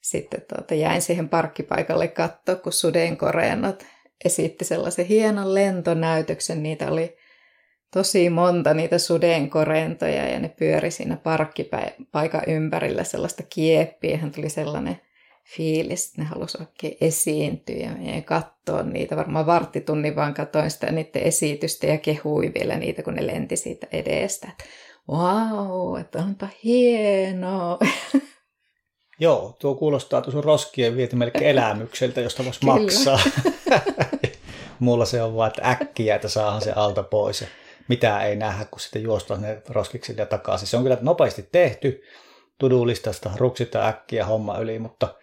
sitten 0.01 0.41
tuota, 0.53 0.75
jäin 0.75 1.01
siihen 1.01 1.29
parkkipaikalle 1.29 2.07
katsoa, 2.07 2.55
kun 2.55 2.73
sudenkoreenot 2.73 3.85
esitti 4.25 4.65
sellaisen 4.65 5.05
hienon 5.05 5.53
lentonäytöksen. 5.53 6.63
Niitä 6.63 6.91
oli 6.91 7.17
tosi 7.93 8.29
monta 8.29 8.73
niitä 8.73 8.97
sudenkorentoja 8.97 10.29
ja 10.29 10.39
ne 10.39 10.49
pyöri 10.49 10.91
siinä 10.91 11.17
parkkipaikan 11.17 12.43
ympärillä 12.47 13.03
sellaista 13.03 13.43
kieppiä. 13.43 14.17
Hän 14.17 14.31
tuli 14.31 14.49
sellainen 14.49 15.01
fiilis, 15.57 16.17
ne 16.17 16.23
halusi 16.23 16.57
oikein 16.59 16.97
esiintyä 17.01 17.95
ja 18.15 18.21
katsoa 18.21 18.83
niitä. 18.83 19.15
Varmaan 19.15 19.45
varttitunnin 19.45 20.15
vaan 20.15 20.33
katsoin 20.33 20.71
sitä 20.71 20.91
niiden 20.91 21.23
esitystä 21.23 21.87
ja 21.87 21.97
kehui 21.97 22.51
vielä 22.59 22.77
niitä, 22.77 23.03
kun 23.03 23.13
ne 23.13 23.27
lenti 23.27 23.55
siitä 23.57 23.87
edestä. 23.91 24.47
Wow, 25.09 25.99
että 25.99 26.19
onpa 26.19 26.47
hienoa. 26.63 27.79
Joo, 29.19 29.55
tuo 29.59 29.75
kuulostaa 29.75 30.21
tuossa 30.21 30.41
roskien 30.41 30.97
vieti 30.97 31.15
melkein 31.15 31.45
elämykseltä, 31.45 32.21
josta 32.21 32.45
voisi 32.45 32.65
maksaa. 32.65 33.19
Mulla 34.79 35.05
se 35.05 35.23
on 35.23 35.35
vaan, 35.35 35.47
että 35.47 35.69
äkkiä, 35.69 36.15
että 36.15 36.27
saahan 36.27 36.61
se 36.61 36.71
alta 36.71 37.03
pois. 37.03 37.45
mitä 37.87 38.23
ei 38.23 38.35
nähdä, 38.35 38.65
kun 38.65 38.79
sitten 38.79 39.03
juostaan 39.03 39.41
ne 39.41 39.61
roskiksille 39.69 40.21
ja 40.21 40.25
takaisin. 40.25 40.67
Se 40.67 40.77
on 40.77 40.83
kyllä 40.83 40.97
nopeasti 41.01 41.49
tehty, 41.51 42.03
tudulistasta 42.57 43.31
ruksita 43.35 43.87
äkkiä 43.87 44.25
homma 44.25 44.57
yli, 44.57 44.79
mutta 44.79 45.15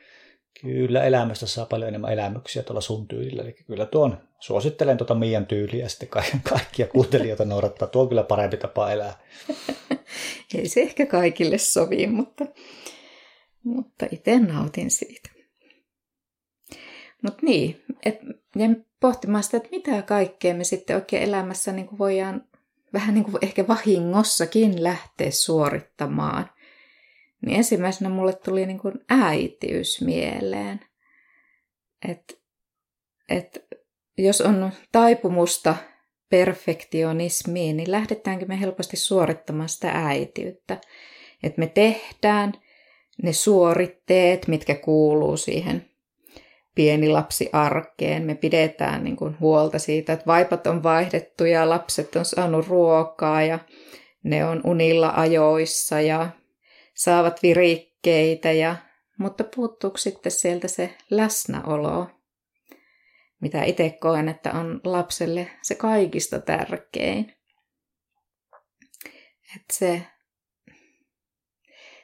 kyllä 0.61 1.05
elämästä 1.05 1.47
saa 1.47 1.67
paljon 1.67 1.89
enemmän 1.89 2.13
elämyksiä 2.13 2.63
tuolla 2.63 2.81
sun 2.81 3.09
tyylillä. 3.09 3.43
Eli 3.43 3.53
kyllä 3.53 3.87
tuon, 3.87 4.19
suosittelen 4.41 4.97
tuota 4.97 5.15
Mian 5.15 5.47
tyyliä 5.47 5.89
sitten 5.89 6.09
kaikkia 6.51 6.87
kuuntelijoita 6.87 7.45
noudattaa. 7.45 7.89
Tuo 7.89 8.03
on 8.03 8.09
kyllä 8.09 8.23
parempi 8.23 8.57
tapa 8.57 8.91
elää. 8.91 9.19
ei 10.55 10.69
se 10.69 10.81
ehkä 10.81 11.07
kaikille 11.07 11.59
sovi, 11.59 12.07
mutta, 12.07 12.47
mutta 13.63 14.07
itse 14.11 14.39
nautin 14.39 14.91
siitä. 14.91 15.31
Mutta 17.23 17.39
niin, 17.43 17.83
et, 18.05 18.21
ja 18.57 18.69
pohtimaan 19.01 19.45
sitä, 19.45 19.57
että 19.57 19.69
mitä 19.71 20.03
kaikkea 20.03 20.55
me 20.55 20.65
sitten 20.65 20.97
oikein 20.97 21.23
elämässä 21.23 21.73
niin 21.73 21.87
kuin 21.87 21.99
voidaan 21.99 22.45
vähän 22.93 23.15
niin 23.15 23.25
kuin 23.25 23.39
ehkä 23.43 23.69
vahingossakin 23.69 24.85
lähteä 24.85 25.31
suorittamaan. 25.31 26.51
Niin 27.47 27.57
ensimmäisenä 27.57 28.11
mulle 28.11 28.33
tuli 28.33 28.67
niin 28.67 28.79
kuin 28.79 28.95
äitiys 29.09 30.01
mieleen. 30.01 30.81
Että 32.09 32.35
et, 33.29 33.65
jos 34.19 34.41
on 34.41 34.73
taipumusta 34.93 35.77
perfektionismiin, 36.31 37.77
niin 37.77 37.91
lähdetäänkö 37.91 38.47
me 38.47 38.61
helposti 38.61 38.97
suorittamaan 38.97 39.69
sitä 39.69 39.91
äitiyttä. 39.91 40.81
Että 41.43 41.61
me 41.61 41.67
tehdään 41.67 42.53
ne 43.23 43.33
suoritteet, 43.33 44.49
mitkä 44.49 44.75
kuuluu 44.75 45.37
siihen 45.37 45.91
pieni 46.75 47.09
lapsi 47.09 47.51
arkeen. 47.53 48.23
Me 48.23 48.35
pidetään 48.35 49.05
niin 49.05 49.17
kuin 49.17 49.37
huolta 49.41 49.79
siitä, 49.79 50.13
että 50.13 50.27
vaipat 50.27 50.67
on 50.67 50.83
vaihdettu 50.83 51.45
ja 51.45 51.69
lapset 51.69 52.17
on 52.17 52.25
saanut 52.25 52.69
ruokaa 52.69 53.43
ja 53.43 53.59
ne 54.23 54.45
on 54.45 54.61
unilla 54.65 55.13
ajoissa 55.17 56.01
ja 56.01 56.31
saavat 56.99 57.43
virikkeitä, 57.43 58.53
ja, 58.53 58.77
mutta 59.19 59.45
puuttuuko 59.57 59.97
sitten 59.99 60.33
sieltä 60.33 60.69
se 60.69 60.97
läsnäolo, 61.11 62.11
mitä 63.41 63.65
itse 63.65 63.91
koen, 64.01 64.29
että 64.29 64.53
on 64.53 64.81
lapselle 64.85 65.51
se 65.63 65.75
kaikista 65.75 66.41
tärkein. 66.41 67.35
Että 69.57 69.75
se 69.75 70.03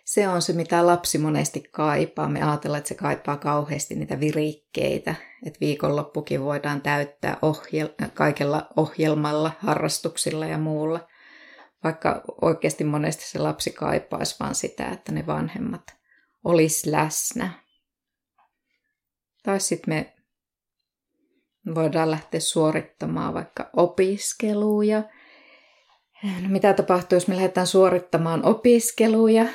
se 0.05 0.29
on 0.29 0.43
se, 0.43 0.53
mitä 0.53 0.87
lapsi 0.87 1.19
monesti 1.19 1.63
kaipaa. 1.73 2.29
Me 2.29 2.43
ajatellaan, 2.43 2.79
että 2.79 2.89
se 2.89 2.95
kaipaa 2.95 3.37
kauheasti 3.37 3.95
niitä 3.95 4.21
virikkeitä, 4.21 5.15
että 5.47 5.61
viikonloppukin 5.61 6.45
voidaan 6.45 6.81
täyttää 6.81 7.37
ohjel- 7.43 8.11
kaikella 8.15 8.69
ohjelmalla, 8.77 9.53
harrastuksilla 9.59 10.47
ja 10.47 10.59
muulla. 10.59 11.09
Vaikka 11.85 12.23
oikeasti 12.43 12.85
monesti 12.85 13.25
se 13.25 13.39
lapsi 13.39 13.71
kaipaisi 13.71 14.37
vaan 14.41 14.55
sitä, 14.55 14.89
että 14.89 15.13
ne 15.13 15.27
vanhemmat 15.27 15.83
olisi 16.45 16.93
läsnä. 16.93 17.51
Tai 19.43 19.61
sitten 19.61 19.95
me 19.95 20.15
voidaan 21.75 22.11
lähteä 22.11 22.41
suorittamaan 22.41 23.35
vaikka 23.35 23.71
opiskeluja. 23.77 25.03
No, 26.23 26.49
mitä 26.49 26.73
tapahtuu, 26.73 27.17
jos 27.17 27.29
me 27.29 27.37
lähdetään 27.37 27.67
suorittamaan 27.67 28.45
opiskeluja? 28.45 29.47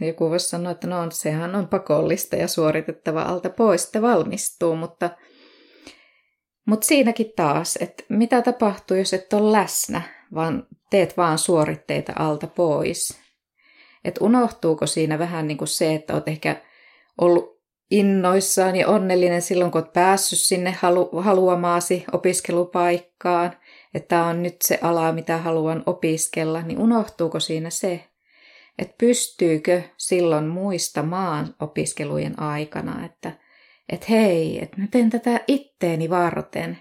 Joku 0.00 0.30
voisi 0.30 0.48
sanoa, 0.48 0.72
että 0.72 0.86
no 0.86 1.10
sehän 1.10 1.54
on 1.54 1.68
pakollista 1.68 2.36
ja 2.36 2.48
suoritettava 2.48 3.22
alta 3.22 3.50
pois, 3.50 3.84
että 3.84 4.02
valmistuu, 4.02 4.76
mutta, 4.76 5.10
mutta 6.66 6.86
siinäkin 6.86 7.32
taas, 7.36 7.78
että 7.80 8.04
mitä 8.08 8.42
tapahtuu, 8.42 8.96
jos 8.96 9.14
et 9.14 9.32
ole 9.32 9.52
läsnä, 9.52 10.02
vaan 10.34 10.66
teet 10.90 11.16
vaan 11.16 11.38
suoritteita 11.38 12.12
alta 12.16 12.46
pois. 12.46 13.20
Että 14.04 14.24
unohtuuko 14.24 14.86
siinä 14.86 15.18
vähän 15.18 15.48
niin 15.48 15.58
kuin 15.58 15.68
se, 15.68 15.94
että 15.94 16.14
olet 16.14 16.28
ehkä 16.28 16.56
ollut 17.20 17.54
innoissaan 17.90 18.76
ja 18.76 18.88
onnellinen 18.88 19.42
silloin, 19.42 19.70
kun 19.70 19.80
olet 19.80 19.92
päässyt 19.92 20.38
sinne 20.38 20.70
halu- 20.82 21.22
haluamaasi 21.22 22.04
opiskelupaikkaan, 22.12 23.56
että 23.94 24.08
tämä 24.08 24.26
on 24.26 24.42
nyt 24.42 24.56
se 24.62 24.78
ala, 24.82 25.12
mitä 25.12 25.38
haluan 25.38 25.82
opiskella, 25.86 26.62
niin 26.62 26.78
unohtuuko 26.78 27.40
siinä 27.40 27.70
se, 27.70 28.04
että 28.78 28.94
pystyykö 28.98 29.82
silloin 29.96 30.46
muistamaan 30.46 31.54
opiskelujen 31.60 32.40
aikana, 32.40 33.04
että, 33.04 33.32
että 33.88 34.06
hei, 34.10 34.62
että 34.62 34.80
mä 34.80 34.86
teen 34.90 35.10
tätä 35.10 35.40
itteeni 35.46 36.10
varten 36.10 36.78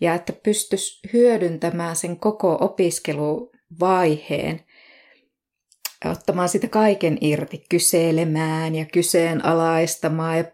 ja 0.00 0.14
että 0.14 0.32
pystys 0.32 1.00
hyödyntämään 1.12 1.96
sen 1.96 2.16
koko 2.16 2.58
opiskeluvaiheen, 2.60 4.60
ottamaan 6.04 6.48
sitä 6.48 6.68
kaiken 6.68 7.18
irti, 7.20 7.64
kyselemään 7.68 8.74
ja 8.74 8.84
kyseenalaistamaan 8.84 10.38
ja 10.38 10.44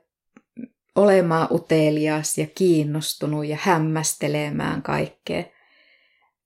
olemaan 0.97 1.49
utelias 1.51 2.39
ja 2.39 2.47
kiinnostunut 2.47 3.47
ja 3.47 3.59
hämmästelemään 3.61 4.83
kaikkea. 4.83 5.45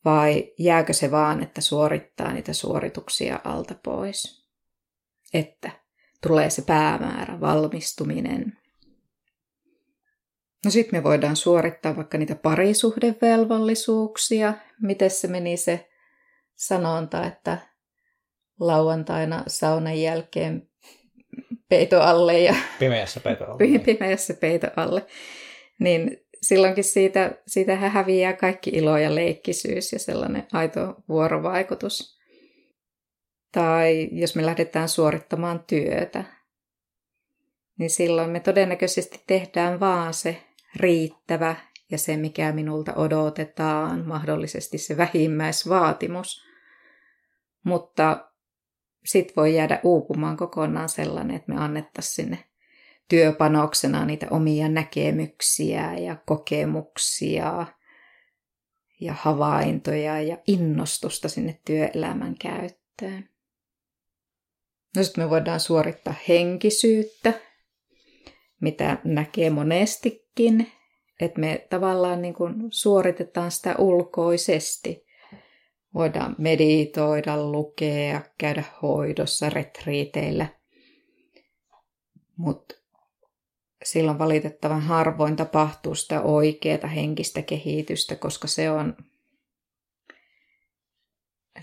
Vai 0.04 0.52
jääkö 0.58 0.92
se 0.92 1.10
vaan, 1.10 1.42
että 1.42 1.60
suorittaa 1.60 2.32
niitä 2.32 2.52
suorituksia 2.52 3.40
alta 3.44 3.74
pois? 3.84 4.48
Että 5.34 5.70
tulee 6.22 6.50
se 6.50 6.62
päämäärä, 6.62 7.40
valmistuminen. 7.40 8.58
No 10.68 10.72
sitten 10.72 10.98
me 10.98 11.04
voidaan 11.04 11.36
suorittaa 11.36 11.96
vaikka 11.96 12.18
niitä 12.18 12.34
parisuhdevelvollisuuksia. 12.34 14.54
Miten 14.82 15.10
se 15.10 15.28
meni 15.28 15.56
se 15.56 15.88
sanonta, 16.54 17.26
että 17.26 17.58
lauantaina 18.60 19.42
saunan 19.46 20.00
jälkeen 20.00 20.68
peito 21.68 22.00
alle 22.00 22.40
ja... 22.40 22.54
Pimeässä 22.78 23.20
peito 23.20 23.44
alle. 23.44 23.78
Pimeässä 23.78 24.34
peito 24.34 24.66
alle. 24.76 25.06
Niin 25.78 26.26
silloinkin 26.42 26.84
siitä, 26.84 27.38
siitä 27.46 27.76
häviää 27.76 28.32
kaikki 28.32 28.70
ilo 28.70 28.98
ja 28.98 29.14
leikkisyys 29.14 29.92
ja 29.92 29.98
sellainen 29.98 30.46
aito 30.52 30.96
vuorovaikutus. 31.08 32.18
Tai 33.52 34.08
jos 34.12 34.36
me 34.36 34.46
lähdetään 34.46 34.88
suorittamaan 34.88 35.64
työtä, 35.66 36.24
niin 37.78 37.90
silloin 37.90 38.30
me 38.30 38.40
todennäköisesti 38.40 39.22
tehdään 39.26 39.80
vaan 39.80 40.14
se 40.14 40.47
riittävä 40.76 41.56
ja 41.90 41.98
se, 41.98 42.16
mikä 42.16 42.52
minulta 42.52 42.94
odotetaan, 42.94 44.06
mahdollisesti 44.06 44.78
se 44.78 44.96
vähimmäisvaatimus. 44.96 46.44
Mutta 47.64 48.30
sit 49.04 49.36
voi 49.36 49.54
jäädä 49.54 49.80
uupumaan 49.82 50.36
kokonaan 50.36 50.88
sellainen, 50.88 51.36
että 51.36 51.52
me 51.52 51.60
annettaisiin 51.60 52.14
sinne 52.14 52.44
työpanoksena 53.08 54.04
niitä 54.04 54.26
omia 54.30 54.68
näkemyksiä 54.68 55.94
ja 55.94 56.16
kokemuksia 56.26 57.66
ja 59.00 59.12
havaintoja 59.12 60.22
ja 60.22 60.38
innostusta 60.46 61.28
sinne 61.28 61.60
työelämän 61.64 62.34
käyttöön. 62.38 63.28
No 64.96 65.02
sitten 65.04 65.24
me 65.24 65.30
voidaan 65.30 65.60
suorittaa 65.60 66.14
henkisyyttä, 66.28 67.32
mitä 68.60 68.98
näkee 69.04 69.50
monestikin, 70.38 70.72
että 71.20 71.40
me 71.40 71.66
tavallaan 71.70 72.22
niin 72.22 72.34
kuin 72.34 72.54
suoritetaan 72.70 73.50
sitä 73.50 73.74
ulkoisesti. 73.78 75.06
Voidaan 75.94 76.34
meditoida, 76.38 77.42
lukea, 77.42 78.20
käydä 78.38 78.64
hoidossa, 78.82 79.50
retriiteillä. 79.50 80.46
Mutta 82.36 82.74
silloin 83.84 84.18
valitettavan 84.18 84.82
harvoin 84.82 85.36
tapahtuu 85.36 85.94
sitä 85.94 86.22
oikeaa 86.22 86.88
henkistä 86.94 87.42
kehitystä, 87.42 88.16
koska 88.16 88.48
se 88.48 88.70
on 88.70 88.96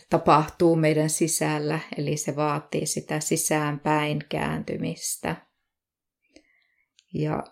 tapahtuu 0.09 0.75
meidän 0.75 1.09
sisällä, 1.09 1.79
eli 1.97 2.17
se 2.17 2.35
vaatii 2.35 2.85
sitä 2.85 3.19
sisäänpäin 3.19 4.23
kääntymistä. 4.29 5.35
Ja 7.13 7.43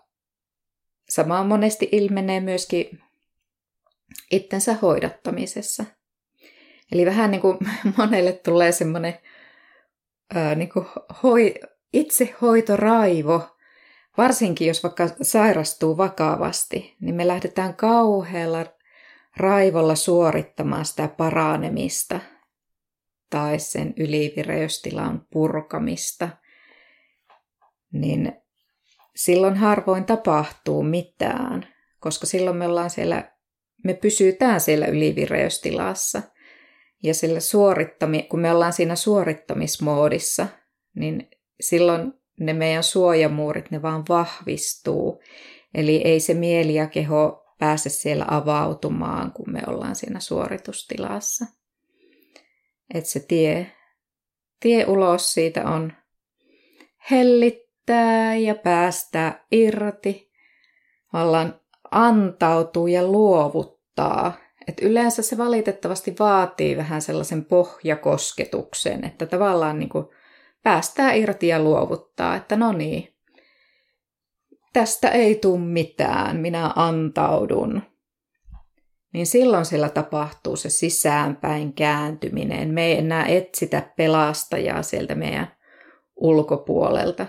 sama 1.08 1.44
monesti 1.44 1.88
ilmenee 1.92 2.40
myöskin 2.40 3.02
itsensä 4.30 4.74
hoidattamisessa. 4.74 5.84
Eli 6.92 7.06
vähän 7.06 7.30
niin 7.30 7.40
kuin 7.40 7.58
monelle 7.98 8.32
tulee 8.32 8.72
semmoinen 8.72 9.18
niin 10.56 10.72
kuin 10.72 10.86
hoi, 11.22 11.54
itsehoitoraivo, 11.92 13.54
Varsinkin 14.18 14.66
jos 14.66 14.82
vaikka 14.82 15.08
sairastuu 15.22 15.96
vakavasti, 15.96 16.96
niin 17.00 17.14
me 17.14 17.26
lähdetään 17.26 17.76
kauhealla 17.76 18.66
raivolla 19.36 19.94
suorittamaan 19.94 20.84
sitä 20.84 21.08
paranemista 21.08 22.20
tai 23.30 23.58
sen 23.58 23.94
ylivireystilan 23.96 25.26
purkamista, 25.30 26.28
niin 27.92 28.43
silloin 29.16 29.56
harvoin 29.56 30.04
tapahtuu 30.04 30.82
mitään, 30.82 31.66
koska 32.00 32.26
silloin 32.26 32.56
me 32.56 32.66
ollaan 32.66 32.90
siellä, 32.90 33.32
me 33.84 33.94
pysytään 33.94 34.60
siellä 34.60 34.86
ylivireystilassa. 34.86 36.22
Ja 37.02 37.14
sillä 37.14 37.40
suorittami, 37.40 38.22
kun 38.22 38.40
me 38.40 38.52
ollaan 38.52 38.72
siinä 38.72 38.96
suorittamismoodissa, 38.96 40.46
niin 40.94 41.30
silloin 41.60 42.12
ne 42.40 42.52
meidän 42.52 42.82
suojamuurit, 42.82 43.70
ne 43.70 43.82
vaan 43.82 44.04
vahvistuu. 44.08 45.22
Eli 45.74 45.96
ei 46.04 46.20
se 46.20 46.34
mieli 46.34 46.74
ja 46.74 46.86
keho 46.86 47.44
pääse 47.58 47.90
siellä 47.90 48.24
avautumaan, 48.28 49.32
kun 49.32 49.52
me 49.52 49.62
ollaan 49.66 49.96
siinä 49.96 50.20
suoritustilassa. 50.20 51.46
Että 52.94 53.10
se 53.10 53.20
tie, 53.20 53.72
tie 54.60 54.86
ulos 54.86 55.34
siitä 55.34 55.64
on 55.64 55.92
hellittää 57.88 58.34
ja 58.34 58.54
päästää 58.54 59.44
irti, 59.52 60.30
vallan 61.12 61.60
antautuu 61.90 62.86
ja 62.86 63.02
luovuttaa. 63.02 64.32
Et 64.68 64.80
yleensä 64.82 65.22
se 65.22 65.38
valitettavasti 65.38 66.14
vaatii 66.18 66.76
vähän 66.76 67.02
sellaisen 67.02 67.44
pohjakosketuksen, 67.44 69.04
että 69.04 69.26
tavallaan 69.26 69.78
niin 69.78 69.88
kuin 69.88 70.06
päästää 70.62 71.12
irti 71.12 71.48
ja 71.48 71.60
luovuttaa, 71.60 72.36
että 72.36 72.56
no 72.56 72.72
niin, 72.72 73.14
tästä 74.72 75.08
ei 75.08 75.34
tule 75.34 75.60
mitään, 75.60 76.36
minä 76.36 76.72
antaudun. 76.76 77.82
Niin 79.12 79.26
silloin 79.26 79.64
sillä 79.64 79.88
tapahtuu 79.88 80.56
se 80.56 80.70
sisäänpäin 80.70 81.72
kääntyminen. 81.72 82.74
Me 82.74 82.84
ei 82.84 82.98
enää 82.98 83.26
etsitä 83.26 83.82
pelastajaa 83.96 84.82
sieltä 84.82 85.14
meidän 85.14 85.56
ulkopuolelta, 86.16 87.26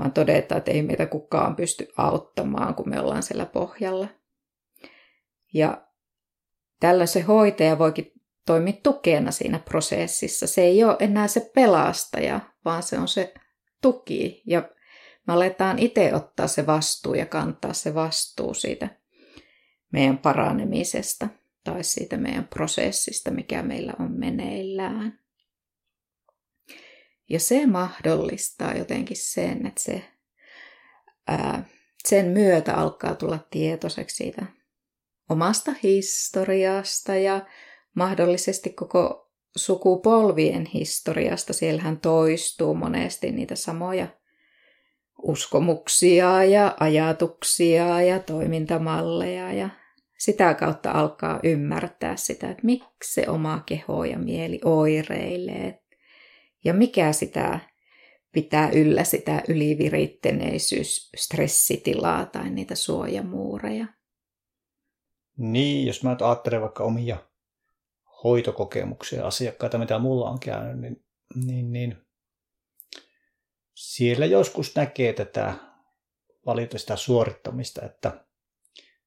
vaan 0.00 0.12
todetaan, 0.12 0.58
että 0.58 0.70
ei 0.70 0.82
meitä 0.82 1.06
kukaan 1.06 1.56
pysty 1.56 1.88
auttamaan, 1.96 2.74
kun 2.74 2.88
me 2.88 3.00
ollaan 3.00 3.22
siellä 3.22 3.46
pohjalla. 3.46 4.08
Ja 5.54 5.86
tällöin 6.80 7.08
se 7.08 7.20
hoitaja 7.20 7.78
voikin 7.78 8.12
toimia 8.46 8.72
tukena 8.82 9.30
siinä 9.30 9.58
prosessissa. 9.58 10.46
Se 10.46 10.62
ei 10.62 10.84
ole 10.84 10.96
enää 10.98 11.28
se 11.28 11.50
pelastaja, 11.54 12.40
vaan 12.64 12.82
se 12.82 12.98
on 12.98 13.08
se 13.08 13.34
tuki. 13.82 14.42
Ja 14.46 14.68
me 15.26 15.32
aletaan 15.32 15.78
itse 15.78 16.14
ottaa 16.14 16.46
se 16.46 16.66
vastuu 16.66 17.14
ja 17.14 17.26
kantaa 17.26 17.72
se 17.72 17.94
vastuu 17.94 18.54
siitä 18.54 18.88
meidän 19.92 20.18
paranemisesta 20.18 21.28
tai 21.64 21.84
siitä 21.84 22.16
meidän 22.16 22.48
prosessista, 22.48 23.30
mikä 23.30 23.62
meillä 23.62 23.92
on 23.98 24.12
meneillään. 24.12 25.18
Ja 27.30 27.40
se 27.40 27.66
mahdollistaa 27.66 28.74
jotenkin 28.74 29.16
sen, 29.16 29.66
että 29.66 29.82
se, 29.82 30.04
ää, 31.28 31.64
sen 32.08 32.26
myötä 32.26 32.74
alkaa 32.74 33.14
tulla 33.14 33.38
tietoiseksi 33.50 34.16
siitä 34.16 34.46
omasta 35.30 35.72
historiasta 35.82 37.14
ja 37.14 37.46
mahdollisesti 37.94 38.70
koko 38.70 39.30
sukupolvien 39.56 40.66
historiasta. 40.74 41.52
Siellähän 41.52 42.00
toistuu 42.00 42.74
monesti 42.74 43.30
niitä 43.30 43.56
samoja 43.56 44.08
uskomuksia 45.22 46.44
ja 46.44 46.76
ajatuksia 46.80 48.02
ja 48.02 48.18
toimintamalleja 48.18 49.52
ja 49.52 49.68
sitä 50.18 50.54
kautta 50.54 50.90
alkaa 50.90 51.40
ymmärtää 51.42 52.16
sitä, 52.16 52.50
että 52.50 52.66
miksi 52.66 53.12
se 53.12 53.28
oma 53.28 53.62
keho 53.66 54.04
ja 54.04 54.18
mieli 54.18 54.60
oireilee 54.64 55.82
ja 56.64 56.74
mikä 56.74 57.12
sitä 57.12 57.60
pitää 58.32 58.70
yllä 58.70 59.04
sitä 59.04 59.42
yliviritteneisyys, 59.48 61.10
stressitilaa 61.16 62.26
tai 62.26 62.50
niitä 62.50 62.74
suojamuureja. 62.74 63.86
Niin, 65.36 65.86
jos 65.86 66.02
mä 66.02 66.16
ajattelen 66.20 66.60
vaikka 66.60 66.84
omia 66.84 67.16
hoitokokemuksia 68.24 69.26
asiakkaita, 69.26 69.78
mitä 69.78 69.98
mulla 69.98 70.30
on 70.30 70.40
käynyt, 70.40 70.80
niin, 70.80 71.04
niin, 71.46 71.72
niin 71.72 71.96
siellä 73.74 74.26
joskus 74.26 74.76
näkee 74.76 75.12
tätä 75.12 75.54
valituista 76.46 76.96
suorittamista, 76.96 77.86
että 77.86 78.24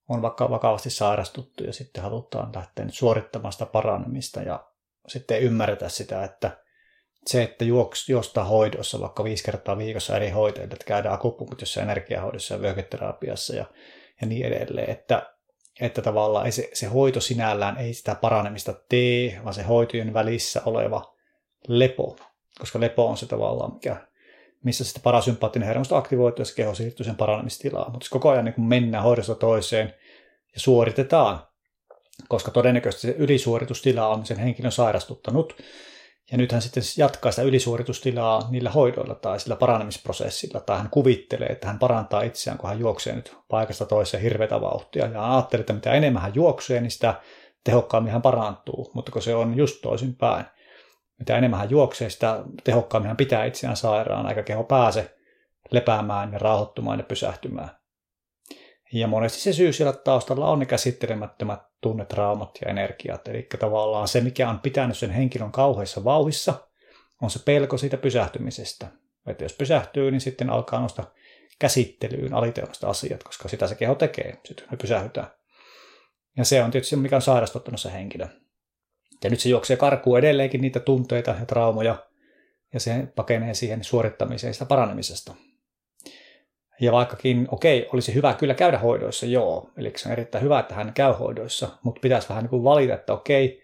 on 0.10 0.22
vaikka 0.22 0.50
vakavasti 0.50 0.90
sairastuttu 0.90 1.64
ja 1.64 1.74
sitten 1.74 2.04
halutaan 2.04 2.52
lähteä 2.56 2.86
suorittamaan 2.90 3.54
sitä 3.54 3.66
paranemista 3.66 4.42
ja 4.42 4.68
sitten 5.08 5.42
ymmärretä 5.42 5.90
sitä, 5.90 6.24
että 6.24 6.63
se, 7.28 7.44
että 7.44 7.66
juoks, 7.66 8.10
juostaa 8.10 8.44
hoidossa 8.44 9.00
vaikka 9.00 9.24
viisi 9.24 9.44
kertaa 9.44 9.78
viikossa 9.78 10.16
eri 10.16 10.30
hoitoja, 10.30 10.64
että 10.64 10.86
käydään 10.86 11.16
akupunktissä, 11.16 11.82
energiahoidossa 11.82 12.54
ja 12.54 12.62
vyöketerapiassa 12.62 13.56
ja, 13.56 13.66
ja 14.22 14.28
niin 14.28 14.46
edelleen, 14.46 14.90
että, 14.90 15.34
että 15.82 16.02
tavallaan 16.02 16.46
ei 16.46 16.52
se, 16.52 16.70
se 16.74 16.86
hoito 16.86 17.22
sinällään 17.22 17.78
ei 17.78 17.94
sitä 17.94 18.16
paranemista 18.16 18.74
tee, 18.90 19.40
vaan 19.44 19.54
se 19.54 19.64
hoitojen 19.64 20.14
välissä 20.14 20.62
oleva 20.66 21.16
lepo, 21.68 22.18
koska 22.60 22.80
lepo 22.80 23.08
on 23.08 23.18
se 23.18 23.26
tavallaan, 23.26 23.74
mikä 23.74 24.08
missä 24.64 24.84
sitten 24.84 25.04
parasympaattinen 25.04 25.68
hermosto 25.68 25.96
aktivoituu 25.96 26.42
ja 26.42 26.46
se 26.46 26.56
keho 26.56 26.74
siirtyy 26.74 27.06
sen 27.06 27.16
paranemistilaan. 27.16 27.92
Mutta 27.92 28.08
koko 28.10 28.30
ajan 28.30 28.46
niin 28.46 28.54
kun 28.54 28.68
mennään 28.68 29.04
hoidosta 29.04 29.36
toiseen 29.36 29.94
ja 30.54 30.60
suoritetaan, 30.60 31.48
koska 32.28 32.52
todennäköisesti 32.52 33.08
se 33.08 33.16
ylisuoritustila 33.18 34.08
on 34.08 34.26
sen 34.26 34.38
henkilön 34.38 34.72
sairastuttanut. 34.72 35.56
Ja 36.32 36.38
nyt 36.38 36.52
hän 36.52 36.62
sitten 36.62 36.84
jatkaa 36.98 37.32
sitä 37.32 37.42
ylisuoritustilaa 37.42 38.48
niillä 38.50 38.70
hoidoilla 38.70 39.16
tai 39.16 39.40
sillä 39.40 39.56
paranemisprosessilla, 39.56 40.60
tai 40.60 40.78
hän 40.78 40.90
kuvittelee, 40.90 41.48
että 41.48 41.68
hän 41.68 41.80
parantaa 41.80 42.22
itseään, 42.22 42.58
kun 42.58 42.70
hän 42.70 42.80
juoksee 42.80 43.16
nyt 43.16 43.38
paikasta 43.48 43.86
toiseen 43.86 44.24
hirveätä 44.24 44.62
vauhtia. 44.62 45.06
Ja 45.06 45.34
ajattelee, 45.34 45.62
että 45.62 45.74
mitä 45.74 45.94
enemmän 45.94 46.22
hän 46.22 46.36
juoksee, 46.36 46.82
niin 46.82 46.92
sitä 46.92 47.16
tehokkaammin 47.64 48.14
hän 48.14 48.22
parantuu, 48.22 48.92
mutta 48.94 49.12
kun 49.12 49.22
se 49.22 49.36
on 49.36 49.58
just 49.58 49.82
toisinpäin 49.82 50.46
mitä 51.20 51.38
enemmän 51.38 51.60
hän 51.60 51.70
juoksee, 51.70 52.10
sitä 52.10 52.44
tehokkaammin 52.64 53.08
hän 53.08 53.18
pitää 53.18 53.46
itseään 53.46 53.78
sairaan, 53.78 54.30
eikä 54.30 54.44
keho 54.44 54.64
pääse 54.64 55.16
lepäämään 55.72 56.34
ja 56.34 56.40
rauhoittumaan 56.40 57.00
ja 57.00 57.04
pysähtymään. 57.04 57.70
Ja 58.94 59.08
monesti 59.08 59.40
se 59.40 59.54
syy 59.54 59.74
siellä 59.74 59.94
taustalla 59.94 60.50
on 60.50 60.60
ne 60.60 60.66
käsittelemättömät 60.66 61.60
tunnetraumat 61.84 62.60
ja 62.62 62.72
energiat. 62.72 63.28
Eli 63.28 63.48
tavallaan 63.60 64.08
se, 64.08 64.22
mikä 64.22 64.50
on 64.50 64.60
pitänyt 64.60 64.98
sen 64.98 65.12
henkilön 65.12 65.52
kauheissa 65.52 66.04
vauhissa, 66.04 66.54
on 67.22 67.30
se 67.30 67.40
pelko 67.46 67.78
siitä 67.78 67.98
pysähtymisestä. 67.98 68.88
Että 69.28 69.46
jos 69.46 69.54
pysähtyy, 69.54 70.12
niin 70.12 70.22
sitten 70.22 70.50
alkaa 70.50 70.80
nostaa 70.80 71.14
käsittelyyn 71.60 72.34
aliteollista 72.34 72.90
asiat, 72.90 73.24
koska 73.24 73.50
sitä 73.50 73.68
se 73.68 73.76
keho 73.76 73.96
tekee, 73.96 74.38
sitten 74.46 74.68
me 74.72 74.78
pysähytään. 74.78 75.28
Ja 76.38 76.46
se 76.46 76.64
on 76.64 76.72
tietysti 76.72 76.96
mikä 76.96 77.16
on 77.16 77.22
sairastuttanut 77.22 77.82
se 77.82 77.94
henkilö. 77.94 78.28
Ja 79.24 79.30
nyt 79.30 79.40
se 79.40 79.50
juoksee 79.50 79.78
karkuun 79.78 80.20
edelleenkin 80.20 80.62
niitä 80.62 80.80
tunteita 80.80 81.36
ja 81.40 81.46
traumoja, 81.46 82.08
ja 82.74 82.80
se 82.80 83.08
pakenee 83.16 83.54
siihen 83.54 83.84
suorittamiseen 83.84 84.54
sitä 84.54 84.66
paranemisesta. 84.66 85.36
Ja 86.82 86.92
vaikkakin, 86.92 87.48
okei, 87.52 87.90
olisi 87.94 88.14
hyvä 88.14 88.34
kyllä 88.34 88.54
käydä 88.54 88.78
hoidoissa, 88.78 89.26
joo, 89.26 89.70
eli 89.78 89.94
se 89.96 90.10
on 90.10 90.14
erittäin 90.14 90.44
hyvä, 90.44 90.60
että 90.60 90.76
hän 90.76 90.94
käy 90.94 91.14
hoidoissa, 91.14 91.70
mutta 91.84 92.00
pitäisi 92.00 92.30
vähän 92.30 92.44
niin 92.44 92.50
kuin 92.50 92.64
valita, 92.64 92.94
että 92.94 93.14
okei, 93.14 93.64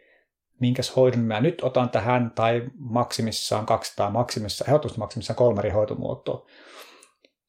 minkäs 0.60 0.96
hoidon 0.96 1.20
mä 1.20 1.42
nyt 1.42 1.62
otan 1.64 1.90
tähän, 1.90 2.32
tai 2.36 2.64
maksimissaan 2.78 3.66
kaksi 3.66 3.94
tai 3.96 4.12
maksimissaan, 4.12 4.70
ehdottomasti 4.70 5.00
maksimissaan 5.00 5.38
kolme 5.38 5.60
eri 5.60 5.70
hoitomuotoa. 5.70 6.46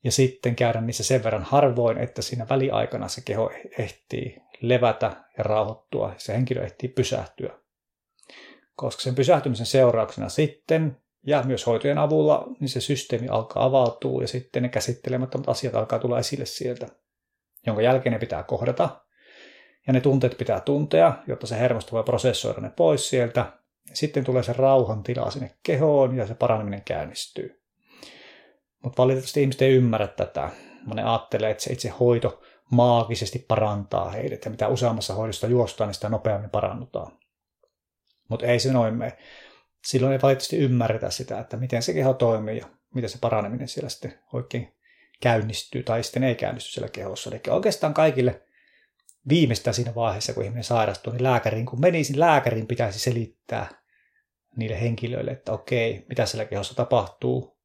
Ja 0.05 0.13
sitten 0.13 0.57
käydä 0.57 0.81
niissä 0.81 1.05
sen 1.05 1.25
verran 1.25 1.43
harvoin, 1.43 1.99
että 1.99 2.23
siinä 2.23 2.47
väliaikana 2.51 3.09
se 3.09 3.21
keho 3.25 3.51
ehtii 3.79 4.43
levätä 4.61 5.13
ja 5.39 5.45
rauhoittua, 5.45 6.15
se 6.19 6.33
henkilö 6.33 6.65
ehtii 6.65 6.89
pysähtyä. 6.89 7.59
Koska 8.77 9.03
sen 9.03 9.15
pysähtymisen 9.15 9.67
seurauksena 9.67 10.29
sitten 10.29 10.97
ja 11.27 11.43
myös 11.43 11.67
hoitojen 11.67 11.99
avulla 11.99 12.47
niin 12.61 12.69
se 12.69 12.81
systeemi 12.81 13.29
alkaa 13.29 13.65
avautua 13.65 14.23
ja 14.23 14.29
sitten 14.29 14.63
ne 14.63 14.69
käsittelemättömät 14.69 15.49
asiat 15.49 15.75
alkaa 15.75 15.99
tulla 15.99 16.19
esille 16.19 16.47
sieltä, 16.47 16.87
jonka 17.67 17.83
jälkeen 17.83 18.13
ne 18.13 18.19
pitää 18.19 18.43
kohdata 18.43 19.01
ja 19.87 19.93
ne 19.93 20.01
tunteet 20.01 20.39
pitää 20.39 20.61
tuntea, 20.61 21.13
jotta 21.27 21.47
se 21.47 21.59
hermosto 21.59 21.93
voi 21.93 22.05
prosessoida 22.05 22.61
ne 22.61 22.71
pois 22.77 23.09
sieltä. 23.09 23.53
Sitten 23.93 24.25
tulee 24.25 24.43
se 24.43 24.53
rauhan 24.53 25.03
tila 25.03 25.31
sinne 25.31 25.51
kehoon 25.63 26.17
ja 26.17 26.27
se 26.27 26.35
paraneminen 26.35 26.83
käynnistyy. 26.85 27.63
Mutta 28.85 29.03
valitettavasti 29.03 29.41
ihmiset 29.41 29.63
ei 29.63 29.73
ymmärrä 29.73 30.07
tätä. 30.07 30.51
Monen 30.87 31.07
ajattelee, 31.07 31.51
että 31.51 31.63
se 31.63 31.73
itse 31.73 31.89
hoito 31.89 32.43
maagisesti 32.71 33.45
parantaa 33.49 34.11
heidät 34.11 34.45
ja 34.45 34.51
mitä 34.51 34.69
useammassa 34.69 35.15
hoidosta 35.15 35.47
juostaan, 35.47 35.89
niin 35.89 35.95
sitä 35.95 36.09
nopeammin 36.09 36.51
parannutaan. 36.51 37.13
Mutta 38.29 38.47
ei 38.47 38.59
se 38.59 38.73
noin 38.73 38.95
mene. 38.95 39.19
Silloin 39.85 40.13
ei 40.13 40.23
valitettavasti 40.23 40.57
ymmärretä 40.57 41.11
sitä, 41.11 41.39
että 41.39 41.57
miten 41.57 41.83
se 41.83 41.93
keho 41.93 42.15
toimii 42.15 42.59
ja 42.59 42.67
miten 42.95 43.11
se 43.11 43.19
paraneminen 43.21 43.69
siellä 43.69 43.89
sitten 43.89 44.19
oikein 44.33 44.75
käynnistyy 45.21 45.83
tai 45.83 46.03
sitten 46.05 46.25
ei 46.25 46.35
käynnisty 46.35 46.71
siellä 46.73 46.89
kehossa. 46.89 47.31
Eli 47.31 47.41
oikeastaan 47.49 47.95
kaikille 47.95 48.43
viimeistään 49.29 49.75
siinä 49.75 49.95
vaiheessa, 49.95 50.35
kun 50.35 50.45
ihminen 50.45 50.65
sairastuu, 50.65 51.13
niin 51.13 51.23
lääkäriin, 51.23 51.67
kun 51.67 51.81
menisin 51.81 52.21
lääkäriin, 52.21 52.67
pitäisi 52.67 52.99
selittää 52.99 53.69
niille 54.57 54.81
henkilöille, 54.81 55.31
että 55.31 55.53
okei, 55.53 56.05
mitä 56.09 56.27
siellä 56.27 56.45
kehossa 56.45 56.75
tapahtuu 56.75 57.59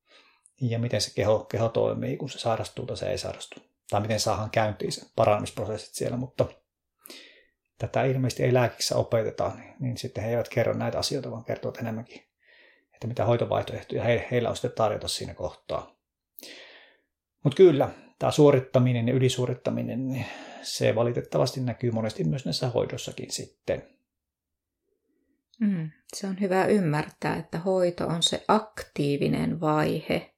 ja 0.62 0.80
miten 0.80 1.02
se 1.02 1.12
keho, 1.16 1.40
keho 1.40 1.70
toimii, 1.70 2.18
kun 2.18 2.30
se 2.30 2.40
sairastuu 2.40 2.86
tai 2.86 2.98
se 2.98 3.10
ei 3.10 3.18
sairastu. 3.18 3.60
Tai 3.90 4.02
miten 4.02 4.20
saadaan 4.20 4.50
käyntiin 4.50 4.92
se 4.92 5.06
paranemisprosessit 5.16 5.96
siellä, 5.96 6.18
mutta 6.18 6.46
tätä 7.78 8.04
ilmeisesti 8.04 8.44
ei 8.44 8.54
lääkissä 8.54 8.96
opeteta, 8.96 9.52
niin, 9.58 9.74
niin 9.80 9.98
sitten 9.98 10.24
he 10.24 10.30
eivät 10.30 10.50
kerro 10.50 10.74
näitä 10.74 11.00
asioita, 11.00 11.32
vaan 11.32 11.44
kertovat 11.44 11.78
enemmänkin, 11.78 12.22
että 12.94 13.08
mitä 13.08 13.26
hoitovaihtoehtoja 13.26 14.04
he, 14.04 14.28
heillä 14.32 14.50
on 14.50 14.56
sitten 14.56 14.72
tarjota 14.72 15.08
siinä 15.08 15.34
kohtaa. 15.34 15.96
Mutta 17.44 17.58
kyllä, 17.58 17.90
tämä 18.20 18.32
suorittaminen 18.32 19.08
ja 19.08 19.14
ylisuorittaminen, 19.14 20.08
niin 20.08 20.26
se 20.62 20.96
valitettavasti 20.96 21.62
näkyy 21.62 21.92
monesti 21.92 22.24
myös 22.24 22.46
näissä 22.46 22.70
hoidossakin 22.70 23.32
sitten. 23.32 23.90
Mm, 25.60 25.92
se 26.14 26.28
on 26.28 26.42
hyvä 26.42 26.66
ymmärtää, 26.66 27.36
että 27.36 27.60
hoito 27.60 28.08
on 28.08 28.24
se 28.24 28.46
aktiivinen 28.48 29.62
vaihe, 29.62 30.36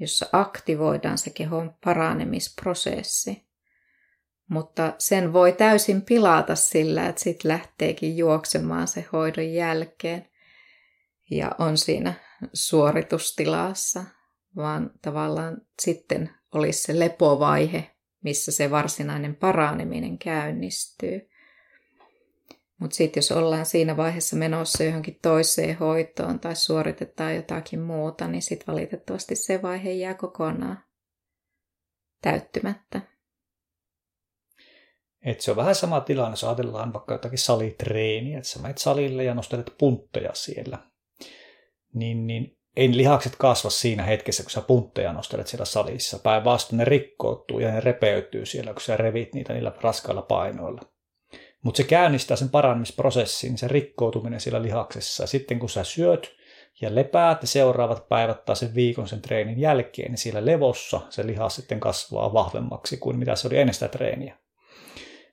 jossa 0.00 0.26
aktivoidaan 0.32 1.18
se 1.18 1.30
kehon 1.30 1.74
paranemisprosessi. 1.84 3.47
Mutta 4.48 4.94
sen 4.98 5.32
voi 5.32 5.52
täysin 5.52 6.02
pilata 6.02 6.54
sillä, 6.54 7.08
että 7.08 7.22
sitten 7.22 7.48
lähteekin 7.48 8.16
juoksemaan 8.16 8.88
se 8.88 9.04
hoidon 9.12 9.52
jälkeen 9.52 10.28
ja 11.30 11.50
on 11.58 11.78
siinä 11.78 12.14
suoritustilassa, 12.52 14.04
vaan 14.56 14.90
tavallaan 15.02 15.60
sitten 15.82 16.30
olisi 16.54 16.82
se 16.82 16.98
lepovaihe, 16.98 17.90
missä 18.24 18.52
se 18.52 18.70
varsinainen 18.70 19.36
paraneminen 19.36 20.18
käynnistyy. 20.18 21.28
Mutta 22.80 22.96
sitten 22.96 23.18
jos 23.18 23.32
ollaan 23.32 23.66
siinä 23.66 23.96
vaiheessa 23.96 24.36
menossa 24.36 24.84
johonkin 24.84 25.18
toiseen 25.22 25.78
hoitoon 25.78 26.40
tai 26.40 26.56
suoritetaan 26.56 27.36
jotakin 27.36 27.80
muuta, 27.80 28.28
niin 28.28 28.42
sitten 28.42 28.66
valitettavasti 28.66 29.36
se 29.36 29.62
vaihe 29.62 29.92
jää 29.92 30.14
kokonaan 30.14 30.84
täyttymättä. 32.22 33.17
Et 35.24 35.40
se 35.40 35.50
on 35.50 35.56
vähän 35.56 35.74
sama 35.74 36.00
tilanne, 36.00 36.32
jos 36.32 36.44
ajatellaan 36.44 36.92
vaikka 36.92 37.14
jotakin 37.14 37.38
salitreeniä, 37.38 38.38
että 38.38 38.50
sä 38.50 38.58
menet 38.58 38.78
salille 38.78 39.24
ja 39.24 39.34
nostelet 39.34 39.74
puntteja 39.78 40.30
siellä. 40.34 40.78
Niin, 41.94 42.26
niin 42.26 42.58
ei 42.76 42.96
lihakset 42.96 43.36
kasva 43.36 43.70
siinä 43.70 44.02
hetkessä, 44.02 44.42
kun 44.42 44.50
sä 44.50 44.60
puntteja 44.60 45.12
nostelet 45.12 45.46
siellä 45.46 45.64
salissa. 45.64 46.18
Päinvastoin 46.18 46.78
ne 46.78 46.84
rikkoutuu 46.84 47.58
ja 47.58 47.70
ne 47.70 47.80
repeytyy 47.80 48.46
siellä, 48.46 48.72
kun 48.72 48.82
sä 48.82 48.96
revit 48.96 49.34
niitä 49.34 49.52
niillä 49.52 49.72
raskailla 49.80 50.22
painoilla. 50.22 50.80
Mutta 51.62 51.76
se 51.76 51.84
käynnistää 51.84 52.36
sen 52.36 52.48
parannemisprosessin, 52.48 53.58
se 53.58 53.68
rikkoutuminen 53.68 54.40
siellä 54.40 54.62
lihaksessa. 54.62 55.22
Ja 55.22 55.26
sitten 55.26 55.58
kun 55.58 55.68
sä 55.68 55.84
syöt 55.84 56.30
ja 56.80 56.94
lepäät 56.94 57.42
ja 57.42 57.48
seuraavat 57.48 58.08
päivät 58.08 58.44
tai 58.44 58.56
sen 58.56 58.74
viikon 58.74 59.08
sen 59.08 59.22
treenin 59.22 59.60
jälkeen, 59.60 60.10
niin 60.10 60.18
siellä 60.18 60.46
levossa 60.46 61.00
se 61.10 61.26
lihas 61.26 61.56
sitten 61.56 61.80
kasvaa 61.80 62.32
vahvemmaksi 62.32 62.96
kuin 62.96 63.18
mitä 63.18 63.36
se 63.36 63.46
oli 63.46 63.58
ennen 63.58 63.74
sitä 63.74 63.88
treeniä. 63.88 64.38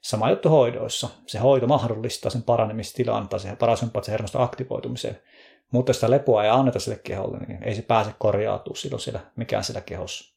Sama 0.05 0.29
juttu 0.29 0.49
hoidoissa. 0.49 1.09
Se 1.27 1.39
hoito 1.39 1.67
mahdollistaa 1.67 2.31
sen 2.31 2.43
paranemistilan 2.43 3.29
tai 3.29 3.39
se 3.39 3.55
parasempaa 3.55 4.03
se 4.03 4.11
hermoston 4.11 4.41
aktivoitumiseen. 4.41 5.21
Mutta 5.71 5.89
jos 5.89 5.97
sitä 5.97 6.11
lepoa 6.11 6.43
ei 6.43 6.49
anneta 6.49 6.79
sille 6.79 6.99
keholle, 7.03 7.37
niin 7.37 7.63
ei 7.63 7.75
se 7.75 7.81
pääse 7.81 8.11
korjautumaan 8.19 8.77
silloin 8.77 8.99
siellä, 8.99 9.19
mikään 9.35 9.63
siellä 9.63 9.81
kehossa. 9.81 10.35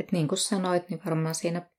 Et 0.00 0.12
niin 0.12 0.28
kuin 0.28 0.38
sanoit, 0.38 0.88
niin 0.88 1.00
varmaan 1.04 1.34
siinä 1.34 1.70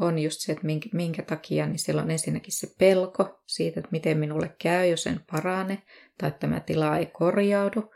on 0.00 0.18
just 0.18 0.40
se, 0.40 0.52
että 0.52 0.66
minkä, 0.66 0.88
minkä 0.92 1.22
takia, 1.22 1.66
niin 1.66 1.78
siellä 1.78 2.02
on 2.02 2.10
ensinnäkin 2.10 2.52
se 2.52 2.74
pelko 2.78 3.42
siitä, 3.46 3.80
että 3.80 3.90
miten 3.92 4.18
minulle 4.18 4.56
käy, 4.58 4.86
jos 4.86 5.06
en 5.06 5.24
parane, 5.32 5.82
tai 6.18 6.28
että 6.28 6.40
tämä 6.40 6.60
tila 6.60 6.96
ei 6.96 7.06
korjaudu. 7.06 7.90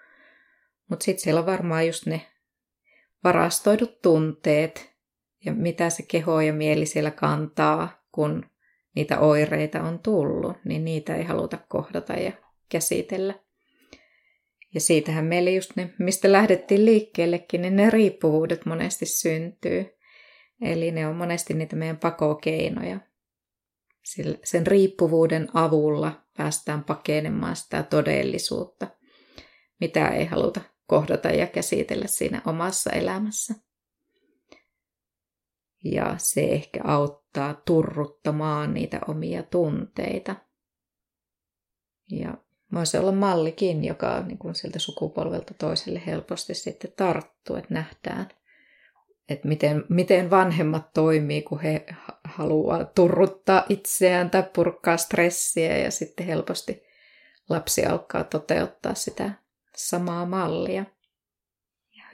Mutta 0.91 1.05
sitten 1.05 1.23
siellä 1.25 1.39
on 1.39 1.47
varmaan 1.47 1.87
just 1.87 2.07
ne 2.07 2.27
varastoidut 3.25 4.03
tunteet, 4.03 4.94
ja 5.45 5.53
mitä 5.53 5.91
se 5.91 6.03
keho 6.03 6.41
ja 6.41 6.53
mieli 6.53 6.87
siellä 6.87 7.11
kantaa, 7.11 8.05
kun 8.13 8.47
niitä 8.95 9.21
oireita 9.21 9.83
on 9.83 9.99
tullut, 9.99 10.57
niin 10.65 10.85
niitä 10.85 11.17
ei 11.17 11.25
haluta 11.25 11.59
kohdata 11.69 12.13
ja 12.13 12.33
käsitellä. 12.69 13.35
Ja 14.75 14.81
siitähän 14.81 15.25
meille 15.25 15.51
just 15.51 15.77
ne, 15.77 15.95
mistä 15.99 16.33
lähdettiin 16.33 16.85
liikkeellekin, 16.85 17.63
niin 17.63 17.77
ne 17.77 17.91
riippuvuudet 17.91 18.67
monesti 18.67 19.07
syntyy. 19.07 19.87
Eli 20.61 20.91
ne 20.91 21.09
on 21.09 21.17
monesti 21.17 21.55
niitä 21.55 21.77
meidän 21.77 21.99
pakokeinoja. 21.99 23.01
Sen 24.45 24.67
riippuvuuden 24.67 25.49
avulla 25.55 26.25
päästään 26.37 26.85
pakenemaan 26.85 27.57
sitä 27.57 27.83
todellisuutta, 27.83 28.87
mitä 29.81 30.09
ei 30.09 30.25
haluta 30.25 30.61
kohdata 30.87 31.29
ja 31.29 31.47
käsitellä 31.47 32.07
siinä 32.07 32.43
omassa 32.47 32.91
elämässä. 32.91 33.55
Ja 35.85 36.15
se 36.19 36.41
ehkä 36.41 36.81
auttaa 36.85 37.63
turruttamaan 37.65 38.75
niitä 38.75 39.01
omia 39.09 39.43
tunteita. 39.43 40.37
Ja 42.11 42.35
voisi 42.75 42.99
olla 42.99 43.13
mallikin, 43.13 43.85
joka 43.85 44.23
niin 44.23 44.39
kuin 44.39 44.55
sieltä 44.55 44.79
sukupolvelta 44.79 45.55
toiselle 45.55 46.03
helposti 46.07 46.55
sitten 46.55 46.93
tarttuu, 46.97 47.57
että 47.57 47.75
nähdään, 47.75 48.29
että 49.29 49.49
miten, 49.49 49.85
miten 49.89 50.31
vanhemmat 50.31 50.93
toimii, 50.95 51.43
kun 51.43 51.61
he 51.61 51.87
haluaa 52.25 52.85
turruttaa 52.85 53.65
itseään 53.69 54.31
tai 54.31 54.43
purkaa 54.55 54.97
stressiä 54.97 55.77
ja 55.77 55.91
sitten 55.91 56.27
helposti 56.27 56.83
lapsi 57.49 57.87
alkaa 57.87 58.25
toteuttaa 58.25 58.95
sitä 58.95 59.31
samaa 59.77 60.27
mallia. 60.27 60.85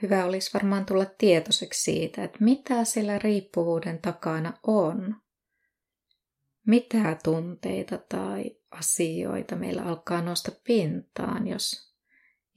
Hyvä 0.01 0.25
olisi 0.25 0.53
varmaan 0.53 0.85
tulla 0.85 1.05
tietoiseksi 1.05 1.83
siitä, 1.83 2.23
että 2.23 2.37
mitä 2.41 2.83
siellä 2.83 3.19
riippuvuuden 3.19 3.99
takana 4.01 4.53
on. 4.63 5.15
Mitä 6.67 7.17
tunteita 7.23 7.97
tai 7.97 8.57
asioita 8.71 9.55
meillä 9.55 9.83
alkaa 9.83 10.21
nousta 10.21 10.51
pintaan, 10.63 11.47
jos, 11.47 11.95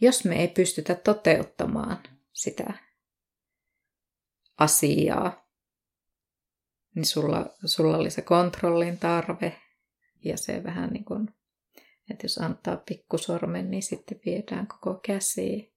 jos 0.01 0.25
me 0.25 0.41
ei 0.41 0.49
pystytä 0.49 0.95
toteuttamaan 0.95 1.99
sitä 2.33 2.75
asiaa, 4.59 5.49
niin 6.95 7.07
sulla, 7.07 7.47
sulla 7.65 7.97
oli 7.97 8.11
se 8.11 8.23
kontrollin 8.23 8.99
tarve 8.99 9.61
ja 10.25 10.37
se 10.37 10.65
vähän 10.65 10.91
niin 10.91 11.05
kuin, 11.05 11.29
että 12.11 12.25
jos 12.25 12.39
antaa 12.39 12.77
pikkusormen, 12.77 13.71
niin 13.71 13.83
sitten 13.83 14.21
viedään 14.27 14.67
koko 14.67 15.01
käsi. 15.07 15.74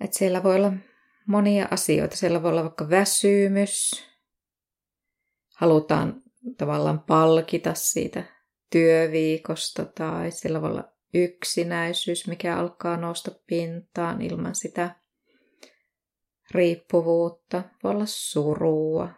Että 0.00 0.18
siellä 0.18 0.42
voi 0.42 0.56
olla 0.56 0.72
monia 1.26 1.68
asioita. 1.70 2.16
Siellä 2.16 2.42
voi 2.42 2.50
olla 2.50 2.62
vaikka 2.62 2.90
väsymys. 2.90 4.04
Halutaan 5.56 6.22
tavallaan 6.56 7.00
palkita 7.00 7.74
siitä 7.74 8.24
työviikosta 8.70 9.84
tai 9.84 10.30
siellä 10.30 10.62
voi 10.62 10.70
olla 10.70 10.92
yksinäisyys, 11.14 12.26
mikä 12.26 12.56
alkaa 12.56 12.96
nousta 12.96 13.30
pintaan 13.46 14.22
ilman 14.22 14.54
sitä 14.54 14.96
riippuvuutta, 16.50 17.62
voi 17.84 17.92
olla 17.92 18.06
surua, 18.06 19.08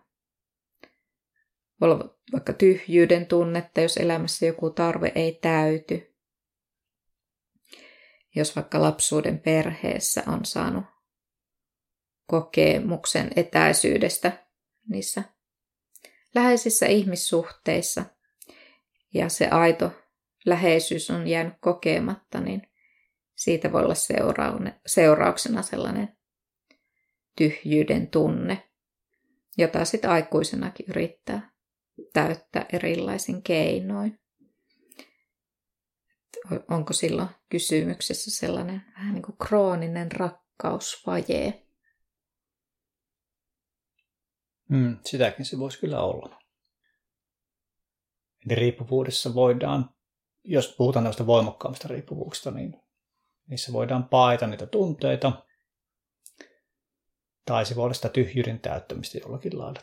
voi 1.80 1.90
olla 1.90 2.18
vaikka 2.32 2.52
tyhjyyden 2.52 3.26
tunnetta, 3.26 3.80
jos 3.80 3.96
elämässä 3.96 4.46
joku 4.46 4.70
tarve 4.70 5.12
ei 5.14 5.38
täyty. 5.42 6.09
Jos 8.34 8.56
vaikka 8.56 8.82
lapsuuden 8.82 9.38
perheessä 9.38 10.22
on 10.26 10.44
saanut 10.44 10.84
kokemuksen 12.26 13.30
etäisyydestä 13.36 14.46
niissä 14.88 15.22
läheisissä 16.34 16.86
ihmissuhteissa 16.86 18.04
ja 19.14 19.28
se 19.28 19.48
aito 19.48 19.92
läheisyys 20.46 21.10
on 21.10 21.28
jäänyt 21.28 21.54
kokematta, 21.60 22.40
niin 22.40 22.62
siitä 23.36 23.72
voi 23.72 23.84
olla 23.84 23.94
seurauksena 24.86 25.62
sellainen 25.62 26.16
tyhjyyden 27.36 28.08
tunne, 28.08 28.70
jota 29.58 29.84
sitten 29.84 30.10
aikuisenakin 30.10 30.86
yrittää 30.88 31.50
täyttää 32.12 32.66
erilaisin 32.72 33.42
keinoin. 33.42 34.20
Onko 36.70 36.92
silloin 36.92 37.28
kysymyksessä 37.48 38.30
sellainen 38.30 38.82
vähän 38.94 39.14
niin 39.14 39.22
kuin 39.22 39.36
krooninen 39.36 40.12
rakkausvaje? 40.12 41.66
Mm, 44.68 44.98
sitäkin 45.04 45.44
se 45.44 45.58
voisi 45.58 45.80
kyllä 45.80 46.02
olla. 46.02 46.40
Eli 48.46 48.54
riippuvuudessa 48.54 49.34
voidaan, 49.34 49.90
jos 50.44 50.74
puhutaan 50.78 51.04
näistä 51.04 51.26
voimakkaammista 51.26 51.88
riippuvuuksista, 51.88 52.50
niin 52.50 52.82
niissä 53.46 53.72
voidaan 53.72 54.08
paita 54.08 54.46
niitä 54.46 54.66
tunteita, 54.66 55.46
tai 57.44 57.66
se 57.66 57.76
voi 57.76 57.84
olla 57.84 57.94
sitä 57.94 58.08
tyhjyyden 58.08 58.60
täyttämistä 58.60 59.18
jollakin 59.18 59.58
lailla. 59.58 59.80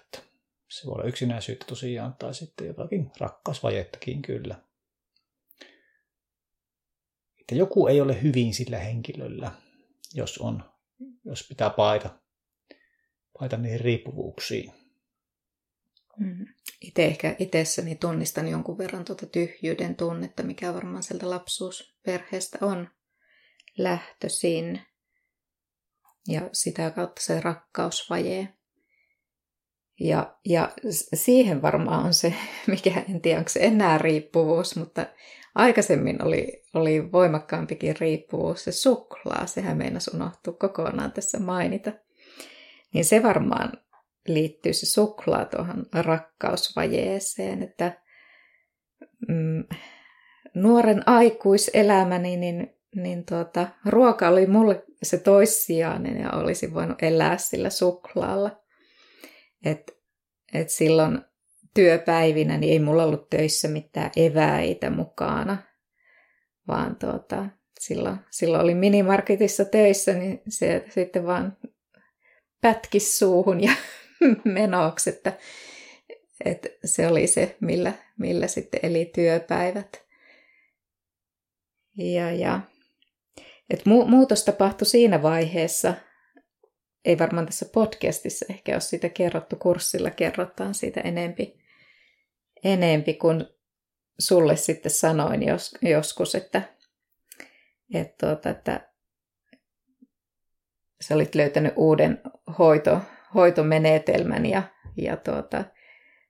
Se 0.69 0.87
voi 0.87 0.93
olla 0.93 1.03
yksinäisyyttä 1.03 1.65
tosiaan, 1.65 2.15
tai 2.19 2.33
sitten 2.33 2.67
jotakin 2.67 3.11
rakkausvajettakin 3.19 4.21
kyllä. 4.21 4.66
Että 7.47 7.55
joku 7.55 7.87
ei 7.87 8.01
ole 8.01 8.21
hyvin 8.21 8.53
sillä 8.53 8.79
henkilöllä, 8.79 9.51
jos, 10.13 10.37
on, 10.37 10.63
jos 11.25 11.47
pitää 11.49 11.69
paita, 11.69 12.19
paita 13.39 13.57
niihin 13.57 13.79
riippuvuuksiin. 13.79 14.71
Mm. 16.19 16.45
Itse 16.81 17.05
ehkä 17.05 17.35
itsessäni 17.39 17.95
tunnistan 17.95 18.47
jonkun 18.47 18.77
verran 18.77 19.05
tuota 19.05 19.25
tyhjyyden 19.25 19.95
tunnetta, 19.95 20.43
mikä 20.43 20.73
varmaan 20.73 21.03
sieltä 21.03 21.29
lapsuusperheestä 21.29 22.57
on 22.61 22.89
lähtöisin. 23.77 24.81
Ja 26.27 26.49
sitä 26.53 26.91
kautta 26.91 27.21
se 27.21 27.39
rakkausvaje. 27.39 28.53
Ja, 29.99 30.37
ja 30.45 30.71
siihen 31.13 31.61
varmaan 31.61 32.05
on 32.05 32.13
se, 32.13 32.33
mikä 32.67 33.05
en 33.09 33.21
tiedä, 33.21 33.39
onko 33.39 33.49
se 33.49 33.59
enää 33.59 33.97
riippuvuus, 33.97 34.75
mutta 34.75 35.05
aikaisemmin 35.57 36.23
oli, 36.23 36.63
oli 36.73 37.11
voimakkaampikin 37.11 37.95
riippuvuus, 37.99 38.63
se 38.63 38.71
suklaa, 38.71 39.45
sehän 39.45 39.77
meinas 39.77 40.07
unohtua 40.07 40.53
kokonaan 40.53 41.11
tässä 41.11 41.39
mainita. 41.39 41.91
Niin 42.93 43.05
se 43.05 43.23
varmaan 43.23 43.71
liittyy 44.27 44.73
se 44.73 44.85
suklaa 44.85 45.45
tuohon 45.45 45.85
rakkausvajeeseen, 45.93 47.63
että 47.63 48.01
mm, 49.27 49.63
nuoren 50.53 51.03
aikuiselämäni, 51.05 52.37
niin, 52.37 52.73
niin 52.95 53.25
tuota, 53.25 53.67
ruoka 53.85 54.27
oli 54.27 54.45
mulle 54.45 54.83
se 55.03 55.17
toissijainen 55.17 56.21
ja 56.21 56.31
olisin 56.31 56.73
voinut 56.73 57.03
elää 57.03 57.37
sillä 57.37 57.69
suklaalla. 57.69 58.61
Et, 59.65 59.97
et 60.53 60.69
silloin 60.69 61.21
työpäivinä 61.77 62.57
niin 62.57 62.73
ei 62.73 62.79
mulla 62.79 63.03
ollut 63.03 63.29
töissä 63.29 63.67
mitään 63.67 64.11
eväitä 64.15 64.89
mukana, 64.89 65.57
vaan 66.67 66.95
tuota, 66.95 67.45
silloin, 67.79 68.17
silloin 68.31 68.63
oli 68.63 68.75
minimarketissa 68.75 69.65
töissä, 69.65 70.13
niin 70.13 70.41
se 70.49 70.85
sitten 70.89 71.25
vaan 71.25 71.57
pätkis 72.61 73.19
suuhun 73.19 73.63
ja 73.63 73.71
menoksi, 74.45 75.09
että, 75.09 75.33
että 76.45 76.69
se 76.85 77.07
oli 77.07 77.27
se, 77.27 77.57
millä, 77.61 77.93
millä 78.19 78.47
sitten 78.47 78.79
eli 78.83 79.11
työpäivät. 79.15 80.05
Ja, 81.97 82.31
ja 82.31 82.59
et 83.69 83.79
mu- 83.79 84.05
muutos 84.05 84.45
tapahtui 84.45 84.85
siinä 84.85 85.21
vaiheessa, 85.21 85.93
ei 87.05 87.19
varmaan 87.19 87.45
tässä 87.45 87.65
podcastissa 87.73 88.45
ehkä 88.49 88.71
ole 88.71 88.81
siitä 88.81 89.09
kerrottu, 89.09 89.55
kurssilla 89.55 90.09
kerrotaan 90.09 90.73
siitä 90.73 91.01
enempi, 91.01 91.56
enempi 92.63 93.13
kuin 93.13 93.45
sulle 94.19 94.55
sitten 94.55 94.91
sanoin 94.91 95.43
jos, 95.43 95.75
joskus, 95.81 96.35
että, 96.35 96.61
että, 97.93 98.27
tuota, 98.27 98.49
että 98.49 98.89
sä 101.01 101.15
olit 101.15 101.35
löytänyt 101.35 101.73
uuden 101.75 102.21
hoito, 102.59 102.99
hoitomenetelmän 103.35 104.45
ja, 104.45 104.63
ja 104.97 105.17
tuota, 105.17 105.63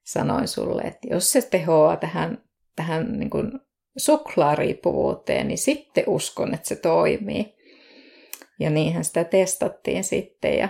sanoin 0.03 0.47
sulle, 0.47 0.81
että 0.81 1.07
jos 1.11 1.31
se 1.31 1.41
tehoaa 1.41 1.97
tähän, 1.97 2.43
tähän 2.75 3.19
niin 3.19 3.29
kuin 3.29 3.51
suklaariippuvuuteen, 3.97 5.47
niin 5.47 5.57
sitten 5.57 6.03
uskon, 6.07 6.53
että 6.53 6.67
se 6.67 6.75
toimii. 6.75 7.57
Ja 8.59 8.69
niinhän 8.69 9.03
sitä 9.03 9.23
testattiin 9.23 10.03
sitten 10.03 10.57
ja 10.57 10.69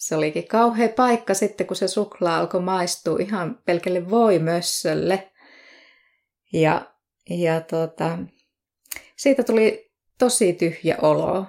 se 0.00 0.16
olikin 0.16 0.48
kauhea 0.48 0.88
paikka 0.88 1.34
sitten, 1.34 1.66
kun 1.66 1.76
se 1.76 1.88
suklaa 1.88 2.38
alkoi 2.38 2.60
maistua 2.60 3.18
ihan 3.20 3.58
pelkälle 3.64 4.10
voimössölle. 4.10 5.30
Ja, 6.52 6.94
ja 7.30 7.60
tuota, 7.60 8.18
siitä 9.16 9.42
tuli 9.42 9.90
tosi 10.18 10.52
tyhjä 10.52 10.96
olo. 11.02 11.46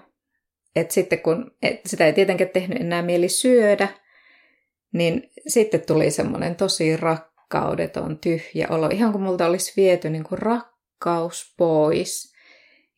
Et 0.76 0.92
sitten 0.92 1.20
kun 1.20 1.52
et 1.62 1.80
sitä 1.86 2.06
ei 2.06 2.14
tietenkään 2.14 2.50
tehnyt 2.50 2.82
enää 2.82 3.02
mieli 3.02 3.30
syödä, 3.30 3.88
niin 4.94 5.32
sitten 5.48 5.82
tuli 5.82 6.12
semmoinen 6.12 6.56
tosi 6.56 6.98
rakkaudeton 6.98 8.18
tyhjä 8.18 8.68
olo. 8.70 8.88
Ihan 8.88 9.12
kuin 9.12 9.22
multa 9.22 9.46
olisi 9.46 9.74
viety 9.78 10.10
niin 10.10 10.24
kuin 10.24 10.40
rakkaus 10.40 11.54
pois. 11.58 12.34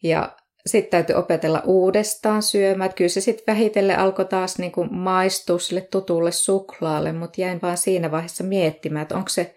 Ja 0.04 0.38
sitten 0.66 0.91
täytyy 0.91 1.16
opetella 1.16 1.61
uudestaan 1.66 2.43
syömään. 2.43 2.86
Että 2.86 2.97
kyllä 2.97 3.09
se 3.09 3.22
sitten 3.22 3.55
vähitellen 3.55 3.99
alkoi 3.99 4.26
taas 4.26 4.57
niin 4.57 4.72
kuin 4.72 4.93
maistua 4.93 5.59
sille 5.59 5.82
tutulle 5.82 6.32
suklaalle, 6.32 7.11
mutta 7.11 7.41
jäin 7.41 7.61
vaan 7.61 7.78
siinä 7.78 8.11
vaiheessa 8.11 8.43
miettimään, 8.43 9.03
että 9.03 9.16
onko 9.16 9.30
se 9.30 9.55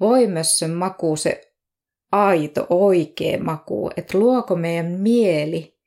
voimössön 0.00 0.70
maku 0.70 1.16
se 1.16 1.52
aito, 2.12 2.66
oikea 2.70 3.42
maku, 3.42 3.90
että 3.96 4.18
luoko 4.18 4.56
meidän 4.56 4.86
mieli 4.86 5.78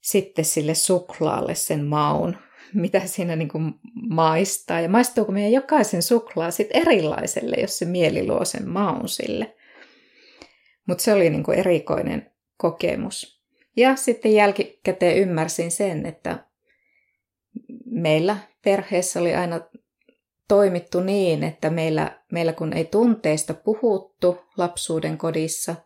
sitten 0.00 0.44
sille 0.44 0.74
suklaalle 0.74 1.54
sen 1.54 1.84
maun, 1.84 2.36
mitä 2.74 3.00
siinä 3.06 3.36
niin 3.36 3.48
kuin 3.48 3.74
maistaa. 4.10 4.80
Ja 4.80 4.88
maistuuko 4.88 5.32
meidän 5.32 5.52
jokaisen 5.52 6.02
suklaa 6.02 6.50
sitten 6.50 6.82
erilaiselle, 6.82 7.56
jos 7.60 7.78
se 7.78 7.84
mieli 7.84 8.26
luo 8.26 8.44
sen 8.44 8.68
maun 8.68 9.08
sille. 9.08 9.56
Mutta 10.86 11.04
se 11.04 11.12
oli 11.12 11.30
niin 11.30 11.42
kuin 11.42 11.58
erikoinen 11.58 12.30
kokemus. 12.56 13.39
Ja 13.80 13.96
sitten 13.96 14.34
jälkikäteen 14.34 15.16
ymmärsin 15.16 15.70
sen, 15.70 16.06
että 16.06 16.44
meillä 17.84 18.36
perheessä 18.64 19.20
oli 19.20 19.34
aina 19.34 19.60
toimittu 20.48 21.00
niin, 21.00 21.44
että 21.44 21.70
meillä, 21.70 22.20
meillä 22.32 22.52
kun 22.52 22.72
ei 22.72 22.84
tunteista 22.84 23.54
puhuttu 23.54 24.38
lapsuuden 24.56 25.18
kodissa, 25.18 25.76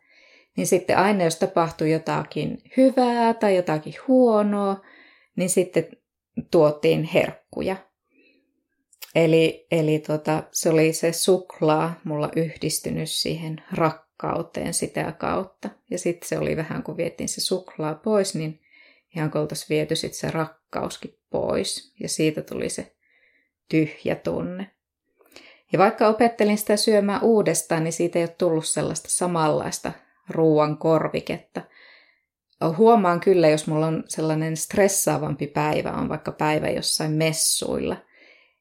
niin 0.57 0.66
sitten 0.66 0.99
aina 0.99 1.24
jos 1.24 1.36
tapahtui 1.36 1.92
jotakin 1.92 2.59
hyvää 2.76 3.34
tai 3.34 3.57
jotakin 3.57 3.95
huonoa, 4.09 4.80
niin 5.36 5.51
sitten 5.51 5.86
tuotiin 6.51 7.05
herkkuja. 7.05 7.76
Eli, 9.14 9.66
eli 9.70 9.99
tota, 9.99 10.42
se 10.53 10.70
oli 10.70 10.92
se 10.92 11.12
suklaa 11.12 12.01
mulla 12.05 12.30
yhdistynyt 12.36 13.11
siihen 13.11 13.62
rakkauteen 14.25 14.75
sitä 14.75 15.12
kautta. 15.12 15.68
Ja 15.91 15.99
sitten 15.99 16.29
se 16.29 16.39
oli 16.39 16.57
vähän, 16.57 16.83
kun 16.83 16.97
vietiin 16.97 17.29
se 17.29 17.41
suklaa 17.41 17.95
pois, 17.95 18.35
niin 18.35 18.61
ihan 19.16 19.31
kun 19.31 19.41
oltaisiin 19.41 19.68
viety 19.68 19.97
sitten 19.97 20.20
se 20.20 20.31
rakkauskin 20.31 21.18
pois. 21.31 21.95
Ja 22.01 22.09
siitä 22.09 22.43
tuli 22.43 22.68
se 22.68 22.95
tyhjä 23.68 24.14
tunne. 24.14 24.70
Ja 25.72 25.79
vaikka 25.79 26.09
opettelin 26.09 26.59
sitä 26.59 26.77
syömään 26.77 27.22
uudestaan, 27.22 27.85
niin 27.85 27.93
siitä 27.93 28.18
ei 28.18 28.25
ole 28.25 28.35
tullut 28.39 28.66
sellaista 28.66 29.09
samanlaista 29.11 29.93
ruoan 30.29 30.79
korviketta, 30.79 31.61
huomaan 32.77 33.20
kyllä, 33.20 33.49
jos 33.49 33.66
mulla 33.66 33.87
on 33.87 34.05
sellainen 34.07 34.57
stressaavampi 34.57 35.47
päivä, 35.47 35.93
on 35.93 36.09
vaikka 36.09 36.33
päivä 36.33 36.70
jossain 36.70 37.11
messuilla, 37.11 37.97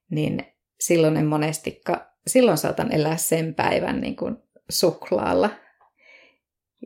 niin 0.09 0.45
silloin 0.79 1.17
en 1.17 1.25
monestikka, 1.25 2.07
silloin 2.27 2.57
saatan 2.57 2.91
elää 2.91 3.17
sen 3.17 3.55
päivän 3.55 4.01
niin 4.01 4.15
kuin 4.15 4.37
suklaalla. 4.69 5.49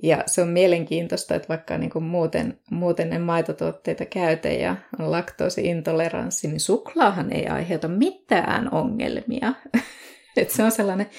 Ja 0.03 0.23
se 0.25 0.41
on 0.41 0.47
mielenkiintoista, 0.47 1.35
että 1.35 1.47
vaikka 1.47 1.77
niin 1.77 1.89
kuin 1.89 2.03
muuten, 2.03 2.59
muuten 2.71 3.13
en 3.13 3.21
maitotuotteita 3.21 4.05
käytä 4.05 4.49
ja 4.49 4.75
on 4.99 5.11
laktoosiintoleranssi, 5.11 6.47
niin 6.47 6.59
suklaahan 6.59 7.31
ei 7.31 7.47
aiheuta 7.47 7.87
mitään 7.87 8.73
ongelmia. 8.73 9.53
että 10.37 10.53
se 10.53 10.63
on 10.63 10.71
sellainen 10.71 11.09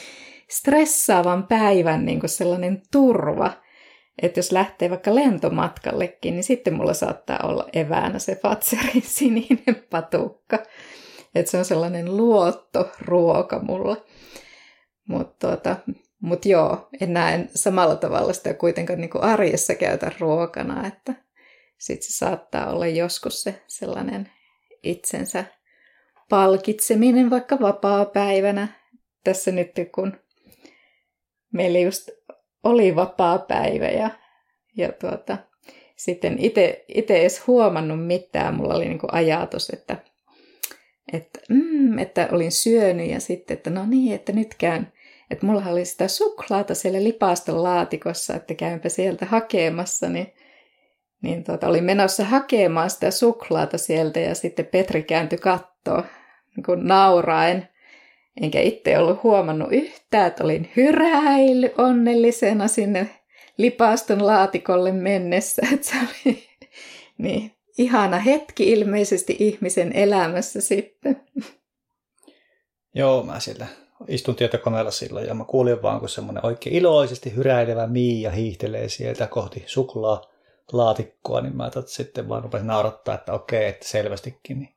stressaavan 0.50 1.46
päivän 1.46 2.04
niin 2.04 2.20
kuin 2.20 2.30
sellainen 2.30 2.82
turva– 2.92 3.52
että 4.22 4.38
jos 4.38 4.52
lähtee 4.52 4.90
vaikka 4.90 5.14
lentomatkallekin, 5.14 6.34
niin 6.34 6.44
sitten 6.44 6.74
mulla 6.74 6.94
saattaa 6.94 7.38
olla 7.42 7.68
eväänä 7.72 8.18
se 8.18 8.36
Fatserin 8.36 9.02
sininen 9.16 9.86
patukka. 9.90 10.58
Että 11.34 11.50
se 11.50 11.58
on 11.58 11.64
sellainen 11.64 12.16
luottoruoka 12.16 13.58
mulla. 13.58 13.96
Mutta 15.08 15.46
tuota, 15.46 15.76
mut 16.20 16.46
joo, 16.46 16.88
en 17.00 17.12
näe 17.12 17.48
samalla 17.54 17.96
tavalla 17.96 18.32
sitä 18.32 18.54
kuitenkaan 18.54 19.00
niin 19.00 19.10
kuin 19.10 19.24
arjessa 19.24 19.74
käytä 19.74 20.12
ruokana, 20.18 20.86
että 20.86 21.14
sitten 21.78 22.10
se 22.10 22.16
saattaa 22.16 22.70
olla 22.70 22.86
joskus 22.86 23.42
se 23.42 23.62
sellainen 23.66 24.30
itsensä 24.82 25.44
palkitseminen 26.28 27.30
vaikka 27.30 27.60
vapaa-päivänä. 27.60 28.68
Tässä 29.24 29.52
nyt 29.52 29.70
kun 29.94 30.12
meillä 31.52 31.78
just 31.78 32.08
oli 32.64 32.96
vapaa 32.96 33.38
päivä 33.38 33.86
ja, 33.86 34.10
ja 34.76 34.92
tuota, 34.92 35.38
sitten 35.96 36.36
itse 36.38 36.84
edes 36.88 37.46
huomannut 37.46 38.06
mitään. 38.06 38.54
Mulla 38.54 38.74
oli 38.74 38.88
niin 38.88 38.98
ajatus, 39.12 39.70
että, 39.70 39.96
että, 41.12 41.40
mm, 41.48 41.98
että 41.98 42.28
olin 42.32 42.52
syönyt 42.52 43.10
ja 43.10 43.20
sitten, 43.20 43.56
että 43.56 43.70
no 43.70 43.86
niin, 43.86 44.14
että 44.14 44.32
nyt 44.32 44.54
käyn. 44.54 44.92
Että 45.30 45.46
mulla 45.46 45.62
oli 45.66 45.84
sitä 45.84 46.08
suklaata 46.08 46.74
siellä 46.74 47.04
lipaston 47.04 47.62
laatikossa, 47.62 48.34
että 48.34 48.54
käympä 48.54 48.88
sieltä 48.88 49.26
hakemassa, 49.26 50.08
niin, 50.08 50.32
niin 51.22 51.44
tuota, 51.44 51.68
olin 51.68 51.84
menossa 51.84 52.24
hakemaan 52.24 52.90
sitä 52.90 53.10
suklaata 53.10 53.78
sieltä 53.78 54.20
ja 54.20 54.34
sitten 54.34 54.66
Petri 54.66 55.02
kääntyi 55.02 55.38
kattoon 55.38 56.04
niin 56.56 56.86
nauraen 56.86 57.68
enkä 58.40 58.60
itse 58.60 58.98
ollut 58.98 59.22
huomannut 59.22 59.72
yhtään, 59.72 60.26
että 60.26 60.44
olin 60.44 60.70
hyräily 60.76 61.70
onnellisena 61.78 62.68
sinne 62.68 63.10
lipaston 63.56 64.26
laatikolle 64.26 64.92
mennessä. 64.92 65.62
Että 65.74 65.86
se 65.86 65.96
oli 65.96 66.48
niin, 67.18 67.52
ihana 67.78 68.18
hetki 68.18 68.70
ilmeisesti 68.72 69.36
ihmisen 69.38 69.92
elämässä 69.92 70.60
sitten. 70.60 71.20
Joo, 72.94 73.22
mä 73.22 73.40
sieltä 73.40 73.66
istun 74.08 74.36
tietokoneella 74.36 74.90
silloin 74.90 75.26
ja 75.26 75.34
mä 75.34 75.44
kuulin 75.44 75.82
vaan, 75.82 76.00
kun 76.00 76.08
semmoinen 76.08 76.46
oikein 76.46 76.76
iloisesti 76.76 77.36
hyräilevä 77.36 77.86
Miia 77.86 78.30
hiihtelee 78.30 78.88
sieltä 78.88 79.26
kohti 79.26 79.64
suklaa 79.66 80.22
laatikkoa, 80.72 81.40
niin 81.40 81.56
mä 81.56 81.70
sitten 81.86 82.28
vaan 82.28 82.42
rupesin 82.42 82.66
naurattaa, 82.66 83.14
että 83.14 83.32
okei, 83.32 83.68
että 83.68 83.88
selvästikin 83.88 84.58
niin 84.58 84.74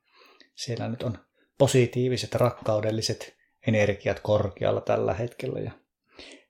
siellä 0.56 0.88
nyt 0.88 1.04
on 1.04 1.18
positiiviset 1.58 2.36
rakkaudelliset 2.36 3.36
energiat 3.68 4.20
korkealla 4.20 4.82
tällä 4.82 5.14
hetkellä. 5.14 5.60
Ja 5.60 5.72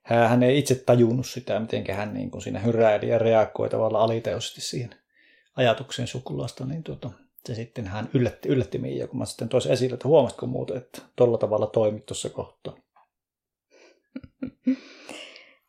hän 0.02 0.42
ei 0.42 0.58
itse 0.58 0.74
tajunnut 0.74 1.26
sitä, 1.26 1.60
miten 1.60 1.94
hän 1.94 2.14
niin 2.14 2.30
kuin 2.30 2.42
siinä 2.42 2.58
hyräili 2.58 3.08
ja 3.08 3.18
reagoi 3.18 3.68
tavallaan 3.68 4.04
aliteosti 4.04 4.60
siihen 4.60 4.94
ajatukseen 5.56 6.08
sukulaasta, 6.08 6.64
niin 6.66 6.82
tuota, 6.82 7.10
se 7.46 7.54
sitten 7.54 7.86
hän 7.86 8.10
yllätti, 8.14 8.48
yllätti 8.48 8.78
Miia, 8.78 9.06
kun 9.06 9.18
mä 9.18 9.24
sitten 9.24 9.48
toisin 9.48 9.72
esille, 9.72 9.94
että 9.94 10.08
huomasitko 10.08 10.46
muuten, 10.46 10.76
että 10.76 11.02
tuolla 11.16 11.38
tavalla 11.38 11.66
toimit 11.66 12.06
tuossa 12.06 12.30
kohtaa. 12.30 12.76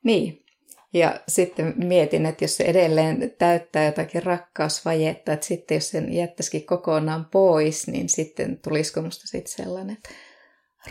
niin, 0.04 0.46
ja 0.94 1.20
sitten 1.28 1.74
mietin, 1.78 2.26
että 2.26 2.44
jos 2.44 2.58
se 2.58 2.64
edelleen 2.64 3.34
täyttää 3.38 3.86
jotakin 3.86 4.24
rakkausvajetta, 4.24 5.34
että 5.34 5.46
sitten 5.46 5.76
jos 5.76 5.90
sen 5.90 6.14
jättäisikin 6.14 6.66
kokonaan 6.66 7.26
pois, 7.26 7.88
niin 7.88 8.10
sitten 8.10 8.60
tulisiko 8.64 9.02
musta 9.02 9.28
sitten 9.28 9.66
sellainen, 9.66 9.96
että 9.96 10.10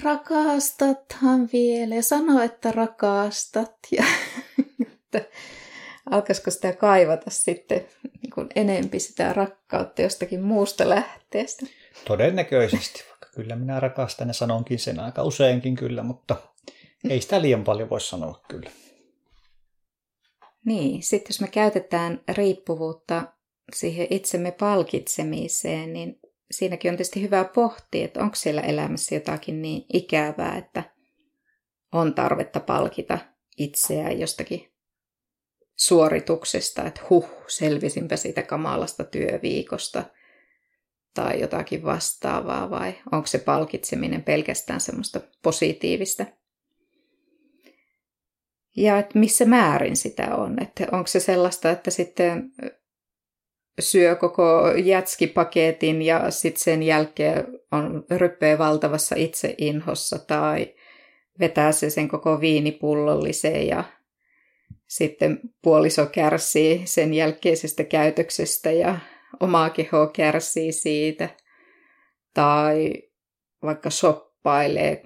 rakastathan 0.02 1.48
vielä 1.52 1.94
ja 1.94 2.02
sano, 2.02 2.42
että 2.42 2.72
rakastat. 2.72 3.72
Ja 3.96 4.04
että 5.14 5.30
alkaisiko 6.10 6.50
sitä 6.50 6.72
kaivata 6.72 7.30
sitten 7.30 7.84
kuin 8.34 8.48
enempi 8.54 9.00
sitä 9.00 9.32
rakkautta 9.32 10.02
jostakin 10.02 10.42
muusta 10.42 10.88
lähteestä? 10.88 11.66
Todennäköisesti, 12.04 13.04
vaikka 13.08 13.28
kyllä 13.34 13.56
minä 13.56 13.80
rakastan 13.80 14.28
ja 14.28 14.34
sanonkin 14.34 14.78
sen 14.78 15.00
aika 15.00 15.22
useinkin 15.22 15.76
kyllä, 15.76 16.02
mutta 16.02 16.36
ei 17.08 17.20
sitä 17.20 17.42
liian 17.42 17.64
paljon 17.64 17.90
voi 17.90 18.00
sanoa 18.00 18.40
kyllä. 18.48 18.70
Niin, 20.64 21.02
sitten 21.02 21.30
jos 21.30 21.40
me 21.40 21.48
käytetään 21.48 22.20
riippuvuutta 22.28 23.22
siihen 23.74 24.06
itsemme 24.10 24.52
palkitsemiseen, 24.52 25.92
niin 25.92 26.20
siinäkin 26.50 26.90
on 26.90 26.96
tietysti 26.96 27.22
hyvä 27.22 27.44
pohtia, 27.44 28.04
että 28.04 28.20
onko 28.20 28.36
siellä 28.36 28.60
elämässä 28.60 29.14
jotakin 29.14 29.62
niin 29.62 29.86
ikävää, 29.92 30.56
että 30.58 30.84
on 31.92 32.14
tarvetta 32.14 32.60
palkita 32.60 33.18
itseään 33.58 34.20
jostakin 34.20 34.71
suorituksesta, 35.86 36.84
että 36.86 37.00
huh, 37.10 37.28
selvisinpä 37.46 38.16
siitä 38.16 38.42
kamalasta 38.42 39.04
työviikosta 39.04 40.04
tai 41.14 41.40
jotakin 41.40 41.82
vastaavaa, 41.82 42.70
vai 42.70 42.94
onko 43.12 43.26
se 43.26 43.38
palkitseminen 43.38 44.22
pelkästään 44.22 44.80
semmoista 44.80 45.20
positiivista 45.42 46.26
ja 48.76 48.98
että 48.98 49.18
missä 49.18 49.44
määrin 49.44 49.96
sitä 49.96 50.36
on. 50.36 50.62
Että 50.62 50.86
onko 50.92 51.06
se 51.06 51.20
sellaista, 51.20 51.70
että 51.70 51.90
sitten 51.90 52.52
syö 53.80 54.16
koko 54.16 54.72
jätskipaketin 54.84 56.02
ja 56.02 56.30
sitten 56.30 56.62
sen 56.62 56.82
jälkeen 56.82 57.46
on 57.72 58.04
ryppee 58.10 58.58
valtavassa 58.58 59.14
itseinhossa 59.16 60.18
tai 60.18 60.74
vetää 61.40 61.72
se 61.72 61.90
sen 61.90 62.08
koko 62.08 62.40
viinipullollisen 62.40 63.66
ja 63.66 63.84
sitten 64.92 65.40
puoliso 65.62 66.06
kärsii 66.06 66.86
sen 66.86 67.14
jälkeisestä 67.14 67.84
käytöksestä 67.84 68.70
ja 68.70 68.98
omaa 69.40 69.70
kehoa 69.70 70.06
kärsii 70.06 70.72
siitä. 70.72 71.28
Tai 72.34 72.92
vaikka 73.62 73.90
soppailee 73.90 75.02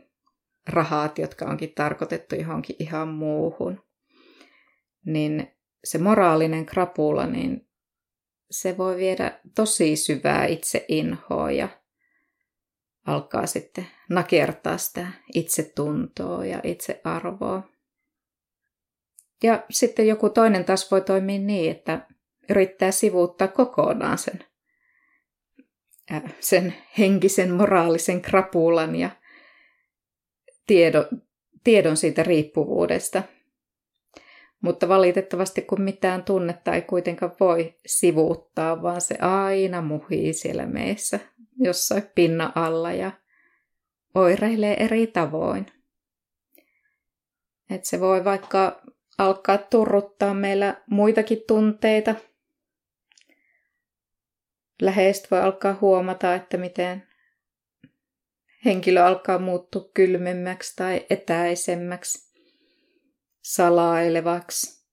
rahat, 0.69 1.19
jotka 1.19 1.45
onkin 1.45 1.75
tarkoitettu 1.75 2.35
johonkin 2.35 2.77
ihan 2.79 3.09
muuhun, 3.09 3.83
niin 5.05 5.57
se 5.85 5.99
moraalinen 5.99 6.67
krapula, 6.67 7.27
niin 7.27 7.69
se 8.51 8.79
voi 8.79 8.97
viedä 8.97 9.41
tosi 9.55 9.97
syvää 9.97 10.47
itseinhoa 10.47 11.51
ja 11.51 11.69
alkaa 13.07 13.47
sitten 13.47 13.87
nakertaa 14.11 14.79
sitä 14.79 15.07
itsetuntoa 15.35 16.45
ja 16.45 16.61
itsearvoa. 16.63 17.76
Ja 19.43 19.65
sitten 19.71 20.07
joku 20.07 20.31
toinen 20.31 20.65
taas 20.65 20.91
voi 20.91 21.01
toimia 21.01 21.39
niin, 21.39 21.71
että 21.71 22.07
yrittää 22.51 22.91
sivuuttaa 22.91 23.49
kokonaan 23.49 24.19
sen, 24.19 24.45
äh, 26.13 26.23
sen 26.41 26.75
henkisen, 26.99 27.51
moraalisen 27.51 28.23
krapulan 28.23 28.97
ja 28.97 29.11
tiedo, 30.67 31.09
tiedon 31.65 31.97
siitä 31.97 32.23
riippuvuudesta. 32.23 33.23
Mutta 34.61 34.89
valitettavasti 34.89 35.63
kun 35.63 35.81
mitään 35.81 36.25
tunnetta 36.25 36.75
ei 36.75 36.83
kuitenkaan 36.83 37.33
voi 37.41 37.75
sivuuttaa, 37.87 38.83
vaan 38.83 39.01
se 39.01 39.17
aina 39.21 39.83
muhii 39.83 40.33
siellä 40.33 40.67
meissä 40.67 41.21
jossain 41.59 42.03
pinna 42.15 42.53
alla 42.55 42.93
ja 42.93 43.11
oireilee 44.15 44.85
eri 44.85 45.07
tavoin. 45.07 45.67
Et 47.71 47.85
se 47.85 48.01
voi 48.01 48.25
vaikka 48.25 48.83
alkaa 49.19 49.59
turruttaa 49.59 50.35
meillä 50.35 50.83
muitakin 50.91 51.43
tunteita. 51.49 52.15
Läheistä 54.83 55.29
voi 55.31 55.41
alkaa 55.41 55.79
huomata, 55.81 56.35
että 56.35 56.57
miten 56.57 57.09
henkilö 58.65 59.05
alkaa 59.05 59.39
muuttua 59.39 59.91
kylmemmäksi 59.95 60.77
tai 60.77 61.07
etäisemmäksi, 61.11 62.33
salailevaksi. 63.43 64.87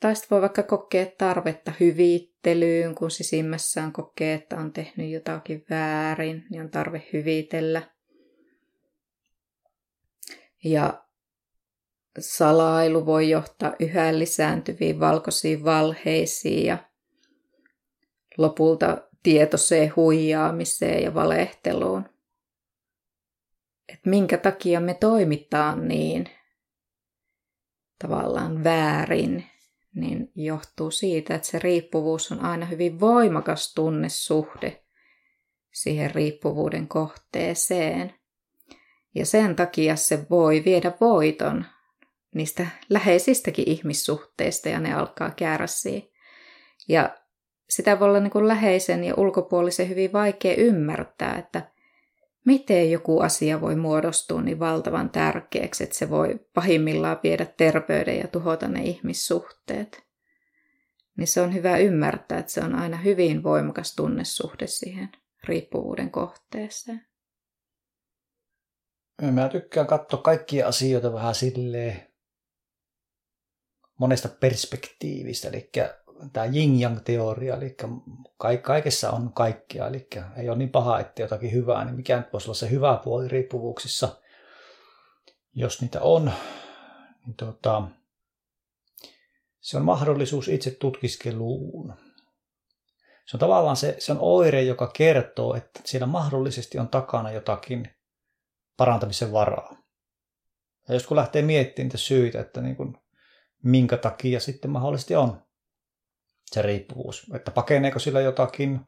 Tai 0.00 0.16
sitten 0.16 0.30
voi 0.30 0.40
vaikka 0.40 0.62
kokea 0.62 1.06
tarvetta 1.18 1.72
hyvittelyyn, 1.80 2.94
kun 2.94 3.10
sisimmässään 3.10 3.92
kokee, 3.92 4.34
että 4.34 4.56
on 4.56 4.72
tehnyt 4.72 5.10
jotakin 5.10 5.64
väärin, 5.70 6.44
niin 6.50 6.62
on 6.62 6.70
tarve 6.70 7.08
hyvitellä. 7.12 7.82
Ja 10.64 11.04
salailu 12.18 13.06
voi 13.06 13.30
johtaa 13.30 13.72
yhä 13.80 14.18
lisääntyviin 14.18 15.00
valkoisiin 15.00 15.64
valheisiin 15.64 16.66
ja 16.66 16.78
lopulta 18.38 19.08
tietoiseen 19.22 19.92
huijaamiseen 19.96 21.02
ja 21.02 21.14
valehteluun 21.14 22.04
että 23.92 24.10
minkä 24.10 24.38
takia 24.38 24.80
me 24.80 24.94
toimitaan 24.94 25.88
niin 25.88 26.28
tavallaan 27.98 28.64
väärin, 28.64 29.46
niin 29.94 30.32
johtuu 30.34 30.90
siitä, 30.90 31.34
että 31.34 31.48
se 31.48 31.58
riippuvuus 31.58 32.32
on 32.32 32.40
aina 32.40 32.66
hyvin 32.66 33.00
voimakas 33.00 33.74
tunnesuhde 33.74 34.84
siihen 35.72 36.14
riippuvuuden 36.14 36.88
kohteeseen. 36.88 38.14
Ja 39.14 39.26
sen 39.26 39.56
takia 39.56 39.96
se 39.96 40.26
voi 40.30 40.62
viedä 40.64 40.92
voiton 41.00 41.64
niistä 42.34 42.66
läheisistäkin 42.88 43.68
ihmissuhteista 43.68 44.68
ja 44.68 44.80
ne 44.80 44.94
alkaa 44.94 45.30
kärsiä. 45.30 46.00
Ja 46.88 47.16
sitä 47.68 48.00
voi 48.00 48.08
olla 48.08 48.20
niin 48.20 48.30
kuin 48.30 48.48
läheisen 48.48 49.04
ja 49.04 49.14
ulkopuolisen 49.16 49.88
hyvin 49.88 50.12
vaikea 50.12 50.54
ymmärtää, 50.54 51.38
että 51.38 51.70
miten 52.46 52.90
joku 52.90 53.20
asia 53.20 53.60
voi 53.60 53.76
muodostua 53.76 54.42
niin 54.42 54.58
valtavan 54.58 55.10
tärkeäksi, 55.10 55.84
että 55.84 55.96
se 55.96 56.10
voi 56.10 56.40
pahimmillaan 56.54 57.20
viedä 57.22 57.46
terveyden 57.56 58.18
ja 58.18 58.28
tuhota 58.28 58.68
ne 58.68 58.82
ihmissuhteet. 58.82 60.02
Niin 61.16 61.26
se 61.26 61.40
on 61.40 61.54
hyvä 61.54 61.76
ymmärtää, 61.76 62.38
että 62.38 62.52
se 62.52 62.60
on 62.60 62.74
aina 62.74 62.96
hyvin 62.96 63.42
voimakas 63.42 63.94
tunnesuhde 63.94 64.66
siihen 64.66 65.08
riippuvuuden 65.44 66.10
kohteeseen. 66.10 67.06
Mä 69.32 69.48
tykkään 69.48 69.86
katsoa 69.86 70.22
kaikkia 70.22 70.68
asioita 70.68 71.12
vähän 71.12 71.34
silleen 71.34 72.09
monesta 74.00 74.28
perspektiivistä. 74.28 75.48
Eli 75.48 75.70
tämä 76.32 76.46
yin-yang-teoria, 76.46 77.56
eli 77.56 77.76
kaikessa 78.62 79.10
on 79.10 79.32
kaikkea, 79.32 79.86
eli 79.86 80.08
ei 80.36 80.48
ole 80.48 80.58
niin 80.58 80.70
paha, 80.70 81.00
että 81.00 81.22
jotakin 81.22 81.52
hyvää, 81.52 81.84
niin 81.84 81.96
mikä 81.96 82.16
nyt 82.16 82.32
voisi 82.32 82.46
olla 82.46 82.54
se 82.54 82.70
hyvä 82.70 83.00
puoli 83.04 83.28
riippuvuuksissa, 83.28 84.16
jos 85.54 85.80
niitä 85.80 86.00
on, 86.00 86.32
niin 87.26 87.36
tota, 87.36 87.82
se 89.60 89.76
on 89.76 89.84
mahdollisuus 89.84 90.48
itse 90.48 90.70
tutkiskeluun. 90.70 91.94
Se 93.26 93.36
on 93.36 93.40
tavallaan 93.40 93.76
se, 93.76 93.96
se 93.98 94.12
on 94.12 94.18
oire, 94.20 94.62
joka 94.62 94.90
kertoo, 94.94 95.54
että 95.54 95.80
siellä 95.84 96.06
mahdollisesti 96.06 96.78
on 96.78 96.88
takana 96.88 97.30
jotakin 97.30 97.94
parantamisen 98.76 99.32
varaa. 99.32 99.76
Ja 100.88 100.94
jos 100.94 101.06
kun 101.06 101.16
lähtee 101.16 101.42
miettimään 101.42 101.86
niitä 101.86 101.98
syitä, 101.98 102.40
että 102.40 102.60
niin 102.60 102.76
kuin, 102.76 102.96
minkä 103.62 103.96
takia 103.96 104.40
sitten 104.40 104.70
mahdollisesti 104.70 105.16
on 105.16 105.42
se 106.46 106.62
riippuvuus. 106.62 107.30
Että 107.34 107.50
pakeneeko 107.50 107.98
sillä 107.98 108.20
jotakin, 108.20 108.80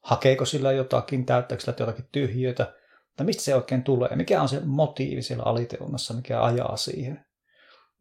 hakeeko 0.00 0.44
sillä 0.44 0.72
jotakin, 0.72 1.26
täyttääkö 1.26 1.64
sillä 1.64 1.76
jotakin 1.78 2.08
tyhjöitä, 2.12 2.74
että 3.10 3.24
mistä 3.24 3.42
se 3.42 3.54
oikein 3.54 3.82
tulee, 3.82 4.16
mikä 4.16 4.42
on 4.42 4.48
se 4.48 4.60
motiivi 4.64 5.22
siellä 5.22 5.44
aliteonnassa, 5.44 6.14
mikä 6.14 6.42
ajaa 6.42 6.76
siihen. 6.76 7.26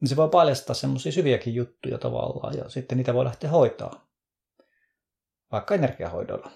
Niin 0.02 0.10
se 0.10 0.16
voi 0.16 0.30
paljastaa 0.30 0.74
semmoisia 0.74 1.12
syviäkin 1.12 1.56
juttuja 1.56 1.98
tavallaan 1.98 2.58
ja 2.58 2.70
sitten 2.70 2.98
niitä 2.98 3.14
voi 3.14 3.26
lähteä 3.26 3.50
hoitaa. 3.50 4.08
Vaikka 5.52 5.76
energiahoidolla. 5.76 6.52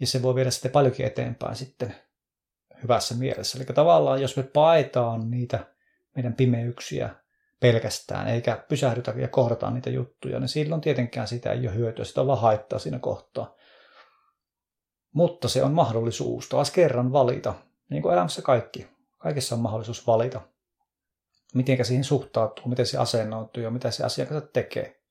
Ja 0.00 0.06
se 0.06 0.22
voi 0.22 0.34
viedä 0.34 0.50
sitten 0.50 0.70
paljonkin 0.70 1.06
eteenpäin 1.06 1.56
sitten 1.56 1.94
hyvässä 2.82 3.14
mielessä. 3.14 3.58
Eli 3.58 3.64
tavallaan 3.64 4.22
jos 4.22 4.36
me 4.36 4.42
paetaan 4.42 5.30
niitä 5.30 5.66
meidän 6.16 6.34
pimeyksiä 6.34 7.21
pelkästään, 7.62 8.28
eikä 8.28 8.64
pysähdytä 8.68 9.14
ja 9.16 9.28
kohdataan 9.28 9.74
niitä 9.74 9.90
juttuja, 9.90 10.40
niin 10.40 10.48
silloin 10.48 10.80
tietenkään 10.80 11.28
sitä 11.28 11.52
ei 11.52 11.68
ole 11.68 11.74
hyötyä, 11.74 12.04
sitä 12.04 12.20
on 12.20 12.26
vaan 12.26 12.40
haittaa 12.40 12.78
siinä 12.78 12.98
kohtaa. 12.98 13.54
Mutta 15.14 15.48
se 15.48 15.64
on 15.64 15.72
mahdollisuus 15.72 16.48
taas 16.48 16.70
kerran 16.70 17.12
valita, 17.12 17.54
niin 17.90 18.02
kuin 18.02 18.12
elämässä 18.12 18.42
kaikki. 18.42 18.88
Kaikessa 19.18 19.54
on 19.54 19.60
mahdollisuus 19.60 20.06
valita, 20.06 20.40
miten 21.54 21.84
siihen 21.84 22.04
suhtautuu, 22.04 22.68
miten 22.68 22.86
se 22.86 22.98
asennoituu 22.98 23.62
ja 23.62 23.70
mitä 23.70 23.90
se 23.90 24.04
asiakas 24.04 24.42
tekee. 24.52 25.02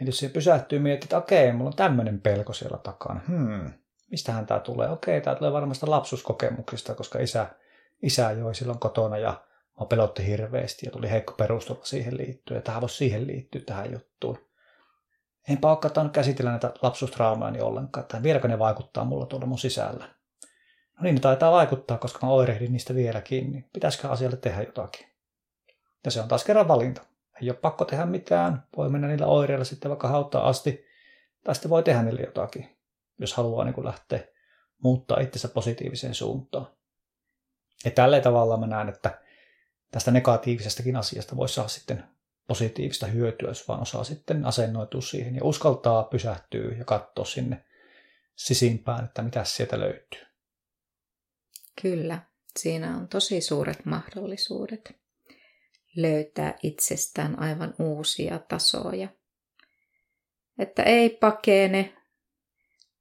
Eli 0.00 0.08
jos 0.08 0.18
se 0.18 0.28
pysähtyy 0.28 0.78
miettii, 0.78 1.06
että 1.06 1.18
okei, 1.18 1.52
mulla 1.52 1.70
on 1.70 1.76
tämmöinen 1.76 2.20
pelko 2.20 2.52
siellä 2.52 2.78
takana. 2.78 3.20
Hmm, 3.28 3.72
mistähän 4.10 4.46
tämä 4.46 4.60
tulee? 4.60 4.88
Okei, 4.88 5.20
tämä 5.20 5.36
tulee 5.36 5.52
varmasti 5.52 5.86
lapsuuskokemuksista, 5.86 6.94
koska 6.94 7.18
isä, 7.18 7.46
isä 8.02 8.30
joi 8.30 8.54
silloin 8.54 8.78
kotona 8.78 9.18
ja 9.18 9.44
mä 9.82 9.86
pelotti 9.86 10.26
hirveästi 10.26 10.86
ja 10.86 10.92
tuli 10.92 11.10
heikko 11.10 11.32
perusturva 11.32 11.84
siihen 11.84 12.16
liittyen. 12.16 12.58
Ja 12.58 12.62
tähän 12.62 12.80
voisi 12.80 12.96
siihen 12.96 13.26
liittyä 13.26 13.60
tähän 13.60 13.92
juttuun. 13.92 14.38
Enpä 15.48 15.70
ole 15.70 15.76
katsonut 15.76 16.12
käsitellä 16.12 16.50
näitä 16.50 16.72
lapsuustraumaani 16.82 17.60
ollenkaan, 17.60 18.02
että 18.02 18.22
vieläkö 18.22 18.48
ne 18.48 18.58
vaikuttaa 18.58 19.04
mulla 19.04 19.26
tuolla 19.26 19.46
mun 19.46 19.58
sisällä. 19.58 20.08
No 20.96 21.02
niin, 21.02 21.14
ne 21.14 21.20
taitaa 21.20 21.52
vaikuttaa, 21.52 21.98
koska 21.98 22.26
mä 22.26 22.32
oirehdin 22.32 22.72
niistä 22.72 22.94
vieläkin, 22.94 23.52
niin 23.52 23.70
pitäisikö 23.72 24.08
asialle 24.08 24.36
tehdä 24.36 24.62
jotakin. 24.62 25.06
Ja 26.04 26.10
se 26.10 26.20
on 26.20 26.28
taas 26.28 26.44
kerran 26.44 26.68
valinta. 26.68 27.02
Ei 27.42 27.50
ole 27.50 27.58
pakko 27.58 27.84
tehdä 27.84 28.06
mitään, 28.06 28.66
voi 28.76 28.88
mennä 28.88 29.08
niillä 29.08 29.26
oireilla 29.26 29.64
sitten 29.64 29.88
vaikka 29.88 30.08
hauttaa 30.08 30.48
asti, 30.48 30.84
tai 31.44 31.54
sitten 31.54 31.70
voi 31.70 31.82
tehdä 31.82 32.02
niille 32.02 32.20
jotakin, 32.20 32.76
jos 33.18 33.34
haluaa 33.34 33.64
niin 33.64 33.84
lähteä 33.84 34.20
muuttaa 34.82 35.20
itsensä 35.20 35.48
positiiviseen 35.48 36.14
suuntaan. 36.14 36.66
Ja 37.84 37.90
tällä 37.90 38.20
tavalla 38.20 38.56
mä 38.56 38.66
näen, 38.66 38.88
että 38.88 39.18
tästä 39.92 40.10
negatiivisestakin 40.10 40.96
asiasta 40.96 41.36
voisi 41.36 41.54
saada 41.54 41.68
sitten 41.68 42.04
positiivista 42.48 43.06
hyötyä, 43.06 43.48
jos 43.48 43.68
vaan 43.68 43.82
osaa 43.82 44.04
sitten 44.04 44.44
asennoitua 44.44 45.00
siihen 45.00 45.34
ja 45.34 45.44
uskaltaa 45.44 46.02
pysähtyä 46.04 46.74
ja 46.78 46.84
katsoa 46.84 47.24
sinne 47.24 47.64
sisimpään, 48.36 49.04
että 49.04 49.22
mitä 49.22 49.44
sieltä 49.44 49.80
löytyy. 49.80 50.20
Kyllä, 51.82 52.18
siinä 52.58 52.96
on 52.96 53.08
tosi 53.08 53.40
suuret 53.40 53.84
mahdollisuudet 53.84 54.96
löytää 55.96 56.58
itsestään 56.62 57.38
aivan 57.38 57.74
uusia 57.78 58.38
tasoja. 58.38 59.08
Että 60.58 60.82
ei 60.82 61.10
pakene 61.10 61.92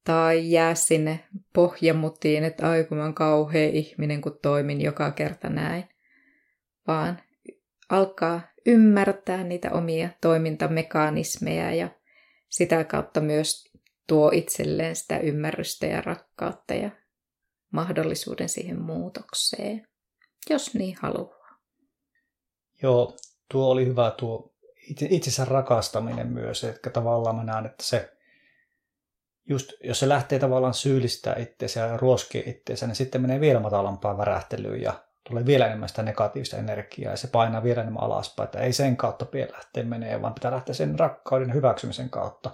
tai 0.03 0.51
jää 0.51 0.75
sinne 0.75 1.27
pohjamutiin, 1.53 2.43
että 2.43 2.69
ai 2.69 2.83
kun 2.83 2.97
mä 2.97 3.03
oon 3.03 3.15
kauhea 3.15 3.69
ihminen, 3.69 4.21
kun 4.21 4.39
toimin 4.41 4.81
joka 4.81 5.11
kerta 5.11 5.49
näin, 5.49 5.89
vaan 6.87 7.21
alkaa 7.89 8.41
ymmärtää 8.65 9.43
niitä 9.43 9.71
omia 9.71 10.09
toimintamekanismeja 10.21 11.71
ja 11.75 11.89
sitä 12.49 12.83
kautta 12.83 13.21
myös 13.21 13.71
tuo 14.07 14.31
itselleen 14.33 14.95
sitä 14.95 15.17
ymmärrystä 15.17 15.85
ja 15.85 16.01
rakkautta 16.01 16.73
ja 16.73 16.89
mahdollisuuden 17.71 18.49
siihen 18.49 18.81
muutokseen, 18.81 19.87
jos 20.49 20.73
niin 20.73 20.97
haluaa. 21.01 21.59
Joo, 22.81 23.17
tuo 23.51 23.71
oli 23.71 23.85
hyvä 23.85 24.11
tuo 24.11 24.53
itsensä 25.09 25.45
rakastaminen 25.45 26.27
myös, 26.27 26.63
että 26.63 26.89
tavallaan 26.89 27.35
mä 27.35 27.43
näen, 27.43 27.65
että 27.65 27.83
se 27.83 28.11
just, 29.49 29.73
jos 29.83 29.99
se 29.99 30.09
lähtee 30.09 30.39
tavallaan 30.39 30.73
syyllistää 30.73 31.35
itseensä 31.35 31.79
ja 31.79 31.97
ruoskii 31.97 32.43
itseensä, 32.47 32.87
niin 32.87 32.95
sitten 32.95 33.21
menee 33.21 33.39
vielä 33.39 33.59
matalampaan 33.59 34.17
värähtelyyn 34.17 34.81
ja 34.81 35.10
tulee 35.29 35.45
vielä 35.45 35.65
enemmän 35.65 35.89
sitä 35.89 36.03
negatiivista 36.03 36.57
energiaa 36.57 37.11
ja 37.11 37.17
se 37.17 37.27
painaa 37.27 37.63
vielä 37.63 37.81
enemmän 37.81 38.03
alaspäin, 38.03 38.45
että 38.45 38.59
ei 38.59 38.73
sen 38.73 38.97
kautta 38.97 39.25
pidä 39.25 39.47
lähteä 39.51 39.83
menee, 39.83 40.21
vaan 40.21 40.33
pitää 40.33 40.51
lähteä 40.51 40.73
sen 40.73 40.99
rakkauden 40.99 41.53
hyväksymisen 41.53 42.09
kautta. 42.09 42.51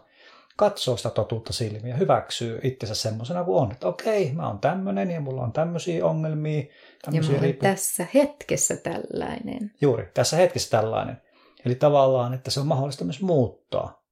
Katsoo 0.58 0.98
sitä 0.98 1.10
totuutta 1.10 1.54
silmiä, 1.54 1.96
hyväksyy 1.96 2.60
itsensä 2.64 2.96
semmoisena 2.96 3.44
kuin 3.44 3.58
on, 3.58 3.72
että 3.72 3.88
okei, 3.88 4.32
mä 4.32 4.48
oon 4.48 4.60
tämmöinen 4.60 5.12
ja 5.12 5.22
mulla 5.22 5.44
on 5.44 5.54
tämmöisiä 5.54 6.06
ongelmia. 6.06 6.64
Tämmöisiä 7.02 7.34
ja 7.34 7.40
mä 7.40 7.44
riippu... 7.44 7.66
tässä 7.66 8.08
hetkessä 8.14 8.78
tällainen. 8.78 9.72
Juuri, 9.82 10.12
tässä 10.14 10.38
hetkessä 10.38 10.70
tällainen. 10.70 11.22
Eli 11.66 11.76
tavallaan, 11.76 12.34
että 12.34 12.52
se 12.52 12.60
on 12.60 12.68
mahdollista 12.68 13.06
myös 13.06 13.22
muuttaa. 13.22 14.04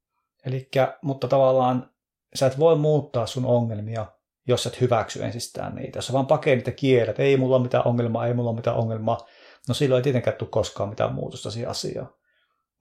Elikkä, 0.46 0.98
mutta 1.02 1.28
tavallaan 1.28 1.90
sä 2.36 2.46
et 2.46 2.60
voi 2.60 2.76
muuttaa 2.76 3.26
sun 3.26 3.46
ongelmia 3.46 4.06
jos 4.48 4.66
et 4.66 4.82
hyväksy 4.82 5.24
ensistään 5.24 5.76
niitä. 5.76 5.98
Jos 5.98 6.08
sä 6.08 6.14
vaan 6.14 6.28
pakee 6.28 6.56
niitä 6.56 6.72
kielet, 6.72 7.20
ei 7.20 7.38
mulla 7.38 7.56
ole 7.56 7.64
mitään 7.64 7.88
ongelmaa, 7.88 8.28
ei 8.28 8.34
mulla 8.34 8.50
ole 8.50 8.56
mitään 8.56 8.78
ongelmaa, 8.78 9.28
no 9.68 9.74
silloin 9.74 10.00
ei 10.00 10.04
tietenkään 10.04 10.38
tule 10.38 10.50
koskaan 10.50 10.90
mitään 10.90 11.14
muutosta 11.14 11.52
siihen 11.52 11.70
asiaan. 11.70 12.10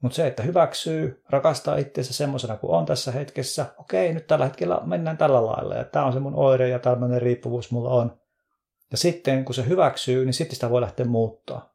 Mutta 0.01 0.15
se, 0.15 0.27
että 0.27 0.43
hyväksyy, 0.43 1.23
rakastaa 1.29 1.77
itseensä 1.77 2.13
semmoisena 2.13 2.57
kuin 2.57 2.71
on 2.71 2.85
tässä 2.85 3.11
hetkessä, 3.11 3.65
okei, 3.77 4.13
nyt 4.13 4.27
tällä 4.27 4.45
hetkellä 4.45 4.81
mennään 4.85 5.17
tällä 5.17 5.45
lailla, 5.45 5.75
ja 5.75 5.83
tämä 5.83 6.05
on 6.05 6.13
se 6.13 6.19
mun 6.19 6.35
oire 6.35 6.69
ja 6.69 6.79
tämmöinen 6.79 7.21
riippuvuus 7.21 7.71
mulla 7.71 7.89
on. 7.89 8.19
Ja 8.91 8.97
sitten 8.97 9.45
kun 9.45 9.55
se 9.55 9.67
hyväksyy, 9.67 10.25
niin 10.25 10.33
sitten 10.33 10.55
sitä 10.55 10.69
voi 10.69 10.81
lähteä 10.81 11.05
muuttaa. 11.05 11.73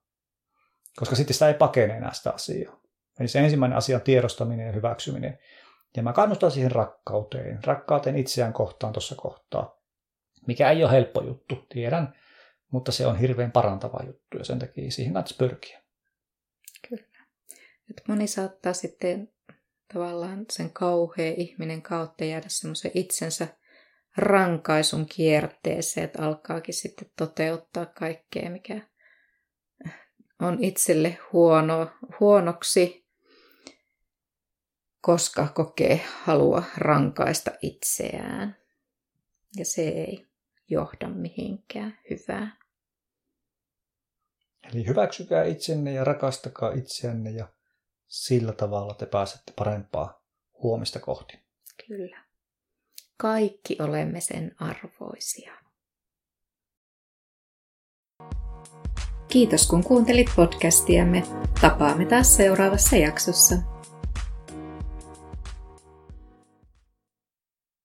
Koska 0.97 1.17
sitten 1.17 1.35
sitä 1.35 1.49
ei 1.49 1.55
pakene 1.55 1.97
enää 1.97 2.13
sitä 2.13 2.31
asiaa. 2.31 2.81
Eli 3.21 3.29
se 3.29 3.41
ensimmäinen 3.41 3.79
asia 3.79 3.97
on 3.97 4.03
tiedostaminen 4.03 4.67
ja 4.67 4.73
hyväksyminen. 4.73 5.39
Ja 5.97 6.03
mä 6.03 6.13
kannustan 6.13 6.51
siihen 6.51 6.73
rakkauteen, 6.73 7.65
rakkauteen 7.65 8.17
itseään 8.17 8.53
kohtaan 8.53 8.93
tuossa 8.93 9.15
kohtaa 9.15 9.80
mikä 10.51 10.71
ei 10.71 10.85
ole 10.85 10.93
helppo 10.93 11.23
juttu, 11.23 11.67
tiedän, 11.69 12.15
mutta 12.71 12.93
se 12.93 13.07
on 13.07 13.19
hirveän 13.19 13.53
parantava 13.53 14.05
juttu 14.07 14.39
ja 14.39 14.45
sen 14.45 14.59
takia 14.59 14.91
siihen 14.91 15.13
kannattaa 15.13 15.37
pyrkiä. 15.39 15.83
Kyllä. 16.89 17.27
Nyt 17.89 18.03
moni 18.09 18.27
saattaa 18.27 18.73
sitten 18.73 19.33
tavallaan 19.93 20.47
sen 20.51 20.71
kauhea 20.71 21.35
ihminen 21.37 21.83
kautta 21.83 22.25
jäädä 22.25 22.47
semmoisen 22.49 22.91
itsensä 22.95 23.49
rankaisun 24.17 25.07
kierteeseen, 25.07 26.05
että 26.05 26.23
alkaakin 26.23 26.75
sitten 26.75 27.11
toteuttaa 27.17 27.87
kaikkea, 27.87 28.51
mikä 28.51 28.81
on 30.41 30.65
itselle 30.65 31.19
huono, 31.33 31.91
huonoksi, 32.21 33.07
koska 35.01 35.49
kokee 35.55 36.01
halua 36.23 36.63
rankaista 36.77 37.51
itseään. 37.63 38.57
Ja 39.57 39.65
se 39.65 39.83
ei 39.83 40.30
johda 40.71 41.09
mihinkään 41.09 41.99
hyvään. 42.11 42.59
Eli 44.73 44.87
hyväksykää 44.87 45.45
itsenne 45.45 45.93
ja 45.93 46.05
rakastakaa 46.05 46.73
itseänne 46.73 47.31
ja 47.31 47.49
sillä 48.09 48.53
tavalla 48.53 48.95
te 48.95 49.07
pääsette 49.07 49.53
parempaa 49.59 50.25
huomista 50.63 51.01
kohti. 51.01 51.39
Kyllä. 51.87 52.25
Kaikki 53.17 53.77
olemme 53.81 54.21
sen 54.21 54.55
arvoisia. 54.59 55.53
Kiitos 59.29 59.67
kun 59.67 59.85
kuuntelit 59.85 60.31
podcastiamme. 60.37 61.23
Tapaamme 61.61 62.05
taas 62.05 62.37
seuraavassa 62.37 62.97
jaksossa. 62.97 63.55